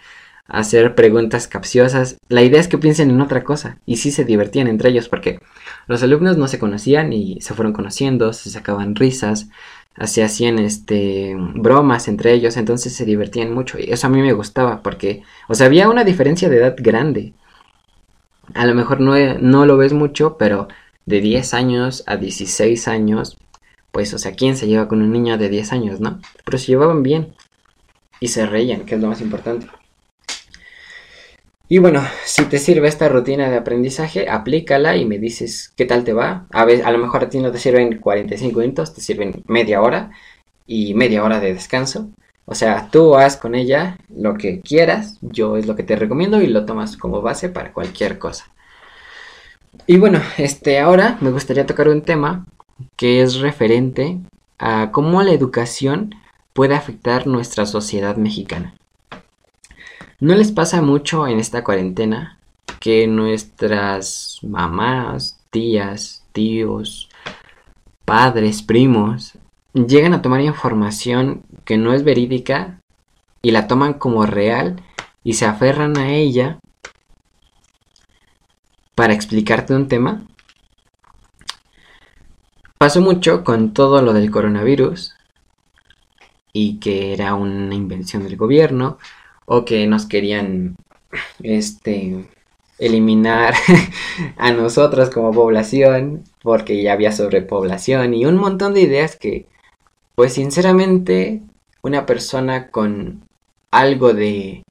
hacer 0.47 0.95
preguntas 0.95 1.47
capciosas. 1.49 2.19
La 2.29 2.43
idea 2.43 2.61
es 2.61 2.69
que 2.69 2.79
piensen 2.79 3.11
en 3.11 3.21
otra 3.21 3.45
cosa 3.45 3.79
y 3.87 3.97
sí 3.97 4.11
se 4.11 4.25
divertían 4.25 4.69
entre 4.69 4.91
ellos 4.91 5.09
porque 5.09 5.41
los 5.87 6.03
alumnos 6.03 6.37
no 6.37 6.49
se 6.49 6.59
conocían 6.59 7.13
y 7.13 7.41
se 7.41 7.55
fueron 7.55 7.73
conociendo, 7.73 8.33
se 8.33 8.51
sacaban 8.51 8.97
risas, 8.97 9.49
se 10.05 10.23
hacían 10.25 10.59
este 10.59 11.37
bromas 11.37 12.09
entre 12.09 12.33
ellos, 12.33 12.57
entonces 12.57 12.95
se 12.95 13.05
divertían 13.05 13.53
mucho 13.55 13.79
y 13.79 13.91
eso 13.91 14.07
a 14.07 14.11
mí 14.11 14.21
me 14.23 14.33
gustaba 14.33 14.83
porque, 14.83 15.23
o 15.49 15.55
sea, 15.55 15.67
había 15.67 15.89
una 15.89 16.05
diferencia 16.05 16.49
de 16.49 16.57
edad 16.59 16.75
grande. 16.79 17.35
A 18.55 18.67
lo 18.67 18.75
mejor 18.75 19.01
no, 19.01 19.15
no 19.41 19.67
lo 19.67 19.77
ves 19.77 19.93
mucho, 19.93 20.37
pero 20.37 20.69
de 21.07 21.21
10 21.21 21.55
años 21.55 22.05
a 22.07 22.17
16 22.17 22.89
años, 22.89 23.39
pues, 23.93 24.15
o 24.15 24.19
sea, 24.19 24.33
¿quién 24.33 24.57
se 24.57 24.67
lleva 24.67 24.89
con 24.89 25.03
un 25.03 25.13
niño 25.13 25.39
de 25.39 25.49
10 25.49 25.73
años, 25.73 26.01
no? 26.01 26.21
Pero 26.45 26.59
se 26.59 26.67
llevaban 26.67 27.03
bien 27.03 27.35
y 28.21 28.29
se 28.29 28.47
reían, 28.47 28.85
que 28.85 28.95
es 28.95 29.01
lo 29.01 29.09
más 29.09 29.21
importante. 29.21 29.67
Y 31.69 31.79
bueno, 31.79 32.03
si 32.25 32.45
te 32.47 32.59
sirve 32.59 32.89
esta 32.89 33.09
rutina 33.09 33.49
de 33.49 33.57
aprendizaje, 33.57 34.29
aplícala 34.29 34.97
y 34.97 35.05
me 35.05 35.19
dices 35.19 35.73
qué 35.77 35.85
tal 35.85 36.03
te 36.03 36.13
va. 36.13 36.47
A, 36.51 36.65
ver, 36.65 36.85
a 36.85 36.91
lo 36.91 36.99
mejor 36.99 37.23
a 37.23 37.31
ti 37.31 37.39
no 37.39 37.53
te 37.53 37.59
sirven 37.59 37.99
45 38.01 38.59
minutos, 38.59 38.93
te 38.93 39.01
sirven 39.01 39.45
media 39.47 39.81
hora 39.81 40.11
y 40.67 40.95
media 40.95 41.23
hora 41.23 41.39
de 41.39 41.55
descanso. 41.55 42.11
O 42.45 42.57
sea, 42.57 42.89
tú 42.91 43.15
haz 43.15 43.37
con 43.37 43.55
ella 43.55 43.99
lo 44.09 44.35
que 44.35 44.61
quieras, 44.61 45.19
yo 45.21 45.57
es 45.57 45.67
lo 45.67 45.77
que 45.77 45.85
te 45.85 45.95
recomiendo 45.95 46.43
y 46.43 46.49
lo 46.49 46.65
tomas 46.67 46.97
como 46.97 47.23
base 47.23 47.49
para 47.49 47.73
cualquier 47.73 48.19
cosa. 48.19 48.47
Y 49.87 49.99
bueno, 49.99 50.21
este 50.39 50.81
ahora 50.81 51.19
me 51.21 51.31
gustaría 51.31 51.67
tocar 51.67 51.89
un 51.89 52.03
tema 52.03 52.47
que 52.97 53.23
es 53.23 53.37
referente 53.37 54.19
a 54.59 54.91
cómo 54.93 55.23
la 55.23 55.33
educación 55.33 56.15
puede 56.53 56.75
afectar 56.75 57.27
nuestra 57.27 57.67
sociedad 57.67 58.17
mexicana. 58.17 58.75
¿No 60.21 60.35
les 60.35 60.53
pasa 60.53 60.83
mucho 60.83 61.27
en 61.27 61.39
esta 61.39 61.65
cuarentena 61.65 62.39
que 62.79 63.07
nuestras 63.07 64.39
mamás, 64.43 65.41
tías, 65.51 66.25
tíos, 66.33 67.09
padres, 68.05 68.63
primos, 68.63 69.39
llegan 69.73 70.13
a 70.13 70.23
tomar 70.23 70.41
información 70.41 71.43
que 71.65 71.79
no 71.79 71.95
es 71.95 72.05
verídica 72.05 72.81
y 73.41 73.53
la 73.53 73.67
toman 73.67 73.95
como 73.95 74.27
real 74.27 74.83
y 75.25 75.35
se 75.35 75.47
aferran 75.47 75.97
a 75.97 76.13
ella 76.13 76.59
para 78.95 79.15
explicarte 79.15 79.75
un 79.75 79.89
tema? 79.89 80.27
Pasó 82.81 83.03
mucho 83.03 83.45
con 83.45 83.75
todo 83.75 84.01
lo 84.01 84.15
del 84.15 84.31
coronavirus 84.31 85.15
y 86.55 86.81
que 86.81 87.13
era 87.13 87.35
una 87.35 87.75
invención 87.75 88.23
del 88.23 88.39
gobierno 88.39 88.97
o 89.45 89.67
que 89.67 89.87
nos 89.87 90.07
querían 90.07 90.77
este 91.43 92.25
eliminar 92.79 93.53
a 94.39 94.53
nosotros 94.53 95.11
como 95.11 95.31
población 95.31 96.25
porque 96.43 96.83
ya 96.83 96.95
había 96.95 97.13
sobrepoblación 97.13 98.15
y 98.15 98.25
un 98.25 98.39
montón 98.39 98.73
de 98.73 98.81
ideas 98.81 99.15
que 99.17 99.45
pues 100.15 100.33
sinceramente 100.33 101.43
una 101.83 102.07
persona 102.07 102.71
con 102.71 103.29
algo 103.71 104.15
de 104.15 104.63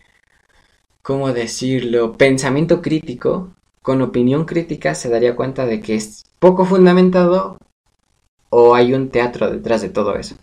¿cómo 1.04 1.32
decirlo? 1.32 2.18
pensamiento 2.18 2.82
crítico, 2.82 3.54
con 3.84 4.02
opinión 4.02 4.46
crítica 4.46 4.96
se 4.96 5.10
daría 5.10 5.36
cuenta 5.36 5.68
de 5.68 5.80
que 5.80 5.94
es 5.94 6.24
poco 6.40 6.66
fundamentado 6.66 7.60
o 8.50 8.76
hay 8.76 8.94
un 8.94 9.10
teatro 9.10 9.50
detrás 9.52 9.82
de 9.82 9.90
todo 9.90 10.16
eso. 10.16 10.36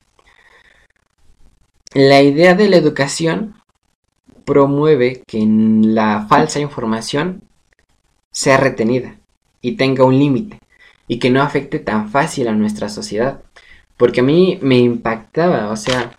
La 1.95 2.23
idea 2.23 2.55
de 2.55 2.69
la 2.69 2.77
educación 2.77 3.55
promueve 4.45 5.23
que 5.27 5.45
la 5.47 6.27
falsa 6.29 6.61
información 6.61 7.43
sea 8.31 8.59
retenida 8.59 9.17
y 9.61 9.77
tenga 9.77 10.05
un 10.05 10.19
límite 10.19 10.59
y 11.09 11.19
que 11.19 11.31
no 11.31 11.43
afecte 11.43 11.79
tan 11.79 12.11
fácil 12.11 12.49
a 12.49 12.53
nuestra 12.53 12.89
sociedad. 12.89 13.43
Porque 13.97 14.21
a 14.21 14.25
mí 14.25 14.59
me 14.61 14.79
impactaba, 14.79 15.71
o 15.71 15.77
sea, 15.77 16.19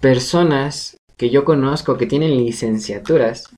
personas 0.00 0.98
que 1.16 1.30
yo 1.30 1.44
conozco 1.44 1.96
que 1.96 2.06
tienen 2.06 2.36
licenciaturas 2.36 3.48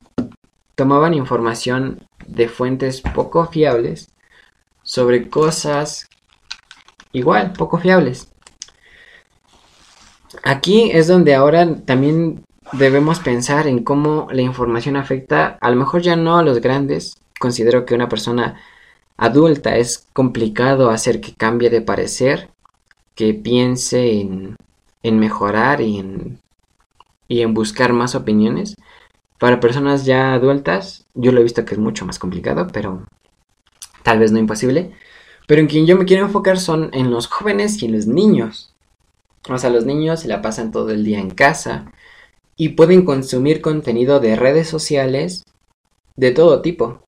tomaban 0.74 1.12
información 1.12 2.07
de 2.26 2.49
fuentes 2.49 3.03
poco 3.03 3.47
fiables 3.47 4.09
sobre 4.83 5.28
cosas 5.28 6.09
igual, 7.12 7.52
poco 7.52 7.78
fiables. 7.78 8.28
Aquí 10.42 10.90
es 10.92 11.08
donde 11.08 11.34
ahora 11.34 11.76
también 11.84 12.44
debemos 12.72 13.18
pensar 13.18 13.66
en 13.66 13.82
cómo 13.82 14.28
la 14.30 14.42
información 14.42 14.96
afecta, 14.96 15.58
a 15.61 15.70
lo 15.70 15.76
mejor 15.76 16.02
ya 16.02 16.16
no 16.16 16.38
a 16.38 16.42
los 16.42 16.61
grandes, 16.61 17.16
considero 17.38 17.84
que 17.84 17.94
una 17.94 18.08
persona 18.08 18.61
adulta 19.16 19.76
es 19.76 20.06
complicado 20.12 20.90
hacer 20.90 21.20
que 21.20 21.34
cambie 21.34 21.68
de 21.68 21.82
parecer, 21.82 22.48
que 23.14 23.34
piense 23.34 24.20
en, 24.20 24.56
en 25.02 25.18
mejorar 25.18 25.80
y 25.80 25.98
en, 25.98 26.38
y 27.28 27.42
en 27.42 27.52
buscar 27.54 27.92
más 27.92 28.14
opiniones. 28.14 28.76
Para 29.38 29.61
personas 29.61 30.04
ya 30.04 30.32
adultas, 30.34 31.06
yo 31.14 31.32
lo 31.32 31.40
he 31.40 31.42
visto 31.42 31.64
que 31.64 31.74
es 31.74 31.80
mucho 31.80 32.06
más 32.06 32.18
complicado, 32.18 32.68
pero 32.72 33.04
tal 34.02 34.18
vez 34.18 34.32
no 34.32 34.38
imposible. 34.38 34.92
Pero 35.51 35.62
en 35.62 35.66
quien 35.66 35.84
yo 35.84 35.96
me 35.96 36.05
quiero 36.05 36.26
enfocar 36.26 36.61
son 36.61 36.90
en 36.92 37.11
los 37.11 37.26
jóvenes 37.26 37.82
y 37.82 37.86
en 37.86 37.90
los 37.90 38.07
niños. 38.07 38.72
O 39.48 39.59
sea, 39.59 39.68
los 39.68 39.84
niños 39.84 40.20
se 40.20 40.28
la 40.28 40.42
pasan 40.42 40.70
todo 40.70 40.90
el 40.90 41.03
día 41.03 41.18
en 41.18 41.30
casa, 41.30 41.90
y 42.57 42.68
pueden 42.68 43.05
consumir 43.05 43.61
contenido 43.61 44.20
de 44.20 44.36
redes 44.36 44.68
sociales 44.68 45.44
de 46.14 46.30
todo 46.30 46.62
tipo. 46.62 47.03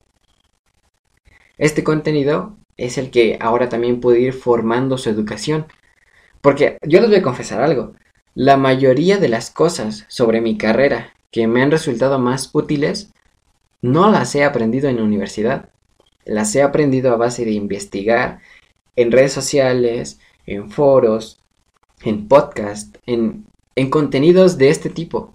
Este 1.57 1.84
contenido 1.84 2.57
es 2.76 2.99
el 2.99 3.12
que 3.12 3.38
ahora 3.40 3.68
también 3.68 4.01
puede 4.01 4.18
ir 4.18 4.32
formando 4.32 4.99
su 4.99 5.09
educación. 5.09 5.66
Porque 6.40 6.78
yo 6.84 7.01
les 7.01 7.11
voy 7.11 7.18
a 7.20 7.22
confesar 7.22 7.62
algo. 7.62 7.95
La 8.34 8.57
mayoría 8.57 9.18
de 9.18 9.28
las 9.28 9.53
cosas 9.53 10.05
sobre 10.09 10.40
mi 10.40 10.59
carrera 10.59 11.14
que 11.30 11.47
me 11.47 11.62
han 11.62 11.70
resultado 11.70 12.18
más 12.18 12.51
útiles 12.55 13.12
no 13.82 14.11
las 14.11 14.34
he 14.34 14.43
aprendido 14.43 14.88
en 14.88 14.97
la 14.97 15.05
universidad. 15.05 15.72
Las 16.25 16.55
he 16.55 16.62
aprendido 16.62 17.12
a 17.12 17.16
base 17.16 17.45
de 17.45 17.53
investigar 17.53 18.41
en 18.97 19.12
redes 19.12 19.33
sociales, 19.33 20.18
en 20.47 20.70
foros, 20.70 21.41
en 22.03 22.29
podcast, 22.29 22.97
en, 23.07 23.47
en 23.77 23.91
contenidos 23.91 24.59
de 24.59 24.70
este 24.70 24.91
tipo 24.91 25.33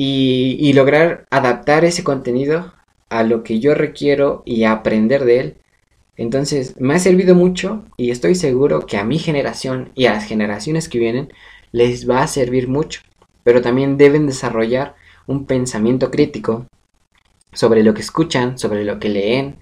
y, 0.00 0.72
lograr 0.74 1.26
adaptar 1.30 1.84
ese 1.84 2.04
contenido 2.04 2.72
a 3.08 3.24
lo 3.24 3.42
que 3.42 3.58
yo 3.58 3.74
requiero 3.74 4.44
y 4.46 4.62
aprender 4.62 5.24
de 5.24 5.40
él. 5.40 5.56
Entonces, 6.16 6.74
me 6.78 6.94
ha 6.94 6.98
servido 7.00 7.34
mucho 7.34 7.84
y 7.96 8.12
estoy 8.12 8.36
seguro 8.36 8.86
que 8.86 8.96
a 8.96 9.04
mi 9.04 9.18
generación 9.18 9.90
y 9.96 10.06
a 10.06 10.12
las 10.12 10.24
generaciones 10.24 10.88
que 10.88 11.00
vienen 11.00 11.32
les 11.72 12.08
va 12.08 12.22
a 12.22 12.28
servir 12.28 12.68
mucho. 12.68 13.00
Pero 13.42 13.60
también 13.60 13.96
deben 13.96 14.26
desarrollar 14.26 14.94
un 15.26 15.46
pensamiento 15.46 16.12
crítico 16.12 16.66
sobre 17.52 17.82
lo 17.82 17.92
que 17.92 18.02
escuchan, 18.02 18.56
sobre 18.56 18.84
lo 18.84 19.00
que 19.00 19.08
leen. 19.08 19.56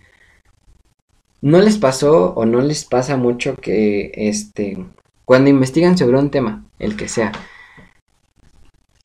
¿No 1.46 1.60
les 1.60 1.78
pasó 1.78 2.32
o 2.34 2.44
no 2.44 2.60
les 2.60 2.84
pasa 2.84 3.16
mucho 3.16 3.54
que 3.54 4.10
este 4.16 4.84
cuando 5.24 5.48
investigan 5.48 5.96
sobre 5.96 6.18
un 6.18 6.32
tema, 6.32 6.64
el 6.80 6.96
que 6.96 7.06
sea, 7.06 7.30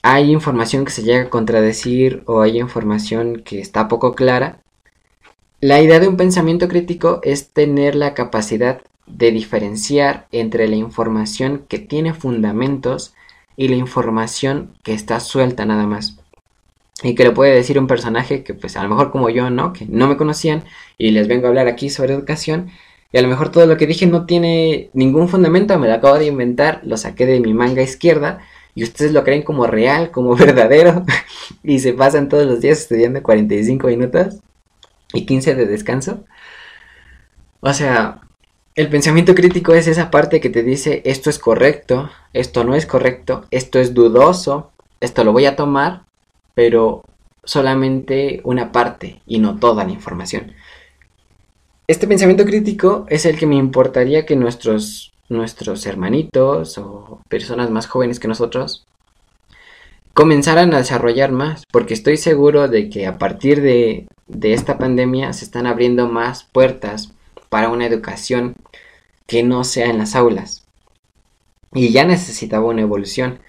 hay 0.01 0.31
información 0.31 0.83
que 0.83 0.89
se 0.89 1.03
llega 1.03 1.25
a 1.25 1.29
contradecir 1.29 2.23
o 2.25 2.41
hay 2.41 2.59
información 2.59 3.43
que 3.45 3.59
está 3.59 3.87
poco 3.87 4.15
clara, 4.15 4.59
la 5.59 5.83
idea 5.83 5.99
de 5.99 6.07
un 6.07 6.17
pensamiento 6.17 6.67
crítico 6.67 7.19
es 7.21 7.49
tener 7.49 7.93
la 7.93 8.15
capacidad 8.15 8.81
de 9.05 9.29
diferenciar 9.29 10.25
entre 10.31 10.67
la 10.67 10.77
información 10.77 11.67
que 11.69 11.77
tiene 11.77 12.15
fundamentos 12.15 13.13
y 13.55 13.67
la 13.67 13.75
información 13.75 14.73
que 14.81 14.95
está 14.95 15.19
suelta 15.19 15.67
nada 15.67 15.85
más. 15.85 16.17
Y 17.03 17.15
que 17.15 17.23
le 17.23 17.31
puede 17.31 17.53
decir 17.53 17.79
un 17.79 17.87
personaje 17.87 18.43
que 18.43 18.53
pues 18.53 18.77
a 18.77 18.83
lo 18.83 18.89
mejor 18.89 19.11
como 19.11 19.29
yo, 19.29 19.49
¿no? 19.49 19.73
Que 19.73 19.85
no 19.85 20.07
me 20.07 20.17
conocían 20.17 20.63
y 20.97 21.11
les 21.11 21.27
vengo 21.27 21.45
a 21.47 21.49
hablar 21.49 21.67
aquí 21.67 21.89
sobre 21.89 22.13
educación 22.13 22.71
y 23.11 23.17
a 23.17 23.21
lo 23.21 23.27
mejor 23.27 23.49
todo 23.49 23.65
lo 23.65 23.77
que 23.77 23.87
dije 23.87 24.07
no 24.07 24.25
tiene 24.25 24.89
ningún 24.93 25.27
fundamento, 25.27 25.77
me 25.77 25.87
lo 25.87 25.93
acabo 25.93 26.17
de 26.17 26.27
inventar, 26.27 26.81
lo 26.83 26.97
saqué 26.97 27.25
de 27.25 27.39
mi 27.41 27.53
manga 27.53 27.81
izquierda 27.81 28.39
y 28.73 28.83
ustedes 28.83 29.11
lo 29.11 29.23
creen 29.23 29.43
como 29.43 29.67
real, 29.67 30.11
como 30.11 30.35
verdadero, 30.35 31.05
y 31.63 31.79
se 31.79 31.93
pasan 31.93 32.29
todos 32.29 32.45
los 32.45 32.61
días 32.61 32.79
estudiando 32.79 33.21
45 33.21 33.87
minutos 33.87 34.35
y 35.13 35.25
15 35.25 35.55
de 35.55 35.65
descanso. 35.65 36.23
O 37.59 37.73
sea, 37.73 38.21
el 38.75 38.89
pensamiento 38.89 39.35
crítico 39.35 39.73
es 39.73 39.87
esa 39.87 40.09
parte 40.09 40.39
que 40.39 40.49
te 40.49 40.63
dice 40.63 41.01
esto 41.05 41.29
es 41.29 41.37
correcto, 41.37 42.09
esto 42.31 42.63
no 42.63 42.75
es 42.75 42.85
correcto, 42.85 43.45
esto 43.51 43.79
es 43.79 43.93
dudoso, 43.93 44.71
esto 45.01 45.25
lo 45.25 45.33
voy 45.33 45.45
a 45.45 45.57
tomar, 45.57 46.03
pero 46.53 47.03
solamente 47.43 48.41
una 48.43 48.71
parte 48.71 49.21
y 49.25 49.39
no 49.39 49.57
toda 49.57 49.83
la 49.83 49.91
información. 49.91 50.53
Este 51.87 52.07
pensamiento 52.07 52.45
crítico 52.45 53.05
es 53.09 53.25
el 53.25 53.37
que 53.37 53.47
me 53.47 53.55
importaría 53.55 54.25
que 54.25 54.35
nuestros 54.35 55.11
nuestros 55.31 55.85
hermanitos 55.85 56.77
o 56.77 57.21
personas 57.29 57.71
más 57.71 57.87
jóvenes 57.87 58.19
que 58.19 58.27
nosotros 58.27 58.85
comenzaran 60.13 60.73
a 60.73 60.77
desarrollar 60.77 61.31
más, 61.31 61.63
porque 61.71 61.93
estoy 61.93 62.17
seguro 62.17 62.67
de 62.67 62.89
que 62.89 63.07
a 63.07 63.17
partir 63.17 63.61
de, 63.61 64.07
de 64.27 64.53
esta 64.53 64.77
pandemia 64.77 65.31
se 65.33 65.45
están 65.45 65.65
abriendo 65.65 66.07
más 66.07 66.43
puertas 66.43 67.13
para 67.49 67.69
una 67.69 67.85
educación 67.85 68.55
que 69.25 69.43
no 69.43 69.63
sea 69.63 69.87
en 69.87 69.97
las 69.97 70.15
aulas. 70.15 70.65
Y 71.73 71.91
ya 71.91 72.03
necesitaba 72.03 72.65
una 72.65 72.81
evolución. 72.81 73.39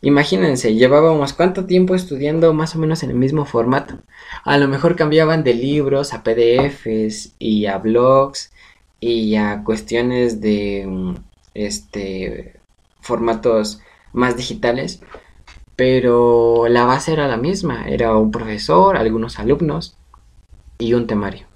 Imagínense, 0.00 0.74
llevábamos 0.74 1.32
cuánto 1.32 1.64
tiempo 1.64 1.94
estudiando 1.94 2.52
más 2.52 2.76
o 2.76 2.78
menos 2.78 3.02
en 3.02 3.10
el 3.10 3.16
mismo 3.16 3.46
formato. 3.46 4.00
A 4.44 4.58
lo 4.58 4.68
mejor 4.68 4.96
cambiaban 4.96 5.44
de 5.44 5.54
libros 5.54 6.12
a 6.12 6.22
PDFs 6.22 7.34
y 7.38 7.66
a 7.66 7.78
blogs 7.78 8.52
y 9.00 9.36
a 9.36 9.62
cuestiones 9.64 10.40
de 10.40 11.14
este 11.54 12.60
formatos 13.00 13.80
más 14.12 14.36
digitales, 14.36 15.00
pero 15.76 16.68
la 16.68 16.84
base 16.84 17.12
era 17.12 17.28
la 17.28 17.36
misma, 17.36 17.88
era 17.88 18.16
un 18.16 18.30
profesor, 18.30 18.96
algunos 18.96 19.38
alumnos 19.38 19.96
y 20.78 20.94
un 20.94 21.06
temario. 21.06 21.46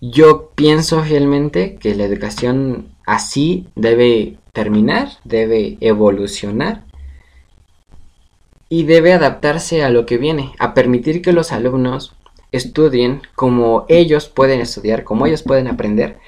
Yo 0.00 0.50
pienso 0.54 1.02
fielmente 1.02 1.76
que 1.76 1.94
la 1.94 2.04
educación 2.04 2.88
así 3.08 3.66
debe 3.74 4.36
terminar, 4.52 5.08
debe 5.24 5.78
evolucionar 5.80 6.84
y 8.68 8.84
debe 8.84 9.14
adaptarse 9.14 9.82
a 9.82 9.88
lo 9.88 10.04
que 10.04 10.18
viene, 10.18 10.52
a 10.58 10.74
permitir 10.74 11.22
que 11.22 11.32
los 11.32 11.50
alumnos 11.50 12.14
estudien 12.52 13.22
como 13.34 13.86
ellos 13.88 14.28
pueden 14.28 14.60
estudiar, 14.60 15.04
como 15.04 15.24
ellos 15.24 15.42
pueden 15.42 15.68
aprender 15.68 16.18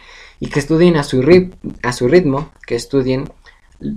y 0.41 0.47
que 0.49 0.59
estudien 0.59 0.97
a 0.97 1.03
su, 1.03 1.20
ritmo, 1.20 2.51
que 2.66 2.76
estudien 2.76 3.31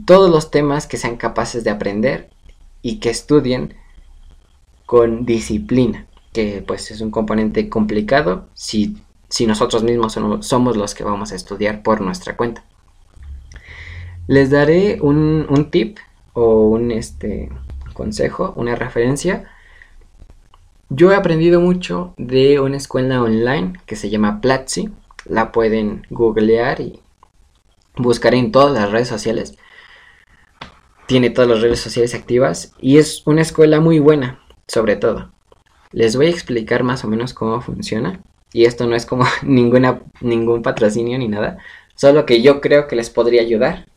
todos 0.06 0.30
los 0.30 0.52
temas 0.52 0.86
que 0.86 0.98
sean 0.98 1.16
capaces 1.16 1.64
de 1.64 1.70
aprender 1.70 2.32
y 2.82 3.00
que 3.00 3.10
estudien 3.10 3.76
con 4.86 5.26
disciplina, 5.26 6.06
que 6.34 6.62
pues 6.68 6.92
es 6.92 7.00
un 7.00 7.12
componente 7.12 7.70
complicado 7.70 8.50
si, 8.54 8.98
si 9.30 9.48
nosotros 9.48 9.84
mismos 9.84 10.20
somos 10.42 10.76
los 10.76 10.94
que 10.94 11.06
vamos 11.06 11.32
a 11.32 11.36
estudiar 11.36 11.82
por 11.82 12.02
nuestra 12.02 12.36
cuenta. 12.36 12.66
Les 14.28 14.50
daré 14.50 15.00
un, 15.02 15.46
un 15.50 15.70
tip 15.70 15.98
o 16.34 16.68
un 16.68 16.92
este, 16.92 17.50
consejo, 17.94 18.54
una 18.56 18.76
referencia. 18.76 19.46
Yo 20.90 21.12
he 21.12 21.16
aprendido 21.16 21.60
mucho 21.60 22.14
de 22.18 22.60
una 22.60 22.78
escuela 22.78 23.22
online 23.22 23.74
que 23.86 23.96
se 23.96 24.10
llama 24.10 24.42
Platzi. 24.42 24.90
La 25.26 25.52
pueden 25.52 26.06
googlear 26.10 26.82
y 26.82 27.00
buscar 27.96 28.34
en 28.36 28.52
todas 28.52 28.74
las 28.74 28.92
redes 28.92 29.08
sociales 29.08 29.58
tiene 31.06 31.30
todas 31.30 31.50
las 31.50 31.62
redes 31.62 31.80
sociales 31.80 32.16
activas 32.16 32.74
y 32.80 32.98
es 32.98 33.22
una 33.26 33.42
escuela 33.42 33.80
muy 33.80 34.00
buena, 34.00 34.40
sobre 34.68 34.96
todo. 34.96 35.32
Les 35.92 36.16
voy 36.16 36.28
a 36.28 36.32
explicar 36.32 36.84
más 36.84 37.04
o 37.04 37.08
menos 37.08 37.34
cómo 37.34 37.62
funciona. 37.62 38.22
Y 38.52 38.66
esto 38.66 38.88
no 38.88 38.96
es 38.96 39.06
como 39.06 39.26
ninguna, 39.44 40.02
ningún 40.22 40.62
patrocinio 40.62 41.18
ni 41.18 41.28
nada. 41.28 41.58
Solo 41.96 42.26
que 42.26 42.42
yo 42.42 42.62
creo 42.62 42.88
que 42.88 42.96
les 42.96 43.10
podría 43.10 43.42
ayudar. 43.42 43.88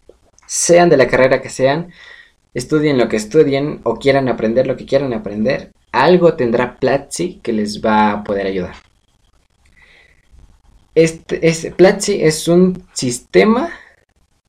Sean 0.47 0.89
de 0.89 0.97
la 0.97 1.09
carrera 1.09 1.43
que 1.43 1.51
sean, 1.51 1.93
estudien 2.55 2.99
lo 2.99 3.09
que 3.09 3.17
estudien 3.17 3.81
o 3.85 3.97
quieran 3.97 4.29
aprender 4.29 4.67
lo 4.67 4.77
que 4.77 4.87
quieran 4.87 5.13
aprender. 5.13 5.73
Algo 5.93 6.35
tendrá 6.35 6.79
Platzi 6.79 7.41
que 7.43 7.53
les 7.53 7.85
va 7.85 8.13
a 8.13 8.25
poder 8.25 8.47
ayudar. 8.47 8.75
Este, 10.95 11.47
este, 11.47 11.71
Platzi 11.73 12.23
es 12.23 12.49
un 12.49 12.83
sistema 12.95 13.71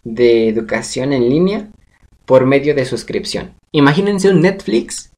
de 0.04 0.48
educación 0.48 1.12
en 1.12 1.30
línea 1.30 1.70
por 2.26 2.46
medio 2.46 2.74
de 2.74 2.86
suscripción. 2.86 3.54
Imagínense 3.74 4.30
un 4.30 4.42
Netflix, 4.42 5.12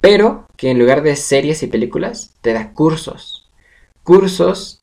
pero 0.00 0.46
que 0.56 0.70
en 0.70 0.78
lugar 0.78 1.02
de 1.02 1.16
series 1.16 1.62
y 1.62 1.66
películas 1.66 2.34
te 2.40 2.54
da 2.54 2.72
cursos. 2.72 3.50
Cursos 4.02 4.80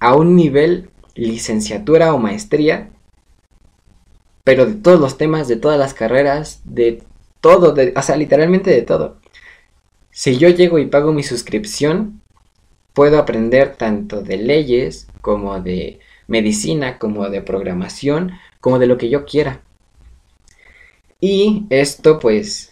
a 0.00 0.16
un 0.16 0.34
nivel 0.34 0.90
licenciatura 1.14 2.12
o 2.12 2.18
maestría, 2.18 2.90
pero 4.46 4.64
de 4.64 4.76
todos 4.76 5.00
los 5.00 5.18
temas, 5.18 5.48
de 5.48 5.56
todas 5.56 5.76
las 5.76 5.92
carreras, 5.92 6.60
de 6.62 7.02
todo, 7.40 7.72
de, 7.72 7.92
o 7.96 8.02
sea, 8.02 8.16
literalmente 8.16 8.70
de 8.70 8.82
todo. 8.82 9.16
Si 10.12 10.38
yo 10.38 10.48
llego 10.50 10.78
y 10.78 10.86
pago 10.86 11.12
mi 11.12 11.24
suscripción, 11.24 12.20
puedo 12.92 13.18
aprender 13.18 13.74
tanto 13.74 14.22
de 14.22 14.36
leyes 14.36 15.08
como 15.20 15.60
de 15.60 15.98
medicina, 16.28 16.96
como 16.98 17.28
de 17.28 17.42
programación, 17.42 18.34
como 18.60 18.78
de 18.78 18.86
lo 18.86 18.98
que 18.98 19.08
yo 19.08 19.24
quiera. 19.24 19.62
Y 21.20 21.66
esto 21.70 22.20
pues 22.20 22.70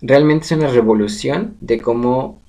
realmente 0.00 0.44
es 0.44 0.52
una 0.52 0.68
revolución 0.68 1.56
de 1.60 1.80
cómo 1.80 2.40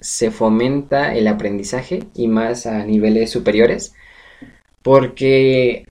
se 0.00 0.32
fomenta 0.32 1.14
el 1.14 1.28
aprendizaje 1.28 2.08
y 2.16 2.26
más 2.26 2.66
a 2.66 2.84
niveles 2.84 3.30
superiores. 3.30 3.94
Porque 4.82 5.86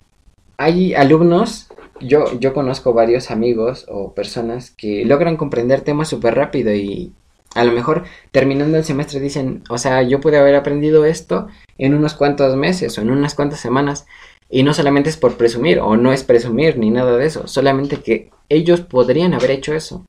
hay 0.57 0.93
alumnos, 0.93 1.68
yo, 2.00 2.39
yo 2.39 2.54
conozco 2.54 2.93
varios 2.93 3.32
amigos 3.32 3.86
o 3.89 4.14
personas 4.14 4.72
que 4.72 5.06
logran 5.06 5.38
comprender 5.38 5.82
temas 5.82 6.08
súper 6.08 6.36
rápido 6.36 6.74
y 6.74 7.14
a 7.56 7.64
lo 7.64 7.72
mejor 7.72 8.04
terminando 8.32 8.78
el 8.78 8.84
semestre 8.84 9.20
dicen, 9.20 9.64
o 9.70 9.78
sea, 9.78 10.02
yo 10.04 10.20
pude 10.20 10.38
haber 10.38 10.56
aprendido 10.56 11.06
esto 11.06 11.47
en 11.78 11.93
unos 11.93 12.14
cuantos 12.14 12.56
meses 12.56 12.97
o 12.97 13.02
en 13.02 13.10
unas 13.10 13.36
cuantas 13.36 13.60
semanas. 13.60 14.06
Y 14.52 14.64
no 14.64 14.74
solamente 14.74 15.10
es 15.10 15.18
por 15.18 15.38
presumir, 15.38 15.80
o 15.80 15.95
no 15.95 16.12
es 16.12 16.24
presumir 16.24 16.78
ni 16.78 16.89
nada 16.89 17.18
de 17.18 17.26
eso, 17.26 17.47
solamente 17.47 17.97
que 17.97 18.32
ellos 18.50 18.82
podrían 18.82 19.36
haber 19.36 19.52
hecho 19.52 19.74
eso 19.74 20.06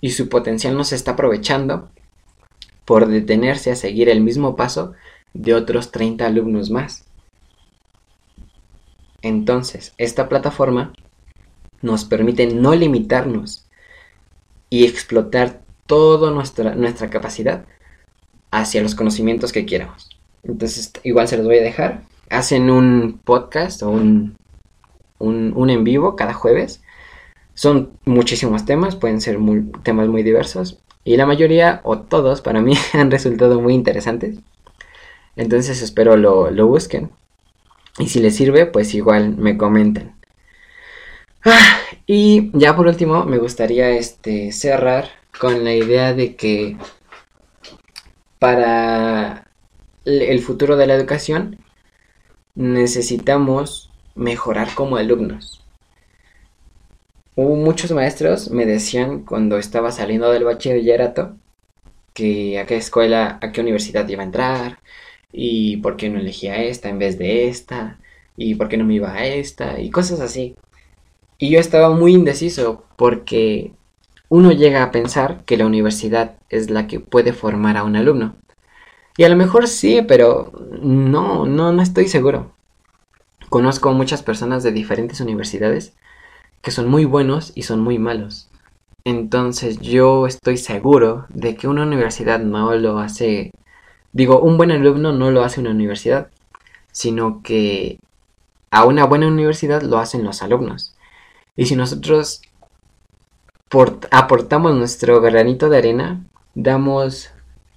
y 0.00 0.10
su 0.10 0.28
potencial 0.28 0.76
no 0.76 0.84
se 0.84 0.94
está 0.94 1.12
aprovechando 1.12 1.88
por 2.84 3.06
detenerse 3.06 3.70
a 3.70 3.76
seguir 3.76 4.08
el 4.08 4.20
mismo 4.20 4.56
paso 4.56 4.92
de 5.34 5.54
otros 5.54 5.90
30 5.90 6.26
alumnos 6.26 6.70
más. 6.70 7.04
Entonces, 9.22 9.94
esta 9.98 10.28
plataforma 10.28 10.92
nos 11.82 12.04
permite 12.04 12.46
no 12.46 12.74
limitarnos 12.74 13.66
y 14.70 14.84
explotar 14.84 15.60
toda 15.86 16.30
nuestra, 16.30 16.74
nuestra 16.74 17.10
capacidad 17.10 17.64
hacia 18.50 18.82
los 18.82 18.94
conocimientos 18.94 19.52
que 19.52 19.66
quieramos. 19.66 20.08
Entonces, 20.42 20.92
igual 21.02 21.28
se 21.28 21.36
los 21.36 21.46
voy 21.46 21.58
a 21.58 21.62
dejar. 21.62 22.02
Hacen 22.30 22.70
un 22.70 23.20
podcast 23.24 23.82
o 23.82 23.90
un, 23.90 24.36
un, 25.18 25.52
un 25.56 25.70
en 25.70 25.84
vivo 25.84 26.16
cada 26.16 26.34
jueves 26.34 26.82
son 27.58 27.90
muchísimos 28.04 28.64
temas, 28.66 28.94
pueden 28.94 29.20
ser 29.20 29.36
temas 29.82 30.06
muy 30.06 30.22
diversos 30.22 30.78
y 31.02 31.16
la 31.16 31.26
mayoría 31.26 31.80
o 31.82 31.98
todos 31.98 32.40
para 32.40 32.60
mí 32.60 32.74
han 32.92 33.10
resultado 33.10 33.60
muy 33.60 33.74
interesantes. 33.74 34.36
Entonces 35.34 35.82
espero 35.82 36.16
lo, 36.16 36.66
busquen. 36.68 37.10
Y 37.98 38.10
si 38.10 38.20
les 38.20 38.36
sirve, 38.36 38.66
pues 38.66 38.94
igual 38.94 39.36
me 39.36 39.56
comenten. 39.58 40.12
Ah, 41.44 41.78
y 42.06 42.50
ya 42.58 42.74
por 42.76 42.86
último, 42.86 43.24
me 43.24 43.38
gustaría 43.38 43.90
este, 43.90 44.52
cerrar 44.52 45.08
con 45.38 45.64
la 45.64 45.74
idea 45.74 46.14
de 46.14 46.36
que 46.36 46.76
para 48.38 49.48
el 50.04 50.40
futuro 50.40 50.76
de 50.76 50.86
la 50.86 50.94
educación 50.94 51.58
necesitamos 52.54 53.90
mejorar 54.14 54.74
como 54.74 54.96
alumnos. 54.96 55.64
Hubo 57.36 57.54
muchos 57.56 57.92
maestros 57.92 58.50
me 58.50 58.66
decían 58.66 59.24
cuando 59.24 59.58
estaba 59.58 59.92
saliendo 59.92 60.32
del 60.32 60.44
bachillerato 60.44 61.36
que 62.14 62.58
a 62.58 62.66
qué 62.66 62.76
escuela, 62.76 63.38
a 63.42 63.52
qué 63.52 63.60
universidad 63.60 64.08
iba 64.08 64.22
a 64.22 64.26
entrar 64.26 64.80
y 65.32 65.76
por 65.78 65.96
qué 65.96 66.08
no 66.10 66.18
elegía 66.18 66.62
esta 66.64 66.88
en 66.88 66.98
vez 66.98 67.18
de 67.18 67.48
esta 67.48 67.98
y 68.36 68.56
por 68.56 68.68
qué 68.68 68.76
no 68.76 68.84
me 68.84 68.94
iba 68.94 69.12
a 69.12 69.26
esta 69.26 69.80
y 69.80 69.90
cosas 69.90 70.20
así. 70.20 70.56
Y 71.38 71.50
yo 71.50 71.60
estaba 71.60 71.90
muy 71.90 72.14
indeciso 72.14 72.84
porque 72.96 73.72
uno 74.28 74.50
llega 74.50 74.82
a 74.82 74.90
pensar 74.90 75.44
que 75.44 75.56
la 75.56 75.66
universidad 75.66 76.34
es 76.48 76.68
la 76.68 76.88
que 76.88 76.98
puede 76.98 77.32
formar 77.32 77.76
a 77.76 77.84
un 77.84 77.94
alumno. 77.94 78.34
Y 79.16 79.22
a 79.22 79.28
lo 79.28 79.36
mejor 79.36 79.68
sí, 79.68 80.02
pero 80.06 80.50
no, 80.80 81.46
no, 81.46 81.72
no 81.72 81.82
estoy 81.82 82.08
seguro. 82.08 82.52
Conozco 83.50 83.92
muchas 83.92 84.22
personas 84.22 84.64
de 84.64 84.72
diferentes 84.72 85.20
universidades 85.20 85.94
que 86.60 86.72
son 86.72 86.88
muy 86.88 87.04
buenos 87.04 87.52
y 87.54 87.62
son 87.62 87.80
muy 87.80 87.98
malos. 87.98 88.48
Entonces 89.04 89.78
yo 89.80 90.26
estoy 90.26 90.56
seguro 90.56 91.26
de 91.28 91.54
que 91.54 91.68
una 91.68 91.84
universidad 91.84 92.40
no 92.40 92.74
lo 92.74 92.98
hace, 92.98 93.52
digo, 94.12 94.40
un 94.40 94.56
buen 94.56 94.72
alumno 94.72 95.12
no 95.12 95.30
lo 95.30 95.44
hace 95.44 95.60
una 95.60 95.70
universidad, 95.70 96.30
sino 96.92 97.42
que 97.42 98.00
a 98.70 98.84
una 98.84 99.04
buena 99.06 99.28
universidad 99.28 99.82
lo 99.82 99.98
hacen 99.98 100.24
los 100.24 100.42
alumnos. 100.42 100.97
Y 101.58 101.66
si 101.66 101.76
nosotros 101.76 102.40
aportamos 104.10 104.74
nuestro 104.74 105.20
granito 105.20 105.68
de 105.68 105.76
arena, 105.76 106.24
damos 106.54 107.30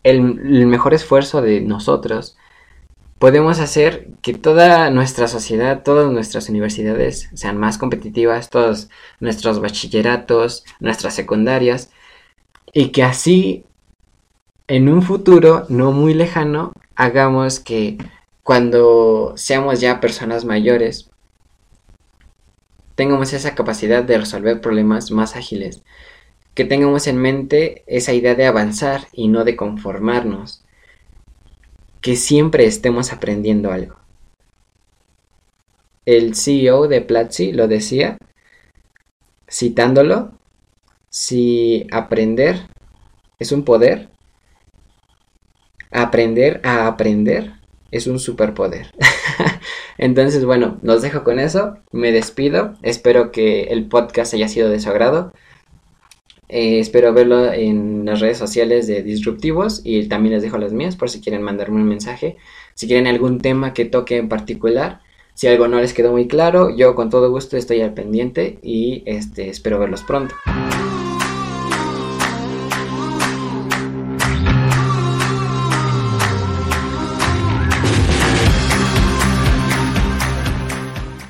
el, 0.03 0.39
el 0.39 0.67
mejor 0.67 0.93
esfuerzo 0.93 1.41
de 1.41 1.59
nosotros 1.59 2.37
podemos 3.21 3.59
hacer 3.59 4.07
que 4.23 4.33
toda 4.33 4.89
nuestra 4.89 5.27
sociedad, 5.27 5.83
todas 5.83 6.11
nuestras 6.11 6.49
universidades 6.49 7.29
sean 7.35 7.55
más 7.55 7.77
competitivas, 7.77 8.49
todos 8.49 8.89
nuestros 9.19 9.61
bachilleratos, 9.61 10.65
nuestras 10.79 11.13
secundarias, 11.13 11.91
y 12.73 12.87
que 12.87 13.03
así 13.03 13.63
en 14.67 14.89
un 14.89 15.03
futuro 15.03 15.67
no 15.69 15.91
muy 15.91 16.15
lejano 16.15 16.71
hagamos 16.95 17.59
que 17.59 17.99
cuando 18.41 19.33
seamos 19.35 19.79
ya 19.79 19.99
personas 19.99 20.43
mayores 20.43 21.10
tengamos 23.01 23.33
esa 23.33 23.55
capacidad 23.55 24.03
de 24.03 24.19
resolver 24.19 24.61
problemas 24.61 25.09
más 25.09 25.35
ágiles, 25.35 25.81
que 26.53 26.65
tengamos 26.65 27.07
en 27.07 27.17
mente 27.17 27.83
esa 27.87 28.13
idea 28.13 28.35
de 28.35 28.45
avanzar 28.45 29.07
y 29.11 29.27
no 29.27 29.43
de 29.43 29.55
conformarnos, 29.55 30.63
que 31.99 32.15
siempre 32.15 32.67
estemos 32.67 33.11
aprendiendo 33.11 33.71
algo. 33.71 33.95
El 36.05 36.35
CEO 36.35 36.87
de 36.87 37.01
Platzi 37.01 37.53
lo 37.53 37.67
decía, 37.67 38.19
citándolo, 39.49 40.33
si 41.09 41.87
aprender 41.91 42.67
es 43.39 43.51
un 43.51 43.65
poder, 43.65 44.09
aprender 45.89 46.61
a 46.63 46.85
aprender 46.85 47.53
es 47.91 48.07
un 48.07 48.19
superpoder. 48.19 48.91
Entonces, 49.97 50.45
bueno, 50.45 50.79
los 50.81 51.01
dejo 51.01 51.23
con 51.23 51.39
eso, 51.39 51.77
me 51.91 52.11
despido, 52.11 52.73
espero 52.81 53.31
que 53.31 53.63
el 53.63 53.87
podcast 53.87 54.33
haya 54.33 54.47
sido 54.47 54.69
de 54.69 54.79
su 54.79 54.89
agrado. 54.89 55.33
Eh, 56.49 56.79
espero 56.79 57.13
verlo 57.13 57.53
en 57.53 58.03
las 58.05 58.19
redes 58.19 58.37
sociales 58.37 58.85
de 58.87 59.03
Disruptivos 59.03 59.81
y 59.85 60.07
también 60.09 60.33
les 60.33 60.43
dejo 60.43 60.57
las 60.57 60.73
mías 60.73 60.97
por 60.97 61.09
si 61.09 61.21
quieren 61.21 61.41
mandarme 61.43 61.77
un 61.77 61.87
mensaje. 61.87 62.37
Si 62.73 62.87
quieren 62.87 63.07
algún 63.07 63.39
tema 63.39 63.73
que 63.73 63.85
toque 63.85 64.17
en 64.17 64.27
particular, 64.27 65.01
si 65.33 65.47
algo 65.47 65.67
no 65.67 65.79
les 65.79 65.93
quedó 65.93 66.11
muy 66.11 66.27
claro, 66.27 66.75
yo 66.75 66.93
con 66.95 67.09
todo 67.09 67.29
gusto 67.31 67.55
estoy 67.55 67.81
al 67.81 67.93
pendiente 67.93 68.59
y 68.61 69.03
este, 69.05 69.49
espero 69.49 69.79
verlos 69.79 70.03
pronto. 70.03 70.35